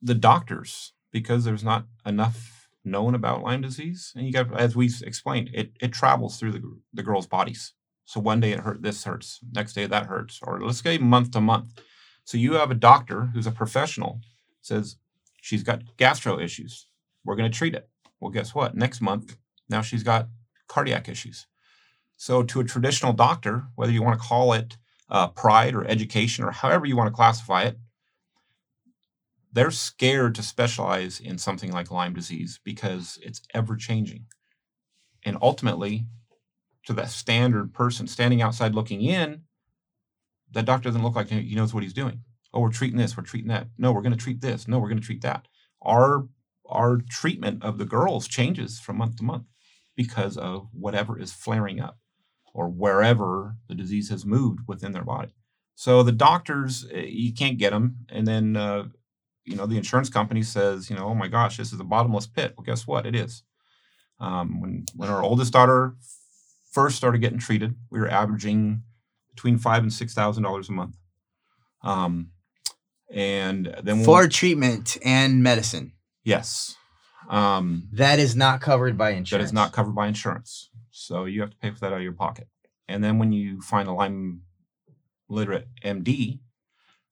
the 0.02 0.14
doctors, 0.14 0.92
because 1.10 1.44
there's 1.44 1.64
not 1.64 1.86
enough 2.04 2.53
known 2.84 3.14
about 3.14 3.42
Lyme 3.42 3.62
disease, 3.62 4.12
and 4.14 4.26
you 4.26 4.32
got, 4.32 4.58
as 4.58 4.76
we 4.76 4.90
explained, 5.02 5.50
it 5.52 5.72
it 5.80 5.92
travels 5.92 6.38
through 6.38 6.52
the 6.52 6.62
the 6.92 7.02
girls' 7.02 7.26
bodies. 7.26 7.72
So 8.04 8.20
one 8.20 8.40
day 8.40 8.52
it 8.52 8.60
hurt, 8.60 8.82
this 8.82 9.04
hurts, 9.04 9.40
next 9.52 9.72
day 9.72 9.86
that 9.86 10.06
hurts, 10.06 10.40
or 10.42 10.60
let's 10.60 10.80
say 10.80 10.98
month 10.98 11.30
to 11.32 11.40
month. 11.40 11.80
So 12.24 12.36
you 12.36 12.54
have 12.54 12.70
a 12.70 12.74
doctor 12.74 13.26
who's 13.32 13.46
a 13.46 13.50
professional 13.50 14.20
says 14.60 14.96
she's 15.40 15.62
got 15.62 15.82
gastro 15.96 16.38
issues. 16.38 16.86
We're 17.24 17.36
going 17.36 17.50
to 17.50 17.56
treat 17.56 17.74
it. 17.74 17.88
Well, 18.20 18.30
guess 18.30 18.54
what? 18.54 18.74
Next 18.74 19.00
month, 19.00 19.36
now 19.68 19.82
she's 19.82 20.02
got 20.02 20.28
cardiac 20.68 21.08
issues. 21.08 21.46
So 22.16 22.42
to 22.42 22.60
a 22.60 22.64
traditional 22.64 23.12
doctor, 23.12 23.64
whether 23.74 23.92
you 23.92 24.02
want 24.02 24.20
to 24.20 24.26
call 24.26 24.52
it 24.52 24.76
uh, 25.10 25.28
pride 25.28 25.74
or 25.74 25.86
education 25.86 26.44
or 26.44 26.50
however 26.50 26.86
you 26.86 26.96
want 26.96 27.08
to 27.08 27.14
classify 27.14 27.62
it, 27.64 27.78
they're 29.54 29.70
scared 29.70 30.34
to 30.34 30.42
specialize 30.42 31.20
in 31.20 31.38
something 31.38 31.70
like 31.70 31.90
Lyme 31.90 32.12
disease 32.12 32.60
because 32.64 33.18
it's 33.22 33.40
ever 33.54 33.76
changing. 33.76 34.26
And 35.24 35.38
ultimately, 35.40 36.06
to 36.86 36.92
that 36.94 37.08
standard 37.08 37.72
person 37.72 38.08
standing 38.08 38.42
outside 38.42 38.74
looking 38.74 39.00
in, 39.00 39.42
that 40.50 40.66
doctor 40.66 40.88
doesn't 40.88 41.02
look 41.02 41.14
like 41.14 41.28
he 41.28 41.54
knows 41.54 41.72
what 41.72 41.84
he's 41.84 41.92
doing. 41.92 42.20
Oh, 42.52 42.60
we're 42.60 42.70
treating 42.70 42.98
this, 42.98 43.16
we're 43.16 43.22
treating 43.22 43.48
that. 43.48 43.68
No, 43.78 43.92
we're 43.92 44.02
going 44.02 44.12
to 44.12 44.18
treat 44.18 44.40
this. 44.40 44.68
No, 44.68 44.78
we're 44.78 44.88
going 44.88 45.00
to 45.00 45.06
treat 45.06 45.22
that. 45.22 45.46
Our 45.80 46.28
our 46.68 46.98
treatment 47.10 47.62
of 47.62 47.78
the 47.78 47.84
girls 47.84 48.26
changes 48.26 48.80
from 48.80 48.96
month 48.96 49.16
to 49.16 49.22
month 49.22 49.44
because 49.96 50.36
of 50.36 50.68
whatever 50.72 51.18
is 51.18 51.32
flaring 51.32 51.78
up 51.78 51.98
or 52.54 52.68
wherever 52.68 53.56
the 53.68 53.74
disease 53.74 54.08
has 54.08 54.24
moved 54.24 54.60
within 54.66 54.92
their 54.92 55.04
body. 55.04 55.34
So 55.74 56.02
the 56.02 56.12
doctors, 56.12 56.86
eh, 56.90 57.06
you 57.06 57.34
can't 57.34 57.58
get 57.58 57.70
them, 57.70 58.06
and 58.08 58.26
then 58.26 58.56
uh, 58.56 58.84
you 59.44 59.56
know 59.56 59.66
the 59.66 59.76
insurance 59.76 60.08
company 60.08 60.42
says, 60.42 60.88
you 60.90 60.96
know, 60.96 61.06
oh 61.06 61.14
my 61.14 61.28
gosh, 61.28 61.56
this 61.56 61.72
is 61.72 61.80
a 61.80 61.84
bottomless 61.84 62.26
pit. 62.26 62.54
Well, 62.56 62.64
guess 62.64 62.86
what? 62.86 63.06
It 63.06 63.14
is. 63.14 63.42
Um, 64.20 64.60
when 64.60 64.84
when 64.94 65.08
our 65.08 65.22
oldest 65.22 65.52
daughter 65.52 65.96
first 66.70 66.96
started 66.96 67.18
getting 67.20 67.38
treated, 67.38 67.74
we 67.90 68.00
were 68.00 68.08
averaging 68.08 68.82
between 69.34 69.58
five 69.58 69.82
and 69.82 69.92
six 69.92 70.14
thousand 70.14 70.42
dollars 70.42 70.68
a 70.68 70.72
month. 70.72 70.96
Um, 71.82 72.30
and 73.12 73.66
then 73.82 73.96
when 73.98 74.04
For 74.04 74.28
treatment 74.28 74.96
and 75.04 75.42
medicine, 75.42 75.92
yes, 76.24 76.76
um, 77.28 77.88
that 77.92 78.18
is 78.18 78.34
not 78.34 78.60
covered 78.60 78.96
by 78.96 79.10
insurance. 79.10 79.30
that 79.30 79.40
is 79.40 79.52
not 79.52 79.72
covered 79.72 79.94
by 79.94 80.06
insurance. 80.06 80.70
So 80.90 81.24
you 81.24 81.40
have 81.40 81.50
to 81.50 81.56
pay 81.56 81.70
for 81.70 81.80
that 81.80 81.92
out 81.92 81.98
of 81.98 82.02
your 82.02 82.12
pocket. 82.12 82.48
And 82.88 83.02
then 83.02 83.18
when 83.18 83.32
you 83.32 83.60
find 83.60 83.88
a 83.88 83.92
Lyme 83.92 84.42
literate 85.28 85.68
MD 85.84 86.40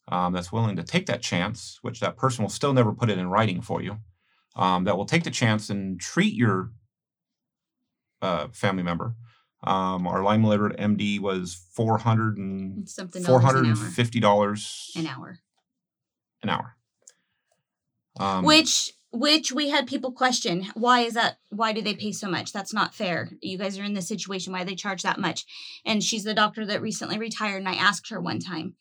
um, 0.09 0.33
that's 0.33 0.53
willing 0.53 0.77
to 0.77 0.83
take 0.83 1.07
that 1.07 1.23
chance, 1.23 1.79
which 1.83 2.01
that 2.01 2.17
person 2.17 2.43
will 2.43 2.51
still 2.51 2.73
never 2.73 2.93
put 2.93 3.11
it 3.11 3.19
in 3.19 3.29
writing 3.29 3.61
for 3.63 3.81
you, 3.83 3.99
um, 4.57 4.85
that 4.85 4.97
will 4.97 5.07
take 5.07 5.25
the 5.25 5.31
chance 5.31 5.71
and 5.71 6.01
treat 6.01 6.35
your 6.35 6.71
uh, 8.21 8.49
family 8.53 8.83
member. 8.83 9.15
Um, 9.65 10.07
our 10.09 10.23
Lyme 10.23 10.43
literate 10.45 10.77
MD 10.79 11.21
was 11.21 11.55
four 11.75 11.99
hundred 11.99 12.37
and 12.37 12.89
Something 12.89 13.23
four 13.23 13.41
dollars 13.41 13.55
an 13.55 13.67
hour. 13.77 14.21
dollars 14.21 14.91
An 14.97 15.07
hour. 15.07 15.39
an 16.43 16.49
hour. 16.49 16.77
Um, 18.19 18.45
Which 18.45 18.93
which 19.15 19.53
we 19.53 19.69
had 19.69 19.87
people 19.87 20.11
question 20.11 20.67
why 20.75 21.01
is 21.01 21.13
that 21.15 21.37
why 21.51 21.73
do 21.73 21.83
they 21.83 21.95
pay 21.95 22.13
so 22.13 22.29
much 22.29 22.51
that's 22.51 22.73
not 22.73 22.95
fair 22.95 23.31
you 23.43 23.59
guys 23.59 23.79
are 23.79 23.85
in 23.85 23.93
this 23.93 24.09
situation 24.09 24.55
why 24.55 24.65
they 24.65 24.75
charge 24.75 25.03
that 25.03 25.19
much 25.21 25.45
and 25.85 26.03
she's 26.03 26.25
the 26.25 26.33
doctor 26.33 26.65
that 26.65 26.81
recently 26.81 27.19
retired 27.19 27.59
and 27.59 27.69
i 27.69 27.75
asked 27.75 28.09
her 28.09 28.19
one 28.19 28.39
time 28.39 28.75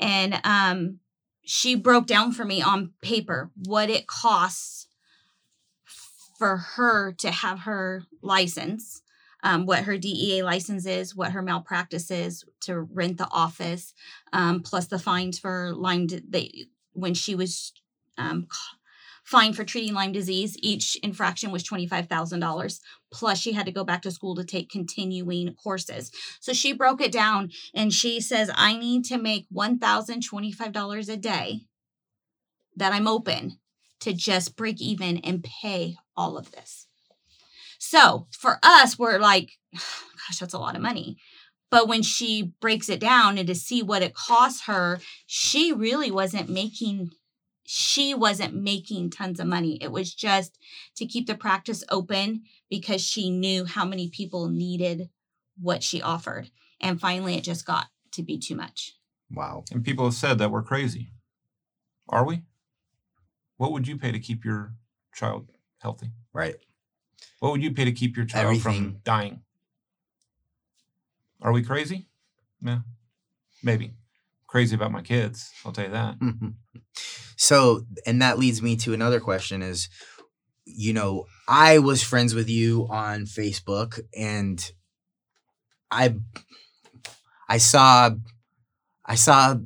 and 0.00 0.40
um 0.44 0.98
she 1.44 1.74
broke 1.74 2.06
down 2.06 2.32
for 2.32 2.44
me 2.44 2.60
on 2.60 2.92
paper 3.02 3.50
what 3.64 3.88
it 3.90 4.06
costs 4.06 4.88
for 6.38 6.56
her 6.56 7.12
to 7.12 7.30
have 7.30 7.60
her 7.60 8.02
license 8.20 9.02
um, 9.46 9.64
what 9.64 9.84
her 9.84 9.96
DEA 9.96 10.42
license 10.42 10.86
is, 10.86 11.14
what 11.14 11.30
her 11.30 11.40
malpractice 11.40 12.10
is 12.10 12.44
to 12.62 12.80
rent 12.80 13.16
the 13.18 13.30
office, 13.30 13.94
um, 14.32 14.60
plus 14.60 14.86
the 14.86 14.98
fines 14.98 15.38
for 15.38 15.72
Lyme. 15.72 16.08
They 16.28 16.66
when 16.94 17.14
she 17.14 17.36
was 17.36 17.72
um, 18.18 18.48
fined 19.26 19.56
for 19.56 19.64
treating 19.64 19.92
Lyme 19.92 20.12
disease, 20.12 20.56
each 20.62 20.96
infraction 21.02 21.50
was 21.50 21.62
twenty 21.62 21.86
five 21.86 22.08
thousand 22.08 22.40
dollars. 22.40 22.80
Plus, 23.12 23.38
she 23.38 23.52
had 23.52 23.66
to 23.66 23.72
go 23.72 23.84
back 23.84 24.02
to 24.02 24.10
school 24.10 24.34
to 24.36 24.44
take 24.44 24.70
continuing 24.70 25.52
courses. 25.54 26.10
So 26.40 26.52
she 26.52 26.72
broke 26.72 27.00
it 27.00 27.12
down, 27.12 27.50
and 27.74 27.92
she 27.92 28.20
says, 28.20 28.50
"I 28.54 28.76
need 28.76 29.04
to 29.06 29.18
make 29.18 29.46
one 29.50 29.78
thousand 29.78 30.22
twenty 30.22 30.52
five 30.52 30.72
dollars 30.72 31.08
a 31.08 31.16
day 31.16 31.62
that 32.76 32.92
I'm 32.92 33.08
open 33.08 33.58
to 34.00 34.12
just 34.12 34.56
break 34.56 34.80
even 34.80 35.18
and 35.18 35.44
pay 35.44 35.96
all 36.16 36.38
of 36.38 36.52
this." 36.52 36.86
So 37.78 38.28
for 38.30 38.58
us, 38.62 38.98
we're 38.98 39.18
like, 39.18 39.52
gosh, 39.72 40.38
that's 40.40 40.54
a 40.54 40.58
lot 40.58 40.76
of 40.76 40.82
money. 40.82 41.18
But 41.68 41.88
when 41.88 42.02
she 42.02 42.52
breaks 42.60 42.88
it 42.88 43.00
down 43.00 43.38
and 43.38 43.46
to 43.48 43.54
see 43.54 43.82
what 43.82 44.02
it 44.02 44.14
costs 44.14 44.66
her, 44.66 45.00
she 45.26 45.72
really 45.72 46.12
wasn't 46.12 46.48
making 46.48 47.10
she 47.66 48.14
wasn't 48.14 48.54
making 48.54 49.10
tons 49.10 49.40
of 49.40 49.46
money. 49.46 49.76
It 49.82 49.90
was 49.90 50.14
just 50.14 50.56
to 50.96 51.04
keep 51.04 51.26
the 51.26 51.34
practice 51.34 51.82
open 51.90 52.44
because 52.70 53.02
she 53.02 53.28
knew 53.28 53.64
how 53.64 53.84
many 53.84 54.08
people 54.08 54.48
needed 54.48 55.10
what 55.60 55.82
she 55.82 56.00
offered. 56.00 56.50
And 56.80 57.00
finally 57.00 57.34
it 57.34 57.44
just 57.44 57.66
got 57.66 57.86
to 58.12 58.22
be 58.22 58.38
too 58.38 58.54
much. 58.54 58.94
Wow. 59.30 59.64
And 59.72 59.84
people 59.84 60.04
have 60.04 60.14
said 60.14 60.38
that 60.38 60.50
we're 60.50 60.62
crazy. 60.62 61.08
Are 62.08 62.24
we? 62.24 62.42
What 63.56 63.72
would 63.72 63.88
you 63.88 63.98
pay 63.98 64.12
to 64.12 64.20
keep 64.20 64.44
your 64.44 64.74
child 65.12 65.50
healthy? 65.78 66.10
Right. 66.32 66.56
What 67.40 67.52
would 67.52 67.62
you 67.62 67.72
pay 67.72 67.84
to 67.84 67.92
keep 67.92 68.16
your 68.16 68.26
child 68.26 68.44
Everything. 68.46 68.62
from 68.62 68.96
dying? 69.02 69.40
Are 71.42 71.52
we 71.52 71.62
crazy? 71.62 72.06
Yeah, 72.62 72.80
maybe. 73.62 73.92
Crazy 74.56 74.74
about 74.74 74.90
my 74.90 75.02
kids, 75.02 75.52
I'll 75.66 75.72
tell 75.72 75.84
you 75.84 75.90
that. 75.90 76.18
Mm-hmm. 76.18 76.48
so, 77.36 77.82
and 78.06 78.22
that 78.22 78.38
leads 78.38 78.62
me 78.62 78.74
to 78.76 78.94
another 78.94 79.20
question 79.20 79.60
is, 79.60 79.90
you 80.64 80.94
know, 80.94 81.26
I 81.46 81.78
was 81.78 82.02
friends 82.02 82.34
with 82.34 82.48
you 82.48 82.86
on 82.88 83.26
Facebook 83.26 84.00
and 84.16 84.58
I 85.90 86.14
I 87.50 87.58
saw 87.58 88.12
I 89.04 89.16
saw 89.16 89.56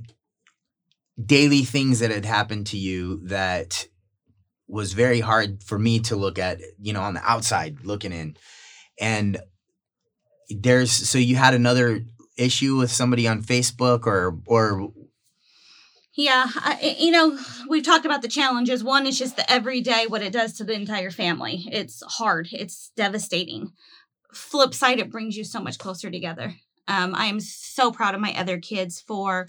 daily 1.24 1.62
things 1.62 2.00
that 2.00 2.10
had 2.10 2.24
happened 2.24 2.66
to 2.66 2.76
you 2.76 3.20
that 3.28 3.86
was 4.66 4.92
very 4.92 5.20
hard 5.20 5.62
for 5.62 5.78
me 5.78 6.00
to 6.00 6.16
look 6.16 6.36
at, 6.36 6.58
you 6.80 6.92
know, 6.92 7.02
on 7.02 7.14
the 7.14 7.22
outside 7.22 7.84
looking 7.84 8.10
in. 8.10 8.36
And 9.00 9.38
there's 10.48 10.90
so 10.90 11.16
you 11.16 11.36
had 11.36 11.54
another 11.54 12.00
issue 12.40 12.76
with 12.76 12.90
somebody 12.90 13.28
on 13.28 13.42
Facebook 13.42 14.06
or 14.06 14.38
or 14.46 14.92
yeah, 16.12 16.46
I, 16.56 16.96
you 16.98 17.12
know, 17.12 17.38
we've 17.68 17.84
talked 17.84 18.04
about 18.04 18.20
the 18.20 18.28
challenges. 18.28 18.82
One 18.82 19.06
is 19.06 19.18
just 19.18 19.36
the 19.36 19.50
everyday, 19.50 20.06
what 20.06 20.22
it 20.22 20.32
does 20.32 20.54
to 20.54 20.64
the 20.64 20.72
entire 20.72 21.10
family. 21.10 21.68
It's 21.70 22.02
hard, 22.02 22.48
it's 22.52 22.90
devastating. 22.96 23.72
Flip 24.32 24.74
side, 24.74 24.98
it 24.98 25.10
brings 25.10 25.36
you 25.36 25.44
so 25.44 25.60
much 25.60 25.78
closer 25.78 26.10
together. 26.10 26.54
Um, 26.88 27.14
I 27.14 27.26
am 27.26 27.40
so 27.40 27.92
proud 27.92 28.14
of 28.14 28.20
my 28.20 28.34
other 28.36 28.58
kids 28.58 29.00
for 29.00 29.48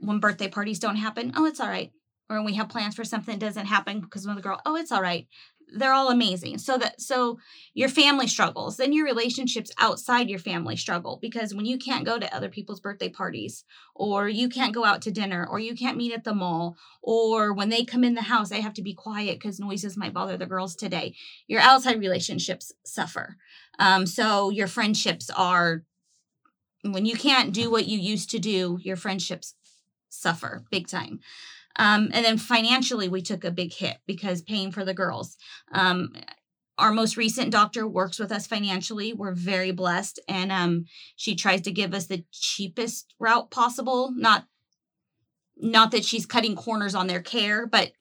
when 0.00 0.20
birthday 0.20 0.48
parties 0.48 0.78
don't 0.78 0.96
happen. 0.96 1.32
Oh, 1.36 1.46
it's 1.46 1.60
all 1.60 1.68
right 1.68 1.90
or 2.30 2.36
when 2.36 2.44
we 2.44 2.54
have 2.54 2.68
plans 2.68 2.94
for 2.94 3.04
something 3.04 3.38
that 3.38 3.44
doesn't 3.44 3.66
happen 3.66 4.00
because 4.00 4.24
of 4.24 4.36
the 4.36 4.40
girl, 4.40 4.60
oh, 4.64 4.76
it's 4.76 4.92
all 4.92 5.02
right. 5.02 5.26
They're 5.72 5.92
all 5.92 6.10
amazing. 6.10 6.58
So 6.58 6.78
that 6.78 7.00
so 7.00 7.38
your 7.74 7.88
family 7.88 8.26
struggles, 8.26 8.76
then 8.76 8.92
your 8.92 9.04
relationships 9.04 9.70
outside 9.78 10.28
your 10.28 10.38
family 10.38 10.76
struggle 10.76 11.18
because 11.20 11.54
when 11.54 11.66
you 11.66 11.78
can't 11.78 12.04
go 12.04 12.18
to 12.18 12.34
other 12.34 12.48
people's 12.48 12.80
birthday 12.80 13.08
parties, 13.08 13.64
or 13.94 14.28
you 14.28 14.48
can't 14.48 14.74
go 14.74 14.84
out 14.84 15.02
to 15.02 15.10
dinner, 15.10 15.46
or 15.46 15.58
you 15.58 15.74
can't 15.74 15.96
meet 15.96 16.12
at 16.12 16.24
the 16.24 16.34
mall, 16.34 16.76
or 17.02 17.52
when 17.52 17.68
they 17.68 17.84
come 17.84 18.04
in 18.04 18.14
the 18.14 18.22
house, 18.22 18.48
they 18.48 18.60
have 18.60 18.74
to 18.74 18.82
be 18.82 18.94
quiet 18.94 19.38
because 19.38 19.60
noises 19.60 19.96
might 19.96 20.14
bother 20.14 20.36
the 20.36 20.46
girls 20.46 20.74
today. 20.74 21.14
Your 21.46 21.60
outside 21.60 22.00
relationships 22.00 22.72
suffer. 22.84 23.36
Um, 23.78 24.06
so 24.06 24.50
your 24.50 24.66
friendships 24.66 25.30
are 25.30 25.84
when 26.82 27.04
you 27.06 27.16
can't 27.16 27.52
do 27.52 27.70
what 27.70 27.86
you 27.86 27.98
used 27.98 28.30
to 28.30 28.38
do, 28.38 28.78
your 28.82 28.96
friendships 28.96 29.54
suffer 30.08 30.64
big 30.70 30.88
time. 30.88 31.20
Um, 31.76 32.10
and 32.12 32.24
then 32.24 32.36
financially, 32.38 33.08
we 33.08 33.22
took 33.22 33.44
a 33.44 33.50
big 33.50 33.72
hit 33.72 33.98
because 34.06 34.42
paying 34.42 34.72
for 34.72 34.84
the 34.84 34.94
girls. 34.94 35.36
Um, 35.72 36.12
our 36.78 36.92
most 36.92 37.16
recent 37.16 37.50
doctor 37.50 37.86
works 37.86 38.18
with 38.18 38.32
us 38.32 38.46
financially. 38.46 39.12
We're 39.12 39.34
very 39.34 39.70
blessed, 39.70 40.18
and 40.28 40.50
um, 40.50 40.86
she 41.16 41.34
tries 41.34 41.60
to 41.62 41.72
give 41.72 41.94
us 41.94 42.06
the 42.06 42.24
cheapest 42.32 43.14
route 43.18 43.50
possible. 43.50 44.12
Not, 44.16 44.46
not 45.56 45.90
that 45.90 46.04
she's 46.04 46.26
cutting 46.26 46.56
corners 46.56 46.94
on 46.94 47.06
their 47.06 47.20
care, 47.20 47.66
but 47.66 47.92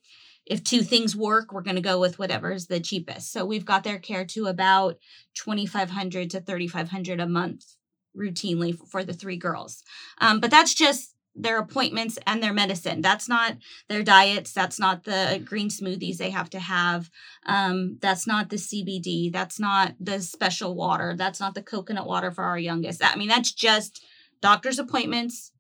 if 0.46 0.64
two 0.64 0.82
things 0.82 1.16
work, 1.16 1.52
we're 1.52 1.62
going 1.62 1.76
to 1.76 1.82
go 1.82 2.00
with 2.00 2.18
whatever's 2.18 2.68
the 2.68 2.80
cheapest. 2.80 3.32
So 3.32 3.46
we've 3.46 3.66
got 3.66 3.84
their 3.84 4.00
care 4.00 4.26
to 4.26 4.48
about 4.48 4.98
twenty 5.36 5.68
five 5.68 5.92
hundred 5.92 6.32
to 6.32 6.42
thirty 6.42 6.68
five 6.68 6.90
hundred 6.90 7.20
a 7.20 7.28
month 7.28 7.76
routinely 8.18 8.76
for 8.90 9.04
the 9.04 9.14
three 9.14 9.38
girls. 9.38 9.84
Um, 10.20 10.40
but 10.40 10.50
that's 10.50 10.74
just 10.74 11.14
their 11.36 11.60
appointments 11.60 12.18
and 12.28 12.42
their 12.44 12.54
medicine. 12.54 13.02
That's 13.02 13.30
not 13.30 13.56
their 13.88 14.04
diets. 14.04 14.52
That's 14.52 14.80
not 14.80 15.04
the 15.06 15.42
green 15.46 15.70
smoothies 15.70 16.18
they 16.18 16.32
have 16.32 16.50
to 16.52 16.60
have. 16.60 17.10
Um, 17.46 17.98
that's 18.02 18.28
not 18.28 18.50
the 18.50 18.58
CBD. 18.58 19.32
That's 19.32 19.60
not 19.60 19.94
the 20.00 20.20
special 20.22 20.76
water. 20.76 21.16
That's 21.18 21.40
not 21.40 21.54
the 21.56 21.62
coconut 21.62 22.08
water 22.08 22.32
for 22.32 22.44
our 22.44 22.60
youngest. 22.60 23.04
I 23.04 23.16
mean, 23.16 23.30
that's 23.30 23.52
just 23.54 24.04
doctor's 24.42 24.80
appointments, 24.80 25.52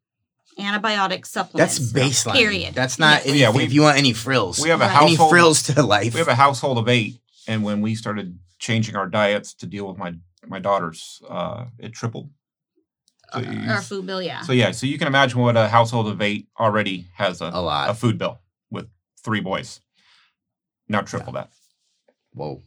antibiotic 0.58 1.26
supplements. 1.26 1.78
That's 1.80 1.94
baseline. 1.94 2.34
Period. 2.34 2.74
That's 2.74 3.00
not. 3.00 3.26
Yeah. 3.26 3.32
If, 3.32 3.38
Yeah, 3.38 3.50
we- 3.52 3.64
if 3.64 3.72
you 3.74 3.82
want 3.84 3.98
any 3.98 4.14
frills, 4.14 4.60
We 4.60 4.70
have 4.70 4.82
a 4.82 4.86
Right. 4.88 5.04
any 5.04 5.16
frills 5.18 5.64
to 5.64 5.82
life. 5.84 6.14
We 6.14 6.20
have 6.20 6.28
a 6.28 6.36
household 6.36 6.78
of 6.78 6.90
eight, 6.90 7.20
and 7.48 7.64
when 7.64 7.82
we 7.82 7.96
started 7.96 8.38
changing 8.58 8.96
our 8.96 9.08
diets 9.08 9.54
to 9.56 9.66
deal 9.66 9.88
with 9.88 9.98
my 9.98 10.14
my 10.48 10.58
daughters, 10.60 11.22
uh, 11.30 11.66
it 11.78 11.94
tripled. 11.94 12.30
So, 13.34 13.40
you- 13.40 13.70
our 13.70 13.82
food 13.82 14.06
bill, 14.06 14.22
yeah. 14.22 14.42
so 14.42 14.54
yeah, 14.54 14.72
so 14.72 14.86
you 14.88 14.98
can 14.98 15.08
imagine 15.08 15.40
what 15.40 15.56
a 15.58 15.68
household 15.68 16.08
of 16.08 16.22
eight 16.22 16.48
already 16.60 17.08
has 17.16 17.42
a, 17.42 17.52
a 17.54 17.62
lot. 17.62 17.90
a 17.90 17.94
food 17.94 18.18
bill 18.18 18.40
with 18.72 18.88
three 19.24 19.42
boys. 19.42 19.82
Now 20.88 21.02
triple 21.02 21.34
that 21.34 21.52
Whoa. 22.34 22.64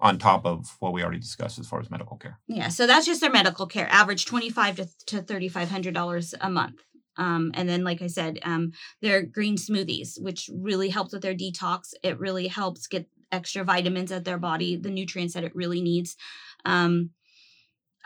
on 0.00 0.18
top 0.18 0.44
of 0.44 0.76
what 0.80 0.92
we 0.92 1.02
already 1.02 1.20
discussed 1.20 1.58
as 1.58 1.68
far 1.68 1.80
as 1.80 1.90
medical 1.90 2.16
care. 2.16 2.38
Yeah, 2.48 2.68
so 2.68 2.86
that's 2.86 3.06
just 3.06 3.20
their 3.20 3.30
medical 3.30 3.66
care, 3.66 3.88
average 3.90 4.26
twenty 4.26 4.50
five 4.50 4.76
to 4.76 4.88
to 5.06 5.22
thirty 5.22 5.48
five 5.48 5.70
hundred 5.70 5.94
dollars 5.94 6.34
a 6.40 6.50
month. 6.50 6.82
Um, 7.16 7.50
and 7.54 7.68
then, 7.68 7.82
like 7.82 8.00
I 8.00 8.06
said, 8.06 8.38
um, 8.44 8.72
their 9.02 9.22
green 9.22 9.56
smoothies, 9.56 10.20
which 10.20 10.48
really 10.54 10.88
helps 10.88 11.12
with 11.12 11.22
their 11.22 11.34
detox. 11.34 11.92
It 12.04 12.18
really 12.18 12.46
helps 12.46 12.86
get 12.86 13.08
extra 13.32 13.64
vitamins 13.64 14.12
at 14.12 14.24
their 14.24 14.38
body, 14.38 14.76
the 14.76 14.90
nutrients 14.90 15.34
that 15.34 15.44
it 15.44 15.54
really 15.54 15.82
needs. 15.82 16.16
Um, 16.64 17.10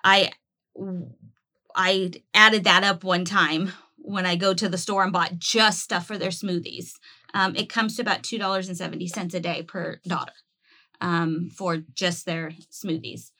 I 0.02 0.32
I 1.74 2.12
added 2.34 2.64
that 2.64 2.84
up 2.84 3.04
one 3.04 3.24
time 3.24 3.72
when 3.96 4.26
I 4.26 4.36
go 4.36 4.52
to 4.54 4.68
the 4.68 4.78
store 4.78 5.04
and 5.04 5.12
bought 5.12 5.38
just 5.38 5.80
stuff 5.80 6.06
for 6.06 6.18
their 6.18 6.30
smoothies. 6.30 6.92
Um, 7.34 7.56
it 7.56 7.68
comes 7.68 7.96
to 7.96 8.02
about 8.02 8.22
two 8.22 8.38
dollars 8.38 8.68
and 8.68 8.76
seventy 8.76 9.06
cents 9.06 9.34
a 9.34 9.40
day 9.40 9.62
per 9.62 10.00
daughter 10.06 10.32
um, 11.00 11.50
for 11.50 11.78
just 11.94 12.26
their 12.26 12.52
smoothies. 12.70 13.30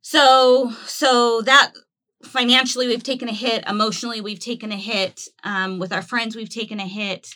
So 0.00 0.72
so 0.86 1.42
that 1.42 1.72
financially 2.22 2.86
we've 2.86 3.02
taken 3.02 3.28
a 3.28 3.32
hit, 3.32 3.64
emotionally 3.68 4.20
we've 4.20 4.40
taken 4.40 4.72
a 4.72 4.76
hit, 4.76 5.28
um, 5.44 5.78
with 5.78 5.92
our 5.92 6.02
friends 6.02 6.36
we've 6.36 6.48
taken 6.48 6.80
a 6.80 6.86
hit, 6.86 7.28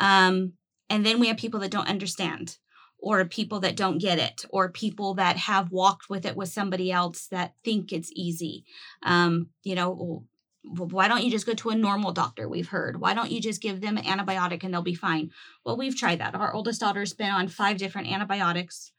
um, 0.00 0.54
and 0.90 1.04
then 1.04 1.20
we 1.20 1.28
have 1.28 1.36
people 1.36 1.60
that 1.60 1.70
don't 1.70 1.88
understand, 1.88 2.58
or 3.04 3.22
people 3.26 3.60
that 3.60 3.76
don't 3.76 3.98
get 3.98 4.18
it, 4.18 4.46
or 4.48 4.70
people 4.70 5.12
that 5.12 5.36
have 5.36 5.70
walked 5.70 6.08
with 6.08 6.24
it 6.24 6.34
with 6.34 6.48
somebody 6.48 6.90
else 6.90 7.26
that 7.26 7.52
think 7.62 7.92
it's 7.92 8.10
easy. 8.14 8.64
Um, 9.02 9.48
you 9.62 9.74
know, 9.74 10.24
why 10.62 11.06
don't 11.06 11.22
you 11.22 11.30
just 11.30 11.44
go 11.44 11.52
to 11.52 11.68
a 11.68 11.74
normal 11.74 12.12
doctor? 12.12 12.48
We've 12.48 12.68
heard. 12.68 12.98
Why 12.98 13.12
don't 13.12 13.30
you 13.30 13.42
just 13.42 13.60
give 13.60 13.82
them 13.82 13.98
an 13.98 14.04
antibiotic 14.04 14.64
and 14.64 14.72
they'll 14.72 14.80
be 14.80 14.94
fine? 14.94 15.30
Well, 15.66 15.76
we've 15.76 15.94
tried 15.94 16.20
that. 16.20 16.34
Our 16.34 16.54
oldest 16.54 16.80
daughter's 16.80 17.12
been 17.12 17.30
on 17.30 17.48
five 17.48 17.76
different 17.76 18.10
antibiotics 18.10 18.92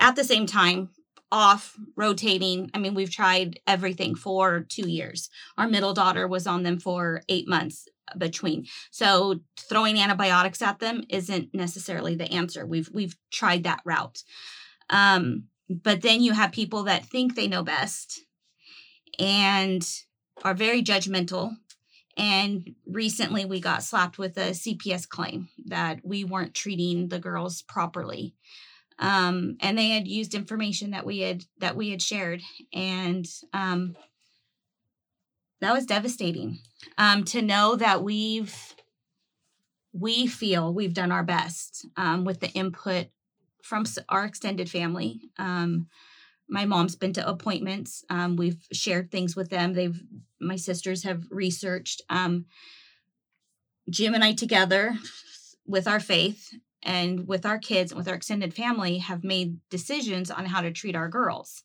at 0.00 0.16
the 0.16 0.24
same 0.24 0.46
time 0.46 0.88
off 1.30 1.78
rotating 1.96 2.70
i 2.74 2.78
mean 2.78 2.92
we've 2.92 3.10
tried 3.10 3.58
everything 3.66 4.14
for 4.14 4.60
two 4.68 4.86
years 4.86 5.30
our 5.56 5.66
middle 5.66 5.94
daughter 5.94 6.28
was 6.28 6.46
on 6.46 6.62
them 6.62 6.78
for 6.78 7.22
eight 7.30 7.48
months 7.48 7.88
between. 8.18 8.66
So 8.90 9.40
throwing 9.58 9.98
antibiotics 9.98 10.62
at 10.62 10.78
them 10.78 11.04
isn't 11.08 11.54
necessarily 11.54 12.14
the 12.14 12.32
answer. 12.32 12.66
We've 12.66 12.90
we've 12.92 13.16
tried 13.30 13.64
that 13.64 13.80
route. 13.84 14.22
Um, 14.90 15.44
but 15.68 16.02
then 16.02 16.22
you 16.22 16.32
have 16.32 16.52
people 16.52 16.84
that 16.84 17.06
think 17.06 17.34
they 17.34 17.48
know 17.48 17.62
best 17.62 18.20
and 19.18 19.86
are 20.44 20.54
very 20.54 20.82
judgmental. 20.82 21.56
And 22.16 22.74
recently 22.86 23.44
we 23.44 23.60
got 23.60 23.82
slapped 23.82 24.18
with 24.18 24.36
a 24.36 24.50
CPS 24.50 25.08
claim 25.08 25.48
that 25.66 26.00
we 26.04 26.24
weren't 26.24 26.54
treating 26.54 27.08
the 27.08 27.18
girls 27.18 27.62
properly. 27.62 28.34
Um, 28.98 29.56
and 29.60 29.78
they 29.78 29.88
had 29.90 30.06
used 30.06 30.34
information 30.34 30.90
that 30.90 31.06
we 31.06 31.20
had 31.20 31.44
that 31.58 31.74
we 31.74 31.90
had 31.90 32.02
shared. 32.02 32.42
And 32.72 33.26
um, 33.54 33.96
that 35.62 35.72
was 35.72 35.86
devastating 35.86 36.58
um, 36.98 37.24
to 37.24 37.40
know 37.40 37.76
that 37.76 38.02
we've 38.02 38.74
we 39.92 40.26
feel 40.26 40.74
we've 40.74 40.94
done 40.94 41.12
our 41.12 41.22
best 41.22 41.86
um, 41.96 42.24
with 42.24 42.40
the 42.40 42.50
input 42.50 43.06
from 43.62 43.84
our 44.08 44.24
extended 44.24 44.68
family. 44.68 45.20
Um, 45.38 45.86
my 46.48 46.64
mom's 46.64 46.96
been 46.96 47.12
to 47.12 47.28
appointments. 47.28 48.04
Um, 48.10 48.36
we've 48.36 48.66
shared 48.72 49.10
things 49.10 49.36
with 49.36 49.50
them. 49.50 49.72
They've 49.72 50.02
my 50.40 50.56
sisters 50.56 51.04
have 51.04 51.22
researched. 51.30 52.02
Um, 52.10 52.46
Jim 53.88 54.14
and 54.14 54.24
I 54.24 54.32
together 54.32 54.96
with 55.64 55.86
our 55.86 56.00
faith 56.00 56.52
and 56.82 57.28
with 57.28 57.46
our 57.46 57.58
kids 57.58 57.92
and 57.92 57.98
with 57.98 58.08
our 58.08 58.14
extended 58.14 58.52
family 58.52 58.98
have 58.98 59.22
made 59.22 59.58
decisions 59.70 60.28
on 60.28 60.46
how 60.46 60.60
to 60.60 60.72
treat 60.72 60.96
our 60.96 61.08
girls. 61.08 61.62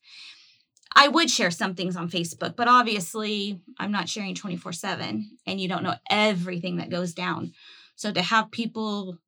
I 0.98 1.10
would 1.10 1.30
share 1.30 1.52
some 1.52 1.76
things 1.76 1.96
on 1.96 2.10
Facebook, 2.10 2.56
but 2.56 2.68
obviously 2.68 3.62
I'm 3.78 3.92
not 3.92 4.10
sharing 4.10 4.34
24 4.34 4.74
7 4.74 5.30
and 5.46 5.62
you 5.62 5.70
don't 5.70 5.84
know 5.84 5.94
everything 6.10 6.78
that 6.78 6.90
goes 6.90 7.14
down. 7.14 7.54
So 7.96 8.12
to 8.12 8.22
have 8.24 8.50
people 8.50 9.20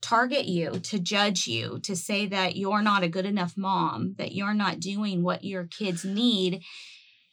target 0.00 0.44
you, 0.44 0.78
to 0.78 1.00
judge 1.00 1.48
you, 1.48 1.80
to 1.80 1.96
say 1.96 2.26
that 2.26 2.56
you're 2.56 2.80
not 2.80 3.02
a 3.02 3.08
good 3.08 3.26
enough 3.26 3.56
mom, 3.56 4.14
that 4.18 4.36
you're 4.36 4.54
not 4.54 4.78
doing 4.78 5.24
what 5.24 5.42
your 5.42 5.64
kids 5.64 6.04
need, 6.04 6.62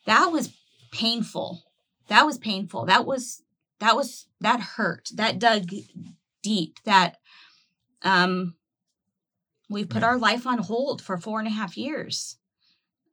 that 0.07 0.31
was 0.31 0.57
painful. 0.91 1.61
That 2.07 2.25
was 2.25 2.39
painful. 2.39 2.87
That 2.87 3.05
was, 3.05 3.43
that 3.79 3.95
was, 3.95 4.25
that 4.41 4.59
hurt. 4.59 5.09
That 5.13 5.37
dug 5.37 5.69
deep. 6.41 6.79
That, 6.85 7.17
um, 8.01 8.55
we've 9.69 9.89
put 9.89 10.01
yeah. 10.01 10.07
our 10.07 10.17
life 10.17 10.47
on 10.47 10.57
hold 10.57 10.99
for 10.99 11.19
four 11.19 11.37
and 11.37 11.47
a 11.47 11.51
half 11.51 11.77
years. 11.77 12.37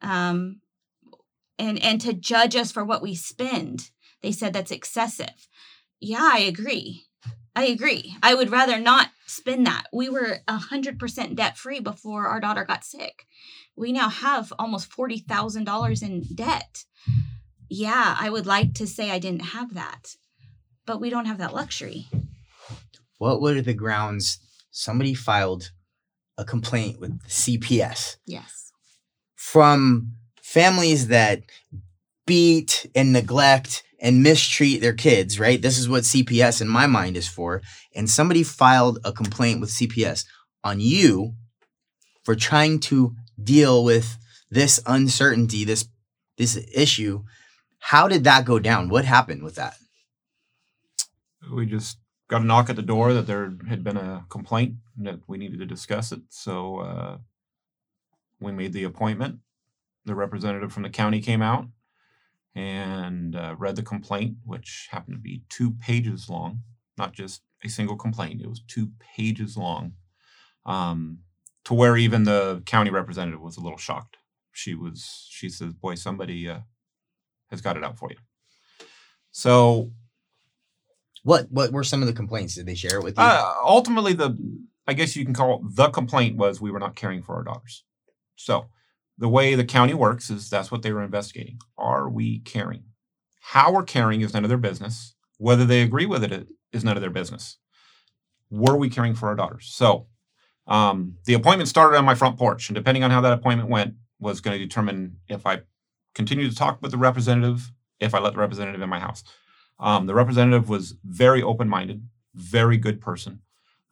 Um, 0.02 0.60
and, 1.58 1.82
and 1.82 2.00
to 2.00 2.12
judge 2.12 2.56
us 2.56 2.72
for 2.72 2.84
what 2.84 3.02
we 3.02 3.14
spend, 3.14 3.90
they 4.20 4.32
said 4.32 4.52
that's 4.52 4.70
excessive. 4.70 5.48
Yeah, 6.00 6.30
I 6.32 6.40
agree. 6.40 7.06
I 7.54 7.66
agree. 7.66 8.16
I 8.22 8.34
would 8.34 8.50
rather 8.50 8.78
not 8.78 9.10
spend 9.26 9.66
that. 9.66 9.84
We 9.92 10.08
were 10.08 10.38
100% 10.48 11.36
debt 11.36 11.58
free 11.58 11.80
before 11.80 12.26
our 12.26 12.40
daughter 12.40 12.64
got 12.64 12.84
sick. 12.84 13.26
We 13.76 13.92
now 13.92 14.08
have 14.08 14.52
almost 14.58 14.90
$40,000 14.90 16.02
in 16.02 16.22
debt. 16.34 16.84
Yeah, 17.68 18.16
I 18.18 18.30
would 18.30 18.46
like 18.46 18.74
to 18.74 18.86
say 18.86 19.10
I 19.10 19.18
didn't 19.18 19.40
have 19.40 19.74
that, 19.74 20.16
but 20.86 21.00
we 21.00 21.10
don't 21.10 21.26
have 21.26 21.38
that 21.38 21.54
luxury. 21.54 22.06
What 23.18 23.40
were 23.40 23.60
the 23.60 23.74
grounds 23.74 24.38
somebody 24.70 25.14
filed 25.14 25.70
a 26.36 26.44
complaint 26.44 27.00
with 27.00 27.22
CPS? 27.28 28.16
Yes. 28.26 28.71
From 29.42 30.12
families 30.40 31.08
that 31.08 31.42
beat 32.26 32.86
and 32.94 33.12
neglect 33.12 33.82
and 34.00 34.22
mistreat 34.22 34.80
their 34.80 34.92
kids, 34.92 35.38
right? 35.38 35.60
This 35.60 35.78
is 35.78 35.88
what 35.88 36.04
CPS 36.04 36.60
in 36.60 36.68
my 36.68 36.86
mind 36.86 37.16
is 37.16 37.28
for. 37.28 37.60
And 37.94 38.08
somebody 38.08 38.42
filed 38.42 38.98
a 39.04 39.12
complaint 39.12 39.60
with 39.60 39.70
CPS 39.70 40.24
on 40.64 40.80
you 40.80 41.34
for 42.24 42.34
trying 42.34 42.80
to 42.80 43.14
deal 43.42 43.84
with 43.84 44.16
this 44.50 44.80
uncertainty, 44.86 45.64
this 45.64 45.88
this 46.38 46.58
issue. 46.74 47.24
How 47.78 48.08
did 48.08 48.24
that 48.24 48.44
go 48.44 48.58
down? 48.58 48.88
What 48.88 49.04
happened 49.04 49.42
with 49.42 49.56
that? 49.56 49.74
We 51.52 51.66
just 51.66 51.98
got 52.28 52.42
a 52.42 52.44
knock 52.44 52.70
at 52.70 52.76
the 52.76 52.82
door 52.82 53.12
that 53.12 53.26
there 53.26 53.52
had 53.68 53.84
been 53.84 53.96
a 53.96 54.24
complaint 54.30 54.76
that 54.98 55.20
we 55.26 55.38
needed 55.38 55.58
to 55.58 55.66
discuss 55.66 56.12
it. 56.12 56.22
So 56.30 56.78
uh, 56.78 57.18
we 58.42 58.52
made 58.52 58.72
the 58.72 58.84
appointment. 58.84 59.38
The 60.04 60.14
representative 60.14 60.72
from 60.72 60.82
the 60.82 60.90
county 60.90 61.20
came 61.20 61.42
out 61.42 61.66
and 62.54 63.34
uh, 63.34 63.54
read 63.58 63.76
the 63.76 63.82
complaint, 63.82 64.36
which 64.44 64.88
happened 64.90 65.16
to 65.16 65.20
be 65.20 65.42
two 65.48 65.72
pages 65.72 66.28
long, 66.28 66.62
not 66.98 67.12
just 67.12 67.42
a 67.64 67.68
single 67.68 67.96
complaint. 67.96 68.42
It 68.42 68.48
was 68.48 68.60
two 68.66 68.90
pages 68.98 69.56
long, 69.56 69.92
um, 70.66 71.20
to 71.64 71.74
where 71.74 71.96
even 71.96 72.24
the 72.24 72.62
county 72.66 72.90
representative 72.90 73.40
was 73.40 73.56
a 73.56 73.60
little 73.60 73.78
shocked. 73.78 74.16
She 74.52 74.74
was, 74.74 75.26
she 75.30 75.48
says, 75.48 75.72
"Boy, 75.72 75.94
somebody 75.94 76.48
uh, 76.48 76.60
has 77.50 77.60
got 77.60 77.76
it 77.76 77.84
out 77.84 77.98
for 77.98 78.10
you." 78.10 78.18
So, 79.30 79.92
what 81.22 81.50
what 81.50 81.72
were 81.72 81.84
some 81.84 82.02
of 82.02 82.08
the 82.08 82.12
complaints? 82.12 82.56
Did 82.56 82.66
they 82.66 82.74
share 82.74 82.98
it 82.98 83.04
with 83.04 83.16
you? 83.16 83.24
Uh, 83.24 83.54
ultimately, 83.62 84.12
the 84.12 84.36
I 84.86 84.92
guess 84.92 85.16
you 85.16 85.24
can 85.24 85.32
call 85.32 85.56
it 85.56 85.76
the 85.76 85.88
complaint 85.88 86.36
was 86.36 86.60
we 86.60 86.70
were 86.70 86.80
not 86.80 86.96
caring 86.96 87.22
for 87.22 87.36
our 87.36 87.44
daughters. 87.44 87.84
So 88.36 88.66
the 89.18 89.28
way 89.28 89.54
the 89.54 89.64
county 89.64 89.94
works 89.94 90.30
is 90.30 90.50
that's 90.50 90.70
what 90.70 90.82
they 90.82 90.92
were 90.92 91.02
investigating. 91.02 91.58
Are 91.76 92.08
we 92.08 92.40
caring? 92.40 92.84
How 93.40 93.72
we're 93.72 93.84
caring 93.84 94.20
is 94.20 94.34
none 94.34 94.44
of 94.44 94.48
their 94.48 94.58
business. 94.58 95.14
Whether 95.38 95.64
they 95.64 95.82
agree 95.82 96.06
with 96.06 96.24
it 96.24 96.48
is 96.72 96.84
none 96.84 96.96
of 96.96 97.00
their 97.00 97.10
business. 97.10 97.58
Were 98.50 98.76
we 98.76 98.88
caring 98.88 99.14
for 99.14 99.28
our 99.28 99.34
daughters? 99.34 99.70
So 99.72 100.06
um, 100.66 101.16
the 101.24 101.34
appointment 101.34 101.68
started 101.68 101.96
on 101.96 102.04
my 102.04 102.14
front 102.14 102.38
porch, 102.38 102.68
and 102.68 102.74
depending 102.74 103.02
on 103.02 103.10
how 103.10 103.20
that 103.22 103.32
appointment 103.32 103.68
went, 103.68 103.94
was 104.20 104.40
going 104.40 104.58
to 104.58 104.64
determine 104.64 105.16
if 105.28 105.46
I 105.46 105.62
continue 106.14 106.48
to 106.48 106.54
talk 106.54 106.80
with 106.80 106.92
the 106.92 106.98
representative, 106.98 107.72
if 107.98 108.14
I 108.14 108.20
let 108.20 108.34
the 108.34 108.40
representative 108.40 108.80
in 108.80 108.88
my 108.88 109.00
house. 109.00 109.24
Um, 109.80 110.06
the 110.06 110.14
representative 110.14 110.68
was 110.68 110.94
very 111.04 111.42
open-minded, 111.42 112.06
very 112.34 112.76
good 112.76 113.00
person, 113.00 113.40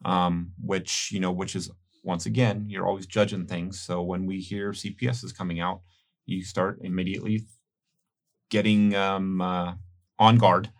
um, 0.05 0.53
which 0.63 1.11
you 1.11 1.19
know, 1.19 1.31
which 1.31 1.55
is 1.55 1.69
once 2.03 2.25
again, 2.25 2.65
you're 2.67 2.87
always 2.87 3.05
judging 3.05 3.45
things. 3.45 3.79
So 3.79 4.01
when 4.01 4.25
we 4.25 4.39
hear 4.39 4.71
CPS 4.71 5.23
is 5.23 5.31
coming 5.31 5.59
out, 5.59 5.81
you 6.25 6.43
start 6.43 6.79
immediately 6.81 7.45
getting 8.49 8.95
um, 8.95 9.41
uh, 9.41 9.73
on 10.19 10.37
guard. 10.37 10.71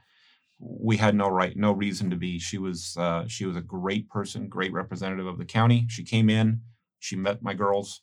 We 0.60 0.98
had 0.98 1.16
no 1.16 1.28
right, 1.28 1.56
no 1.56 1.72
reason 1.72 2.10
to 2.12 2.16
be. 2.16 2.38
She 2.38 2.58
was 2.58 2.96
uh, 2.98 3.26
she 3.28 3.46
was 3.46 3.56
a 3.56 3.62
great 3.62 4.10
person, 4.10 4.48
great 4.48 4.74
representative 4.74 5.26
of 5.26 5.40
the 5.40 5.46
county. 5.46 5.88
She 5.90 6.04
came 6.04 6.30
in, 6.30 6.62
she 7.00 7.16
met 7.16 7.42
my 7.42 7.54
girls. 7.54 8.02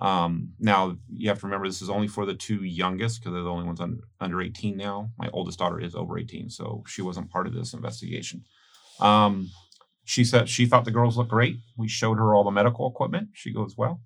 Um, 0.00 0.54
now 0.58 0.96
you 1.14 1.28
have 1.28 1.38
to 1.40 1.46
remember 1.46 1.68
this 1.68 1.82
is 1.82 1.90
only 1.90 2.08
for 2.08 2.24
the 2.24 2.34
two 2.34 2.64
youngest 2.64 3.20
because 3.20 3.34
they're 3.34 3.42
the 3.42 3.50
only 3.50 3.66
ones 3.66 3.80
under, 3.80 4.02
under 4.18 4.40
18 4.40 4.76
now. 4.76 5.10
My 5.18 5.28
oldest 5.32 5.58
daughter 5.58 5.78
is 5.78 5.94
over 5.94 6.18
18, 6.18 6.48
so 6.48 6.82
she 6.86 7.02
wasn't 7.02 7.30
part 7.30 7.46
of 7.46 7.52
this 7.52 7.74
investigation. 7.74 8.44
Um, 8.98 9.50
she 10.10 10.24
said 10.24 10.48
she 10.48 10.66
thought 10.66 10.84
the 10.84 10.90
girls 10.90 11.16
looked 11.16 11.30
great. 11.30 11.58
We 11.76 11.86
showed 11.86 12.18
her 12.18 12.34
all 12.34 12.42
the 12.42 12.50
medical 12.50 12.88
equipment. 12.88 13.28
She 13.32 13.52
goes, 13.52 13.76
Well, 13.76 14.00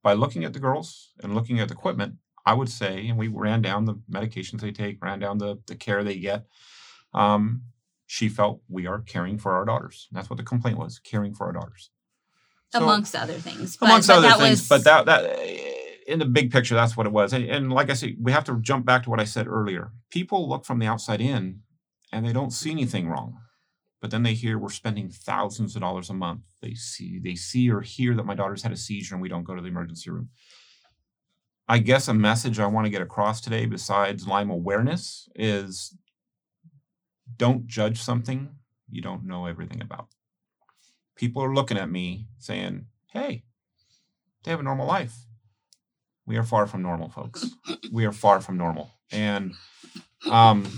by 0.00 0.12
looking 0.12 0.44
at 0.44 0.52
the 0.52 0.60
girls 0.60 1.10
and 1.20 1.34
looking 1.34 1.58
at 1.58 1.66
the 1.66 1.74
equipment, 1.74 2.14
I 2.46 2.54
would 2.54 2.68
say, 2.68 3.08
and 3.08 3.18
we 3.18 3.26
ran 3.26 3.60
down 3.60 3.84
the 3.84 3.94
medications 4.08 4.60
they 4.60 4.70
take, 4.70 5.02
ran 5.02 5.18
down 5.18 5.38
the, 5.38 5.58
the 5.66 5.74
care 5.74 6.04
they 6.04 6.18
get. 6.18 6.46
Um, 7.12 7.62
she 8.06 8.28
felt 8.28 8.62
we 8.68 8.86
are 8.86 9.00
caring 9.00 9.38
for 9.38 9.56
our 9.56 9.64
daughters. 9.64 10.06
that's 10.12 10.30
what 10.30 10.36
the 10.36 10.44
complaint 10.44 10.78
was 10.78 11.00
caring 11.00 11.34
for 11.34 11.46
our 11.46 11.52
daughters. 11.52 11.90
So, 12.72 12.84
amongst 12.84 13.16
other 13.16 13.34
things. 13.34 13.76
But, 13.76 13.86
amongst 13.86 14.06
but 14.06 14.18
other 14.18 14.40
things. 14.40 14.60
Was... 14.60 14.68
But 14.68 14.84
that, 14.84 15.06
that, 15.06 15.36
in 16.06 16.20
the 16.20 16.26
big 16.26 16.52
picture, 16.52 16.76
that's 16.76 16.96
what 16.96 17.06
it 17.06 17.12
was. 17.12 17.32
And, 17.32 17.44
and 17.46 17.72
like 17.72 17.90
I 17.90 17.94
said, 17.94 18.14
we 18.20 18.30
have 18.30 18.44
to 18.44 18.56
jump 18.60 18.86
back 18.86 19.02
to 19.02 19.10
what 19.10 19.18
I 19.18 19.24
said 19.24 19.48
earlier. 19.48 19.90
People 20.10 20.48
look 20.48 20.64
from 20.64 20.78
the 20.78 20.86
outside 20.86 21.20
in 21.20 21.62
and 22.12 22.24
they 22.24 22.32
don't 22.32 22.52
see 22.52 22.70
anything 22.70 23.08
wrong 23.08 23.38
but 24.04 24.10
then 24.10 24.22
they 24.22 24.34
hear 24.34 24.58
we're 24.58 24.68
spending 24.68 25.08
thousands 25.08 25.74
of 25.74 25.80
dollars 25.80 26.10
a 26.10 26.12
month. 26.12 26.42
They 26.60 26.74
see 26.74 27.18
they 27.18 27.36
see 27.36 27.70
or 27.70 27.80
hear 27.80 28.14
that 28.16 28.26
my 28.26 28.34
daughter's 28.34 28.62
had 28.62 28.70
a 28.70 28.76
seizure 28.76 29.14
and 29.14 29.22
we 29.22 29.30
don't 29.30 29.44
go 29.44 29.54
to 29.54 29.62
the 29.62 29.68
emergency 29.68 30.10
room. 30.10 30.28
I 31.68 31.78
guess 31.78 32.06
a 32.06 32.12
message 32.12 32.60
I 32.60 32.66
want 32.66 32.84
to 32.84 32.90
get 32.90 33.00
across 33.00 33.40
today, 33.40 33.64
besides 33.64 34.28
Lyme 34.28 34.50
awareness, 34.50 35.26
is 35.34 35.96
don't 37.38 37.66
judge 37.66 38.02
something 38.02 38.50
you 38.90 39.00
don't 39.00 39.24
know 39.24 39.46
everything 39.46 39.80
about. 39.80 40.08
People 41.16 41.42
are 41.42 41.54
looking 41.54 41.78
at 41.78 41.90
me 41.90 42.26
saying, 42.38 42.84
hey, 43.06 43.44
they 44.42 44.50
have 44.50 44.60
a 44.60 44.64
normal 44.64 44.86
life. 44.86 45.16
We 46.26 46.36
are 46.36 46.44
far 46.44 46.66
from 46.66 46.82
normal, 46.82 47.08
folks. 47.08 47.46
we 47.90 48.04
are 48.04 48.12
far 48.12 48.42
from 48.42 48.58
normal. 48.58 48.90
And 49.10 49.54
um, 50.30 50.70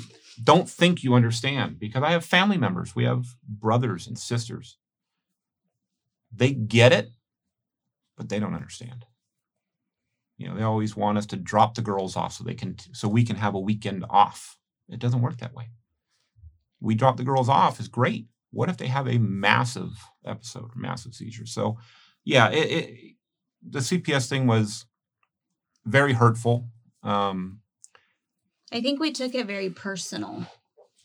don't 0.43 0.69
think 0.69 1.03
you 1.03 1.15
understand 1.15 1.79
because 1.79 2.03
I 2.03 2.11
have 2.13 2.25
family 2.25 2.59
members, 2.59 2.95
we 2.95 3.05
have 3.05 3.27
brothers 3.49 4.07
and 4.07 4.19
sisters. 4.19 4.79
They 6.33 6.53
get 6.53 6.93
it, 6.93 7.11
but 8.17 8.29
they 8.29 8.39
don't 8.39 8.55
understand. 8.55 9.07
You 10.39 10.49
know, 10.49 10.57
they 10.57 10.63
always 10.63 10.97
want 10.97 11.19
us 11.19 11.27
to 11.27 11.37
drop 11.37 11.75
the 11.75 11.83
girls 11.83 12.17
off 12.17 12.35
so 12.35 12.45
they 12.45 12.55
can 12.55 12.77
so 12.93 13.09
we 13.09 13.25
can 13.25 13.37
have 13.37 13.55
a 13.55 13.61
weekend 13.61 14.05
off. 14.11 14.59
It 14.89 14.99
doesn't 14.99 15.23
work 15.23 15.39
that 15.39 15.55
way. 15.55 15.71
we 16.81 16.95
drop 16.95 17.17
the 17.17 17.25
girls 17.25 17.49
off 17.49 17.81
is 17.81 17.89
great. 17.89 18.27
What 18.51 18.69
if 18.69 18.77
they 18.77 18.87
have 18.89 19.09
a 19.09 19.19
massive 19.19 19.91
episode, 20.25 20.71
massive 20.77 21.15
seizure? 21.15 21.47
So, 21.47 21.79
yeah, 22.25 22.51
it, 22.51 22.71
it, 22.71 23.15
the 23.69 23.81
CPS 23.81 24.29
thing 24.29 24.47
was 24.47 24.87
very 25.85 26.13
hurtful. 26.13 26.69
Um, 27.03 27.61
I 28.73 28.81
think 28.81 29.01
we 29.01 29.13
took 29.13 29.35
it 29.35 29.47
very 29.47 29.71
personal. 29.71 30.47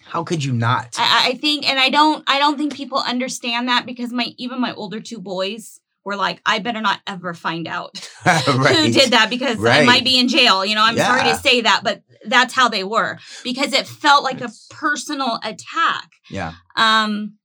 How 0.03 0.23
could 0.23 0.43
you 0.43 0.51
not? 0.51 0.95
I, 0.97 1.29
I 1.29 1.33
think, 1.35 1.67
and 1.69 1.79
I 1.79 1.89
don't, 1.89 2.23
I 2.27 2.39
don't 2.39 2.57
think 2.57 2.75
people 2.75 2.97
understand 2.97 3.67
that 3.67 3.85
because 3.85 4.11
my 4.11 4.33
even 4.37 4.59
my 4.59 4.73
older 4.73 4.99
two 4.99 5.19
boys 5.19 5.79
were 6.03 6.15
like, 6.15 6.41
I 6.43 6.57
better 6.57 6.81
not 6.81 6.99
ever 7.05 7.35
find 7.35 7.67
out 7.67 7.95
who 8.45 8.91
did 8.91 9.11
that 9.11 9.27
because 9.29 9.57
Right. 9.57 9.83
I 9.83 9.85
might 9.85 10.03
be 10.03 10.17
in 10.19 10.27
jail. 10.27 10.65
You 10.65 10.73
know, 10.73 10.83
I'm 10.83 10.97
sorry 10.97 11.23
to 11.29 11.35
say 11.35 11.61
that, 11.61 11.81
but 11.83 12.01
that's 12.25 12.53
how 12.55 12.67
they 12.67 12.83
were 12.83 13.19
because 13.43 13.73
it 13.73 13.85
felt 13.87 14.23
like 14.23 14.37
It's- 14.37 14.67
a 14.71 14.73
personal 14.73 15.39
attack. 15.43 16.09
Yeah. 16.31 16.53
Um, 16.75 17.35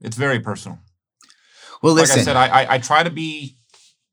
it's 0.00 0.16
very 0.16 0.40
personal. 0.40 0.80
Well, 1.82 1.94
like 1.94 2.02
listen. 2.08 2.20
I 2.20 2.22
said, 2.22 2.36
I, 2.36 2.46
I 2.62 2.74
I 2.74 2.78
try 2.78 3.02
to 3.04 3.10
be, 3.10 3.56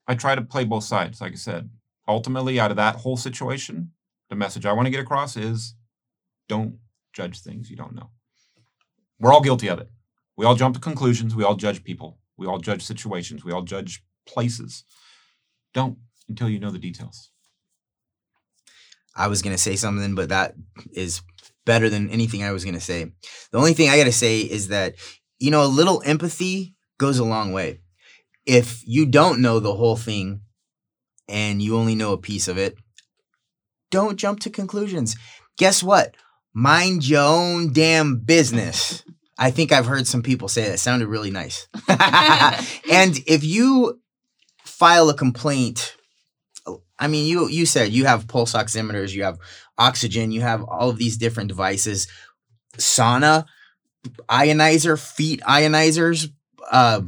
I 0.08 0.14
try 0.16 0.36
to 0.36 0.42
play 0.42 0.64
both 0.66 0.84
sides. 0.84 1.20
Like 1.20 1.32
I 1.34 1.36
said, 1.36 1.70
ultimately, 2.08 2.60
out 2.60 2.72
of 2.72 2.78
that 2.78 2.98
whole 2.98 3.18
situation, 3.18 3.92
the 4.30 4.36
message 4.36 4.66
I 4.66 4.74
want 4.74 4.86
to 4.86 4.92
get 4.92 5.00
across 5.00 5.38
is, 5.38 5.76
don't 6.48 6.80
judge 7.14 7.42
things 7.42 7.70
you 7.70 7.76
don't 7.76 7.96
know. 7.96 8.10
We're 9.20 9.34
all 9.34 9.42
guilty 9.42 9.68
of 9.68 9.80
it. 9.80 9.90
We 10.36 10.46
all 10.46 10.56
jump 10.56 10.76
to 10.76 10.82
conclusions. 10.82 11.36
We 11.36 11.44
all 11.44 11.56
judge 11.56 11.84
people. 11.84 12.20
We 12.38 12.46
all 12.46 12.60
judge 12.60 12.84
situations. 12.84 13.44
We 13.44 13.52
all 13.52 13.64
judge 13.64 14.04
places. 14.28 14.84
Don't 15.74 15.98
until 16.30 16.50
you 16.50 16.60
know 16.60 16.72
the 16.72 16.80
details. 16.80 17.32
I 19.16 19.28
was 19.28 19.42
gonna 19.42 19.58
say 19.58 19.76
something, 19.76 20.14
but 20.14 20.30
that 20.30 20.54
is 20.92 21.22
better 21.66 21.90
than 21.90 22.10
anything 22.10 22.44
I 22.44 22.52
was 22.52 22.64
gonna 22.64 22.80
say. 22.80 23.12
The 23.52 23.58
only 23.58 23.74
thing 23.74 23.90
I 23.90 23.98
gotta 23.98 24.12
say 24.12 24.42
is 24.42 24.68
that 24.68 24.96
you 25.40 25.50
know 25.50 25.64
a 25.64 25.68
little 25.68 26.04
empathy 26.06 26.76
goes 27.00 27.18
a 27.18 27.26
long 27.26 27.52
way. 27.52 27.82
If 28.46 28.82
you 28.86 29.06
don't 29.06 29.42
know 29.42 29.60
the 29.60 29.74
whole 29.74 29.98
thing 29.98 30.42
and 31.28 31.62
you 31.62 31.78
only 31.78 31.96
know 31.96 32.14
a 32.14 32.18
piece 32.18 32.48
of 32.48 32.58
it, 32.58 32.78
don't 33.92 34.18
jump 34.18 34.40
to 34.42 34.50
conclusions. 34.50 35.16
Guess 35.58 35.84
what? 35.84 36.16
Mind 36.54 37.08
your 37.08 37.24
own 37.24 37.74
damn 37.74 38.20
business. 38.20 39.04
I 39.38 39.52
think 39.52 39.72
I've 39.72 39.86
heard 39.86 40.08
some 40.08 40.24
people 40.24 40.48
say 40.48 40.64
that. 40.64 40.74
It 40.74 40.80
sounded 40.80 41.08
really 41.08 41.32
nice. 41.32 41.68
and 41.88 43.20
if 43.28 43.44
you 43.44 44.02
file 44.64 45.10
a 45.10 45.14
complaint 45.14 45.98
I 47.00 47.08
mean, 47.08 47.28
you 47.28 47.48
you 47.48 47.66
said 47.66 47.92
you 47.92 48.06
have 48.06 48.28
pulse 48.28 48.54
oximeters, 48.54 49.14
you 49.14 49.24
have 49.24 49.40
oxygen, 49.78 50.32
you 50.32 50.42
have 50.42 50.64
all 50.64 50.90
of 50.90 50.98
these 50.98 51.18
different 51.18 51.50
devices, 51.50 52.08
sauna, 52.78 53.46
ionizer, 54.30 55.00
feet 55.00 55.42
ionizers. 55.42 56.32
Uh, 56.70 57.02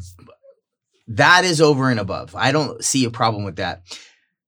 that 1.07 1.43
is 1.43 1.59
over 1.59 1.89
and 1.89 1.99
above. 1.99 2.35
I 2.35 2.51
don't 2.51 2.83
see 2.83 3.03
a 3.05 3.09
problem 3.09 3.43
with 3.43 3.55
that. 3.57 3.81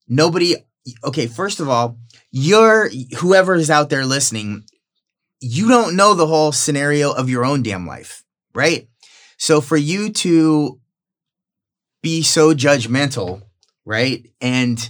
Nobody. 0.08 0.56
Okay, 1.04 1.28
first 1.28 1.60
of 1.60 1.70
all, 1.70 1.98
you're 2.32 2.90
whoever 3.20 3.56
is 3.56 3.70
out 3.70 3.90
there 3.90 4.06
listening. 4.06 4.64
You 5.40 5.68
don't 5.68 5.96
know 5.96 6.14
the 6.14 6.28
whole 6.28 6.52
scenario 6.52 7.12
of 7.12 7.30
your 7.30 7.46
own 7.46 7.64
damn 7.64 7.88
life, 7.88 8.24
right? 8.54 8.88
So 9.38 9.62
for 9.62 9.78
you 9.78 10.12
to 10.12 10.80
be 12.02 12.22
so 12.22 12.54
judgmental, 12.54 13.42
right, 13.86 14.28
and 14.40 14.90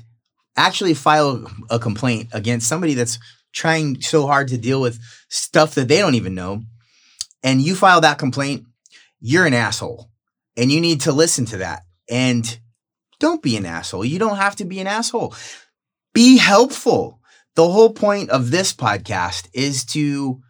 actually 0.57 0.93
file 0.93 1.45
a 1.69 1.79
complaint 1.79 2.29
against 2.33 2.67
somebody 2.67 2.93
that's 2.93 3.17
trying 3.53 4.01
so 4.01 4.27
hard 4.27 4.49
to 4.49 4.57
deal 4.57 4.81
with 4.81 4.99
stuff 5.29 5.75
that 5.75 5.87
they 5.87 5.99
don't 5.99 6.15
even 6.15 6.35
know, 6.35 6.63
and 7.43 7.61
you 7.61 7.75
file 7.75 8.01
that 8.01 8.17
complaint, 8.17 8.65
you're 9.19 9.45
an 9.45 9.53
asshole. 9.53 10.09
And 10.57 10.71
you 10.71 10.81
need 10.81 11.01
to 11.01 11.11
listen 11.13 11.45
to 11.45 11.57
that. 11.57 11.83
And 12.09 12.59
don't 13.19 13.41
be 13.41 13.55
an 13.55 13.65
asshole. 13.65 14.03
You 14.03 14.19
don't 14.19 14.35
have 14.35 14.57
to 14.57 14.65
be 14.65 14.79
an 14.79 14.87
asshole. 14.87 15.33
Be 16.13 16.37
helpful. 16.37 17.19
The 17.55 17.69
whole 17.69 17.93
point 17.93 18.29
of 18.29 18.51
this 18.51 18.73
podcast 18.73 19.47
is 19.53 19.85
to 19.85 20.41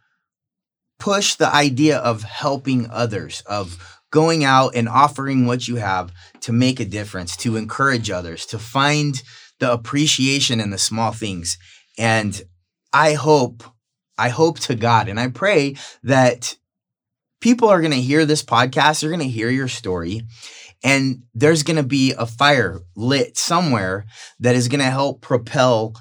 push 0.99 1.35
the 1.35 1.53
idea 1.53 1.97
of 1.97 2.23
helping 2.23 2.89
others, 2.91 3.41
of 3.47 3.99
going 4.11 4.43
out 4.43 4.75
and 4.75 4.87
offering 4.87 5.45
what 5.45 5.67
you 5.67 5.77
have 5.77 6.13
to 6.41 6.51
make 6.51 6.79
a 6.79 6.85
difference, 6.85 7.35
to 7.37 7.55
encourage 7.55 8.11
others, 8.11 8.45
to 8.45 8.59
find 8.59 9.23
the 9.59 9.71
appreciation 9.71 10.59
in 10.59 10.69
the 10.69 10.77
small 10.77 11.11
things. 11.11 11.57
And 11.97 12.39
I 12.93 13.13
hope, 13.13 13.63
I 14.17 14.29
hope 14.29 14.59
to 14.61 14.75
God 14.75 15.07
and 15.07 15.19
I 15.19 15.29
pray 15.29 15.75
that 16.03 16.55
people 17.39 17.69
are 17.69 17.81
going 17.81 17.91
to 17.93 18.01
hear 18.01 18.25
this 18.25 18.43
podcast, 18.43 19.01
they're 19.01 19.09
going 19.09 19.21
to 19.21 19.27
hear 19.27 19.49
your 19.49 19.67
story, 19.67 20.23
and 20.83 21.23
there's 21.33 21.63
going 21.63 21.77
to 21.77 21.83
be 21.83 22.13
a 22.17 22.25
fire 22.25 22.79
lit 22.95 23.37
somewhere 23.37 24.05
that 24.39 24.55
is 24.55 24.67
going 24.67 24.79
to 24.79 24.85
help 24.85 25.21
propel 25.21 25.95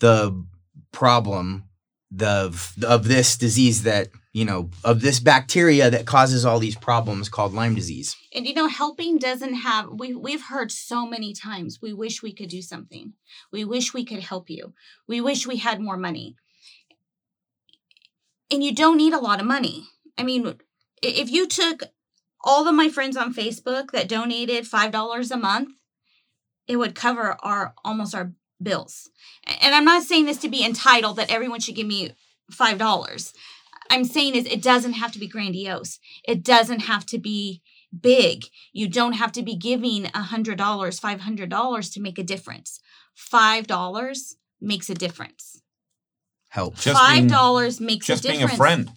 the 0.00 0.44
problem 0.92 1.64
the 2.10 2.52
of 2.86 3.06
this 3.06 3.36
disease 3.36 3.84
that 3.84 4.08
you 4.32 4.44
know 4.44 4.70
of 4.82 5.00
this 5.00 5.20
bacteria 5.20 5.90
that 5.90 6.06
causes 6.06 6.44
all 6.44 6.58
these 6.58 6.76
problems 6.76 7.28
called 7.28 7.54
Lyme 7.54 7.74
disease. 7.74 8.16
and 8.34 8.46
you 8.46 8.54
know, 8.54 8.68
helping 8.68 9.16
doesn't 9.18 9.54
have. 9.54 9.88
We 9.92 10.14
we've 10.14 10.44
heard 10.46 10.72
so 10.72 11.06
many 11.06 11.32
times. 11.32 11.78
We 11.80 11.92
wish 11.92 12.22
we 12.22 12.32
could 12.32 12.48
do 12.48 12.62
something. 12.62 13.12
We 13.52 13.64
wish 13.64 13.94
we 13.94 14.04
could 14.04 14.20
help 14.20 14.50
you. 14.50 14.74
We 15.06 15.20
wish 15.20 15.46
we 15.46 15.58
had 15.58 15.80
more 15.80 15.96
money. 15.96 16.36
And 18.50 18.64
you 18.64 18.74
don't 18.74 18.96
need 18.96 19.12
a 19.12 19.20
lot 19.20 19.40
of 19.40 19.46
money. 19.46 19.86
I 20.18 20.24
mean, 20.24 20.56
if 21.02 21.30
you 21.30 21.46
took 21.46 21.84
all 22.42 22.66
of 22.68 22.74
my 22.74 22.88
friends 22.88 23.16
on 23.16 23.34
Facebook 23.34 23.90
that 23.92 24.08
donated 24.08 24.66
five 24.66 24.90
dollars 24.92 25.30
a 25.30 25.36
month, 25.36 25.70
it 26.66 26.76
would 26.76 26.94
cover 26.94 27.36
our 27.42 27.74
almost 27.84 28.14
our 28.14 28.32
bills. 28.62 29.10
And 29.60 29.74
I'm 29.74 29.84
not 29.84 30.02
saying 30.02 30.26
this 30.26 30.38
to 30.38 30.48
be 30.48 30.64
entitled 30.64 31.16
that 31.16 31.30
everyone 31.30 31.60
should 31.60 31.74
give 31.76 31.86
me 31.86 32.12
five 32.50 32.78
dollars. 32.78 33.32
I'm 33.90 34.04
saying 34.04 34.36
is 34.36 34.46
it 34.46 34.62
doesn't 34.62 34.92
have 34.94 35.12
to 35.12 35.18
be 35.18 35.26
grandiose. 35.26 35.98
It 36.26 36.44
doesn't 36.44 36.80
have 36.80 37.04
to 37.06 37.18
be 37.18 37.60
big. 37.98 38.44
You 38.72 38.88
don't 38.88 39.14
have 39.14 39.32
to 39.32 39.42
be 39.42 39.56
giving 39.56 40.06
a 40.14 40.22
hundred 40.22 40.58
dollars, 40.58 40.98
five 41.00 41.22
hundred 41.22 41.50
dollars 41.50 41.90
to 41.90 42.00
make 42.00 42.18
a 42.18 42.22
difference. 42.22 42.80
Five 43.14 43.66
dollars 43.66 44.36
makes 44.60 44.88
a 44.88 44.94
difference. 44.94 45.60
Help. 46.48 46.76
Just 46.76 46.98
Five 46.98 47.14
being- 47.16 47.26
dollars 47.28 47.80
makes 47.80 48.06
just 48.06 48.24
a 48.24 48.28
being 48.28 48.42
a 48.42 48.48
friend, 48.48 48.90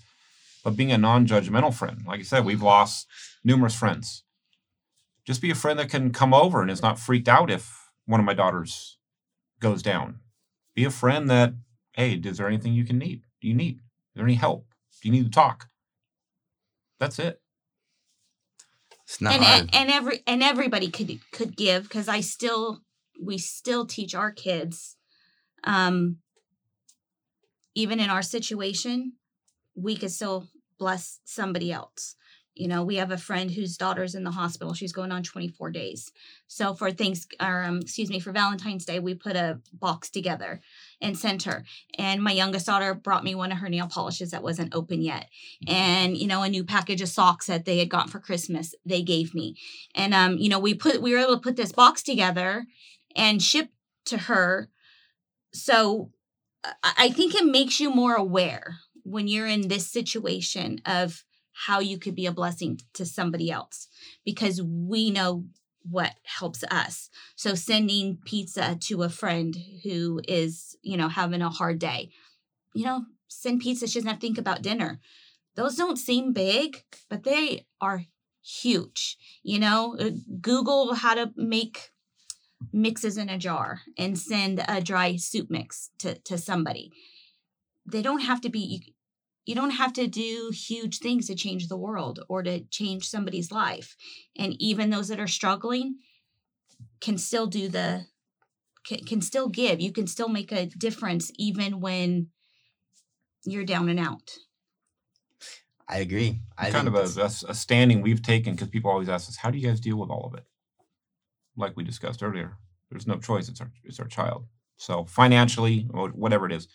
but 0.63 0.75
being 0.75 0.91
a 0.91 0.97
non-judgmental 0.97 1.73
friend. 1.73 2.01
Like 2.05 2.19
I 2.19 2.23
said, 2.23 2.45
we've 2.45 2.61
lost 2.63 3.07
numerous 3.43 3.75
friends. 3.75 4.23
Just 5.25 5.41
be 5.41 5.51
a 5.51 5.55
friend 5.55 5.79
that 5.79 5.89
can 5.89 6.11
come 6.11 6.33
over 6.33 6.61
and 6.61 6.69
is 6.69 6.81
not 6.81 6.99
freaked 6.99 7.27
out 7.27 7.49
if 7.49 7.91
one 8.05 8.19
of 8.19 8.25
my 8.25 8.33
daughters 8.33 8.97
goes 9.59 9.81
down. 9.81 10.19
Be 10.75 10.83
a 10.83 10.91
friend 10.91 11.29
that, 11.29 11.53
hey, 11.93 12.15
is 12.15 12.37
there 12.37 12.47
anything 12.47 12.73
you 12.73 12.85
can 12.85 12.97
need? 12.97 13.23
Do 13.41 13.47
you 13.47 13.53
need? 13.53 13.75
Is 13.75 14.15
there 14.15 14.25
any 14.25 14.35
help? 14.35 14.67
Do 15.01 15.07
you 15.07 15.11
need 15.11 15.25
to 15.25 15.31
talk? 15.31 15.69
That's 16.99 17.19
it. 17.19 17.41
It's 19.05 19.19
not 19.19 19.33
and, 19.33 19.43
hard. 19.43 19.61
and 19.61 19.75
and 19.75 19.89
every 19.91 20.23
and 20.25 20.41
everybody 20.41 20.89
could 20.89 21.19
could 21.31 21.55
give 21.55 21.83
because 21.83 22.07
I 22.07 22.21
still 22.21 22.81
we 23.21 23.37
still 23.37 23.85
teach 23.85 24.15
our 24.15 24.31
kids 24.31 24.95
um 25.65 26.17
even 27.75 27.99
in 27.99 28.09
our 28.09 28.21
situation 28.21 29.13
we 29.75 29.95
could 29.95 30.11
still 30.11 30.47
bless 30.79 31.19
somebody 31.25 31.71
else 31.71 32.15
you 32.55 32.67
know 32.67 32.83
we 32.83 32.95
have 32.95 33.11
a 33.11 33.17
friend 33.17 33.51
whose 33.51 33.77
daughter's 33.77 34.15
in 34.15 34.23
the 34.23 34.31
hospital. 34.31 34.73
She's 34.73 34.93
going 34.93 35.11
on 35.11 35.23
24 35.23 35.71
days. 35.71 36.11
So 36.47 36.73
for 36.73 36.91
things 36.91 37.27
or 37.41 37.63
um, 37.63 37.79
excuse 37.79 38.09
me 38.09 38.19
for 38.19 38.31
valentine's 38.31 38.85
day 38.85 38.99
we 38.99 39.13
put 39.15 39.35
a 39.35 39.59
box 39.73 40.09
together 40.09 40.61
and 41.01 41.17
sent 41.17 41.43
her. 41.43 41.63
And 41.97 42.21
my 42.21 42.31
youngest 42.31 42.65
daughter 42.65 42.93
brought 42.93 43.23
me 43.23 43.35
one 43.35 43.51
of 43.51 43.57
her 43.59 43.69
nail 43.69 43.87
polishes 43.87 44.31
that 44.31 44.43
wasn't 44.43 44.75
open 44.75 45.01
yet. 45.01 45.27
And 45.67 46.17
you 46.17 46.27
know 46.27 46.43
a 46.43 46.49
new 46.49 46.63
package 46.63 47.01
of 47.01 47.09
socks 47.09 47.47
that 47.47 47.65
they 47.65 47.79
had 47.79 47.89
gotten 47.89 48.11
for 48.11 48.19
christmas 48.19 48.75
they 48.85 49.01
gave 49.01 49.33
me. 49.33 49.55
And 49.95 50.13
um 50.13 50.37
you 50.37 50.49
know 50.49 50.59
we 50.59 50.73
put 50.73 51.01
we 51.01 51.13
were 51.13 51.19
able 51.19 51.35
to 51.35 51.41
put 51.41 51.55
this 51.55 51.71
box 51.71 52.03
together 52.03 52.65
and 53.15 53.41
ship 53.41 53.69
to 54.05 54.17
her. 54.17 54.69
So 55.53 56.11
I 56.83 57.09
think 57.09 57.35
it 57.35 57.45
makes 57.45 57.79
you 57.79 57.93
more 57.93 58.15
aware 58.15 58.77
when 59.03 59.27
you're 59.27 59.47
in 59.47 59.67
this 59.67 59.87
situation 59.87 60.81
of 60.85 61.23
how 61.53 61.79
you 61.79 61.97
could 61.97 62.15
be 62.15 62.25
a 62.25 62.31
blessing 62.31 62.79
to 62.93 63.05
somebody 63.05 63.51
else 63.51 63.87
because 64.25 64.61
we 64.61 65.11
know 65.11 65.45
what 65.89 66.13
helps 66.23 66.63
us. 66.71 67.09
So 67.35 67.55
sending 67.55 68.17
pizza 68.25 68.77
to 68.81 69.03
a 69.03 69.09
friend 69.09 69.55
who 69.83 70.21
is 70.27 70.77
you 70.81 70.97
know 70.97 71.09
having 71.09 71.41
a 71.41 71.49
hard 71.49 71.79
day 71.79 72.11
you 72.73 72.85
know 72.85 73.05
send 73.27 73.61
pizza. 73.61 73.87
She 73.87 73.99
doesn't 73.99 74.09
have 74.09 74.19
to 74.19 74.27
think 74.27 74.37
about 74.37 74.61
dinner. 74.61 74.99
Those 75.55 75.75
don't 75.75 75.97
seem 75.97 76.33
big 76.33 76.83
but 77.09 77.23
they 77.23 77.65
are 77.79 78.05
huge 78.41 79.17
you 79.43 79.59
know? 79.59 79.95
Uh, 79.99 80.11
google 80.41 80.95
how 80.95 81.13
to 81.13 81.31
make 81.35 81.91
mixes 82.71 83.17
in 83.17 83.29
a 83.29 83.37
jar 83.37 83.81
and 83.97 84.17
send 84.17 84.63
a 84.67 84.81
dry 84.81 85.15
soup 85.15 85.49
mix 85.49 85.89
to, 85.99 86.15
to 86.19 86.37
somebody. 86.37 86.91
They 87.85 88.01
don't 88.01 88.21
have 88.21 88.41
to 88.41 88.49
be 88.49 88.95
you 89.45 89.55
don't 89.55 89.71
have 89.71 89.93
to 89.93 90.07
do 90.07 90.51
huge 90.53 90.99
things 90.99 91.27
to 91.27 91.35
change 91.35 91.67
the 91.67 91.77
world 91.77 92.19
or 92.29 92.43
to 92.43 92.61
change 92.65 93.07
somebody's 93.07 93.51
life 93.51 93.95
and 94.37 94.55
even 94.59 94.89
those 94.89 95.07
that 95.07 95.19
are 95.19 95.27
struggling 95.27 95.95
can 97.01 97.17
still 97.17 97.47
do 97.47 97.67
the 97.67 98.05
can, 98.85 98.99
can 98.99 99.21
still 99.21 99.49
give 99.49 99.81
you 99.81 99.91
can 99.91 100.07
still 100.07 100.29
make 100.29 100.51
a 100.51 100.65
difference 100.65 101.31
even 101.37 101.79
when 101.79 102.27
you're 103.45 103.65
down 103.65 103.89
and 103.89 103.99
out 103.99 104.31
I 105.87 105.97
agree. 105.97 106.39
I 106.57 106.71
kind 106.71 106.87
think 106.87 106.97
of 106.97 107.17
a, 107.17 107.51
a 107.51 107.53
standing 107.53 108.01
we've 108.01 108.21
taken 108.21 108.53
because 108.53 108.69
people 108.69 108.89
always 108.89 109.09
ask 109.09 109.27
us, 109.29 109.35
"How 109.35 109.51
do 109.51 109.57
you 109.57 109.67
guys 109.67 109.79
deal 109.79 109.97
with 109.97 110.09
all 110.09 110.25
of 110.25 110.33
it?" 110.33 110.45
Like 111.57 111.75
we 111.75 111.83
discussed 111.83 112.23
earlier, 112.23 112.57
there's 112.89 113.07
no 113.07 113.17
choice; 113.17 113.49
it's 113.49 113.61
our 113.61 113.71
it's 113.83 113.99
our 113.99 114.07
child. 114.07 114.45
So 114.77 115.05
financially, 115.05 115.87
or 115.93 116.09
whatever 116.09 116.45
it 116.45 116.51
is, 116.51 116.67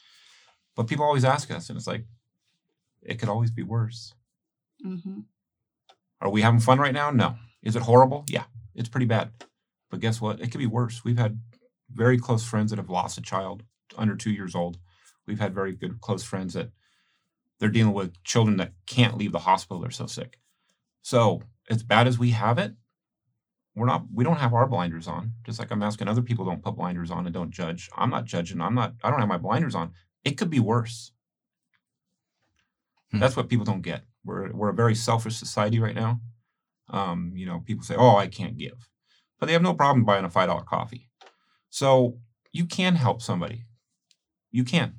but 0.76 0.86
people 0.86 1.04
always 1.04 1.24
ask 1.24 1.50
us, 1.50 1.68
and 1.68 1.76
it's 1.76 1.86
like, 1.86 2.04
it 3.08 3.18
could 3.18 3.28
always 3.28 3.50
be 3.50 3.62
worse. 3.62 4.14
hmm 4.82 5.20
Are 6.20 6.30
we 6.30 6.42
having 6.42 6.60
fun 6.60 6.78
right 6.78 6.94
now? 6.94 7.10
No. 7.10 7.36
Is 7.62 7.74
it 7.76 7.82
horrible? 7.82 8.24
Yeah, 8.28 8.44
it's 8.74 8.88
pretty 8.88 9.06
bad. 9.06 9.32
But 9.90 10.00
guess 10.00 10.20
what? 10.20 10.40
It 10.40 10.50
could 10.50 10.58
be 10.58 10.66
worse. 10.66 11.04
We've 11.04 11.18
had 11.18 11.40
very 11.90 12.18
close 12.18 12.44
friends 12.44 12.70
that 12.70 12.78
have 12.78 12.90
lost 12.90 13.18
a 13.18 13.22
child 13.22 13.62
under 13.96 14.14
two 14.14 14.30
years 14.30 14.54
old. 14.54 14.78
We've 15.26 15.40
had 15.40 15.54
very 15.54 15.72
good 15.72 16.00
close 16.00 16.22
friends 16.22 16.54
that 16.54 16.70
they're 17.58 17.68
dealing 17.70 17.94
with 17.94 18.22
children 18.24 18.56
that 18.58 18.72
can't 18.86 19.16
leave 19.16 19.32
the 19.32 19.40
hospital. 19.40 19.80
They're 19.80 19.90
so 19.90 20.06
sick. 20.06 20.38
So 21.02 21.42
as 21.70 21.82
bad 21.82 22.06
as 22.06 22.18
we 22.18 22.30
have 22.30 22.58
it, 22.58 22.74
we're 23.74 23.86
not. 23.86 24.04
We 24.12 24.24
don't 24.24 24.36
have 24.38 24.54
our 24.54 24.66
blinders 24.66 25.06
on. 25.08 25.32
Just 25.44 25.58
like 25.58 25.70
I'm 25.70 25.82
asking 25.82 26.08
other 26.08 26.22
people, 26.22 26.44
don't 26.44 26.62
put 26.62 26.76
blinders 26.76 27.10
on 27.10 27.26
and 27.26 27.34
don't 27.34 27.50
judge. 27.50 27.88
I'm 27.96 28.10
not 28.10 28.24
judging. 28.24 28.60
I'm 28.60 28.74
not. 28.74 28.94
I 29.02 29.10
don't 29.10 29.20
have 29.20 29.28
my 29.28 29.38
blinders 29.38 29.74
on. 29.74 29.92
It 30.24 30.36
could 30.36 30.50
be 30.50 30.60
worse. 30.60 31.12
Hmm. 33.10 33.20
That's 33.20 33.36
what 33.36 33.48
people 33.48 33.64
don't 33.64 33.82
get. 33.82 34.02
We're 34.24 34.52
we're 34.52 34.70
a 34.70 34.74
very 34.74 34.94
selfish 34.94 35.36
society 35.36 35.78
right 35.78 35.94
now. 35.94 36.20
Um, 36.90 37.32
you 37.34 37.46
know, 37.46 37.60
people 37.66 37.84
say, 37.84 37.94
"Oh, 37.96 38.16
I 38.16 38.26
can't 38.26 38.56
give," 38.56 38.88
but 39.38 39.46
they 39.46 39.52
have 39.52 39.62
no 39.62 39.74
problem 39.74 40.04
buying 40.04 40.24
a 40.24 40.30
five 40.30 40.48
dollar 40.48 40.62
coffee. 40.62 41.08
So 41.70 42.18
you 42.52 42.66
can 42.66 42.94
help 42.94 43.22
somebody. 43.22 43.64
You 44.50 44.64
can. 44.64 44.96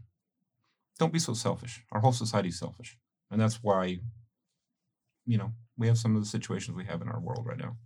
Don't 0.97 1.13
be 1.13 1.19
so 1.19 1.33
selfish. 1.33 1.83
Our 1.91 2.01
whole 2.01 2.11
society 2.11 2.49
is 2.49 2.59
selfish, 2.59 2.97
and 3.31 3.39
that's 3.39 3.63
why, 3.63 3.99
you 5.25 5.37
know, 5.37 5.53
we 5.77 5.87
have 5.87 5.97
some 5.97 6.15
of 6.15 6.21
the 6.21 6.27
situations 6.27 6.75
we 6.75 6.85
have 6.85 7.01
in 7.01 7.07
our 7.07 7.19
world 7.19 7.45
right 7.45 7.57
now. 7.57 7.77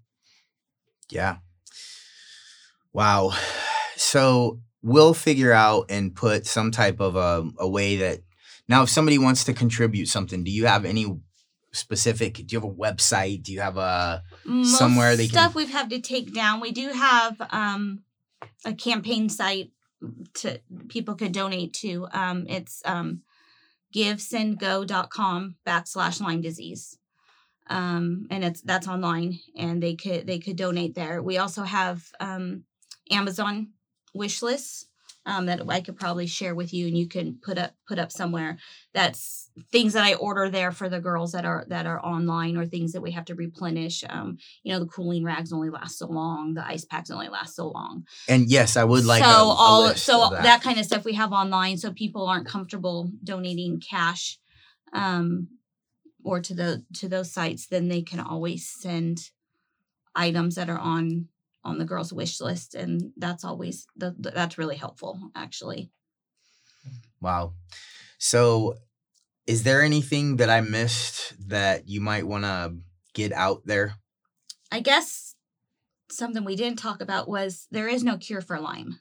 Yeah. 1.10 1.38
Wow. 2.92 3.34
So 3.96 4.60
we'll 4.82 5.14
figure 5.14 5.54
out 5.54 5.86
and 5.90 6.16
put 6.16 6.46
some 6.46 6.72
type 6.72 7.00
of 7.00 7.16
a, 7.16 7.48
a 7.58 7.68
way 7.68 7.98
that 7.98 8.20
now 8.68 8.84
if 8.84 8.90
somebody 8.90 9.18
wants 9.18 9.44
to 9.46 9.54
contribute 9.54 10.08
something, 10.08 10.44
do 10.44 10.52
you 10.52 10.66
have 10.66 10.86
any 10.86 11.06
specific 11.74 12.36
do 12.36 12.46
you 12.50 12.60
have 12.62 12.70
a 12.70 12.74
website? 12.74 13.44
Do 13.44 13.52
you 13.52 13.62
have 13.62 13.78
a 13.78 14.24
Most 14.46 14.78
Somewhere 14.78 15.16
they 15.16 15.26
can- 15.26 15.34
stuff 15.34 15.56
we've 15.56 15.72
had 15.72 15.90
to 15.90 16.00
take 16.00 16.34
down. 16.34 16.60
We 16.60 16.72
do 16.72 16.90
have 16.90 17.42
um, 17.50 18.04
a 18.66 18.74
campaign 18.74 19.30
site 19.30 19.72
to 20.36 20.60
people 20.88 21.16
could 21.16 21.32
donate 21.32 21.74
to. 21.74 22.08
Um, 22.12 22.46
it's 22.48 22.82
um, 22.86 23.22
givesendgo.com 23.96 25.56
backslash 25.66 26.22
Lyme 26.22 26.42
disease. 26.42 26.98
Um, 27.68 28.28
and 28.30 28.44
it's 28.44 28.62
that's 28.62 28.90
online 28.90 29.40
and 29.58 29.82
they 29.82 29.96
could 29.96 30.28
they 30.28 30.40
could 30.40 30.58
donate 30.58 30.96
there. 30.96 31.22
We 31.24 31.38
also 31.38 31.64
have 31.64 32.06
um, 32.20 32.66
Amazon 33.10 33.70
wish 34.14 34.42
lists 34.42 34.88
um, 35.26 35.46
that 35.46 35.62
I 35.70 35.82
could 35.82 35.98
probably 35.98 36.28
share 36.28 36.54
with 36.54 36.74
you 36.74 36.88
and 36.88 36.98
you 36.98 37.08
can 37.08 37.36
put 37.42 37.58
up 37.58 37.74
put 37.88 38.00
up 38.00 38.12
somewhere. 38.12 38.58
That's 38.94 39.50
things 39.72 39.94
that 39.94 40.04
I 40.04 40.16
order 40.16 40.50
there 40.50 40.72
for 40.72 40.90
the 40.90 41.00
girls 41.00 41.32
that 41.32 41.46
are 41.46 41.66
that 41.70 41.86
are 41.86 42.04
online 42.04 42.58
or 42.58 42.66
things 42.66 42.92
that 42.92 43.02
we 43.02 43.12
have 43.12 43.26
to 43.26 43.36
replenish. 43.36 44.04
Um, 44.10 44.38
you 44.64 44.74
know, 44.74 44.80
the 44.80 44.86
cooling 44.86 45.24
rags 45.24 45.54
only 45.54 45.70
last 45.70 45.98
so 45.98 46.08
long, 46.08 46.54
the 46.56 46.66
ice 46.66 46.86
packs 46.86 47.10
only 47.10 47.30
last 47.30 47.56
so 47.56 47.70
long. 47.70 48.06
and 48.28 48.50
yes, 48.50 48.76
I 48.76 48.84
would 48.84 49.06
like 49.06 49.24
so 49.24 49.30
a, 49.30 49.34
a 49.34 49.56
all 49.56 49.84
list 49.84 50.06
so 50.06 50.30
that. 50.32 50.44
that. 50.44 50.62
kind 50.62 50.80
of 50.80 50.86
stuff 50.86 51.06
we 51.06 51.14
have 51.14 51.32
online, 51.32 51.78
so 51.78 51.92
people 51.92 52.28
aren't 52.28 52.48
comfortable 52.48 53.10
donating 53.24 53.80
cash, 53.80 54.40
um, 54.94 55.48
or 56.24 56.42
to 56.42 56.54
the 56.54 56.84
to 56.96 57.08
those 57.08 57.32
sites. 57.32 57.68
Then 57.68 57.88
they 57.88 58.02
can 58.02 58.20
always 58.20 58.70
send 58.70 59.30
items 60.16 60.56
that 60.56 60.70
are 60.70 60.80
on 60.80 61.28
on 61.64 61.78
the 61.78 61.86
girls' 61.86 62.14
wish 62.14 62.40
list, 62.42 62.76
and 62.76 63.12
that's 63.18 63.44
always 63.44 63.88
the, 63.96 64.16
that's 64.18 64.58
really 64.58 64.76
helpful 64.76 65.32
actually. 65.36 65.92
Wow. 67.22 67.54
So 68.18 68.76
is 69.48 69.64
there 69.64 69.82
anything 69.82 70.38
that 70.38 70.50
I 70.50 70.62
missed 70.62 71.34
that 71.50 71.88
you 71.88 72.02
might 72.02 72.28
want 72.28 72.44
to 72.44 72.76
get 73.14 73.32
out 73.32 73.66
there? 73.66 73.96
I 74.72 74.80
guess 74.80 75.36
something 76.10 76.44
we 76.44 76.56
didn't 76.56 76.80
talk 76.80 77.02
about 77.02 77.28
was 77.28 77.68
there 77.72 77.88
is 77.88 78.04
no 78.04 78.18
cure 78.18 78.42
for 78.42 78.60
Lyme. 78.60 79.00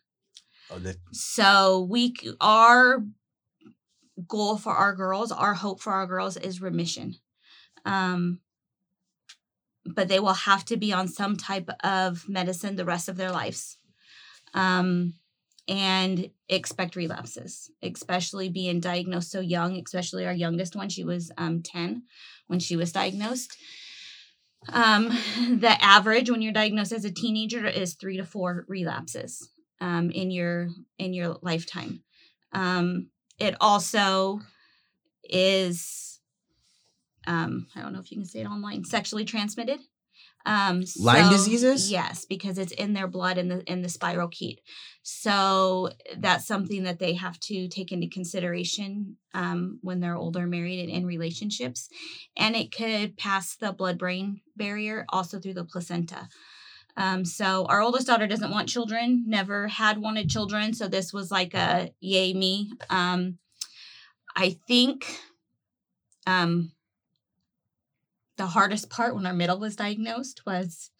Oh, 0.71 0.79
the, 0.79 0.97
So 1.13 1.87
we 1.89 2.15
our 2.41 3.05
goal 4.27 4.57
for 4.59 4.73
our 4.73 4.95
girls, 4.95 5.33
our 5.33 5.55
hope 5.55 5.81
for 5.81 5.93
our 5.93 6.07
girls 6.07 6.37
is 6.37 6.63
remission. 6.63 7.17
Um 7.85 8.41
but 9.85 10.09
they 10.09 10.21
will 10.21 10.33
have 10.33 10.65
to 10.67 10.77
be 10.77 10.93
on 10.93 11.09
some 11.09 11.37
type 11.37 11.69
of 11.83 12.29
medicine 12.29 12.77
the 12.77 12.85
rest 12.85 13.09
of 13.09 13.17
their 13.17 13.31
lives. 13.31 13.79
Um 14.55 15.15
and 15.69 16.29
expect 16.49 16.97
relapses, 16.97 17.71
especially 17.83 18.49
being 18.49 18.81
diagnosed 18.81 19.31
so 19.31 19.39
young, 19.39 19.81
especially 19.81 20.27
our 20.27 20.33
youngest 20.33 20.75
one. 20.75 20.89
She 20.89 21.05
was 21.05 21.31
um 21.39 21.63
10 21.63 22.03
when 22.49 22.59
she 22.59 22.77
was 22.77 22.93
diagnosed. 22.93 23.57
Um, 24.69 25.09
the 25.59 25.77
average 25.81 26.31
when 26.31 26.43
you're 26.43 26.53
diagnosed 26.53 26.93
as 26.93 27.05
a 27.05 27.11
teenager 27.11 27.67
is 27.67 27.95
three 27.95 28.17
to 28.17 28.25
four 28.25 28.65
relapses 28.69 29.49
um, 29.81 30.11
in 30.11 30.31
your 30.31 30.69
in 30.99 31.15
your 31.15 31.39
lifetime. 31.43 32.03
Um, 32.53 33.09
it 33.39 33.57
also 33.61 34.41
is 35.25 36.12
um, 37.27 37.67
I 37.77 37.83
don't 37.83 37.93
know 37.93 38.01
if 38.01 38.11
you 38.11 38.19
can 38.19 38.27
say 38.27 38.41
it 38.41 38.47
online 38.47 38.85
sexually 38.85 39.25
transmitted. 39.25 39.81
Um, 40.45 40.83
Lyme 40.99 41.31
diseases? 41.31 41.91
Yes, 41.91 42.25
because 42.25 42.59
it's 42.59 42.73
in 42.73 42.95
their 42.95 43.07
blood 43.07 43.39
in 43.39 43.49
the 43.49 43.63
in 43.71 43.83
the 43.83 43.89
spirochete. 43.89 44.59
So 45.03 45.91
that's 46.17 46.47
something 46.47 46.83
that 46.83 46.99
they 46.99 47.15
have 47.15 47.39
to 47.41 47.69
take 47.69 47.93
into 47.93 48.09
consideration 48.09 49.17
um, 49.35 49.79
when 49.83 50.01
they're 50.01 50.17
older, 50.17 50.47
married, 50.47 50.81
and 50.81 50.91
in 50.91 51.07
relationships. 51.07 51.89
And 52.37 52.57
it 52.57 52.75
could 52.75 53.17
pass 53.17 53.55
the 53.57 53.73
blood 53.73 53.99
brain 53.99 54.41
barrier 54.57 55.05
also 55.09 55.39
through 55.39 55.55
the 55.55 55.65
placenta. 55.65 56.29
Um, 56.97 57.25
so 57.25 57.65
our 57.67 57.81
oldest 57.81 58.07
daughter 58.07 58.27
doesn't 58.27 58.51
want 58.51 58.69
children, 58.69 59.25
never 59.27 59.69
had 59.69 59.99
wanted 59.99 60.29
children. 60.29 60.75
So 60.75 60.89
this 60.89 61.13
was 61.13 61.31
like 61.31 61.55
a 61.55 61.91
yay 62.01 62.35
me. 62.35 62.71
Um, 62.91 63.39
I 64.37 64.57
think 64.67 65.07
um, 66.27 66.73
the 68.37 68.47
hardest 68.47 68.91
part 68.91 69.15
when 69.15 69.27
our 69.27 69.35
middle 69.35 69.59
was 69.59 69.77
diagnosed 69.77 70.43
was 70.47 70.91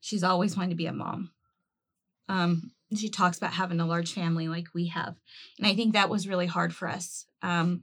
she's 0.00 0.24
always 0.24 0.56
wanted 0.56 0.70
to 0.70 0.76
be 0.76 0.86
a 0.86 0.92
mom. 0.92 1.30
Um, 2.28 2.72
she 2.96 3.08
talks 3.08 3.38
about 3.38 3.52
having 3.52 3.80
a 3.80 3.86
large 3.86 4.12
family 4.12 4.48
like 4.48 4.68
we 4.74 4.88
have. 4.88 5.16
And 5.58 5.66
I 5.66 5.74
think 5.74 5.92
that 5.92 6.10
was 6.10 6.28
really 6.28 6.46
hard 6.46 6.74
for 6.74 6.88
us. 6.88 7.26
Um, 7.42 7.82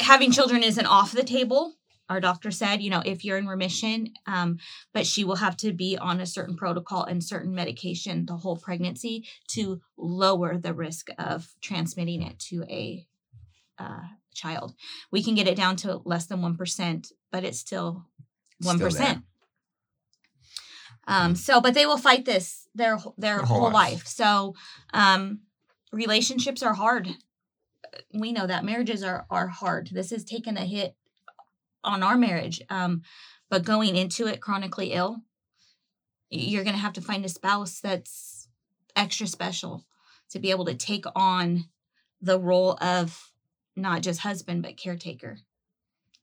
having 0.00 0.32
children 0.32 0.62
isn't 0.62 0.86
off 0.86 1.12
the 1.12 1.24
table. 1.24 1.74
Our 2.08 2.20
doctor 2.20 2.50
said, 2.50 2.82
you 2.82 2.90
know, 2.90 3.02
if 3.04 3.24
you're 3.24 3.38
in 3.38 3.46
remission, 3.46 4.08
um, 4.26 4.58
but 4.92 5.06
she 5.06 5.22
will 5.22 5.36
have 5.36 5.56
to 5.58 5.72
be 5.72 5.96
on 5.96 6.20
a 6.20 6.26
certain 6.26 6.56
protocol 6.56 7.04
and 7.04 7.22
certain 7.22 7.54
medication 7.54 8.26
the 8.26 8.36
whole 8.36 8.56
pregnancy 8.56 9.26
to 9.48 9.80
lower 9.96 10.58
the 10.58 10.74
risk 10.74 11.08
of 11.18 11.48
transmitting 11.60 12.22
it 12.22 12.38
to 12.40 12.64
a 12.64 13.06
uh, 13.78 14.02
child. 14.40 14.74
We 15.10 15.22
can 15.22 15.34
get 15.34 15.48
it 15.48 15.56
down 15.56 15.76
to 15.76 16.00
less 16.04 16.26
than 16.26 16.40
1%, 16.40 17.12
but 17.30 17.44
it's 17.44 17.58
still 17.58 18.06
1%. 18.62 18.90
Still. 18.92 19.22
Um, 21.06 21.34
so, 21.34 21.60
but 21.60 21.74
they 21.74 21.86
will 21.86 21.98
fight 21.98 22.24
this 22.24 22.68
their 22.74 22.98
their, 23.18 23.38
Their 23.38 23.46
whole, 23.46 23.60
whole 23.60 23.72
life. 23.72 23.92
life. 23.92 24.06
So, 24.06 24.54
um, 24.92 25.40
relationships 25.92 26.62
are 26.62 26.74
hard. 26.74 27.08
We 28.14 28.32
know 28.32 28.46
that 28.46 28.64
marriages 28.64 29.02
are 29.02 29.26
are 29.30 29.48
hard. 29.48 29.88
This 29.92 30.10
has 30.10 30.24
taken 30.24 30.56
a 30.56 30.64
hit 30.64 30.94
on 31.82 32.02
our 32.02 32.16
marriage. 32.16 32.60
Um, 32.70 33.02
but 33.48 33.64
going 33.64 33.96
into 33.96 34.26
it 34.26 34.40
chronically 34.40 34.92
ill, 34.92 35.22
you're 36.28 36.64
going 36.64 36.76
to 36.76 36.80
have 36.82 36.92
to 36.92 37.00
find 37.00 37.24
a 37.24 37.28
spouse 37.28 37.80
that's 37.80 38.48
extra 38.94 39.26
special 39.26 39.84
to 40.30 40.38
be 40.38 40.50
able 40.50 40.66
to 40.66 40.74
take 40.74 41.04
on 41.16 41.64
the 42.20 42.38
role 42.38 42.78
of 42.80 43.29
not 43.76 44.02
just 44.02 44.20
husband 44.20 44.62
but 44.62 44.76
caretaker 44.76 45.38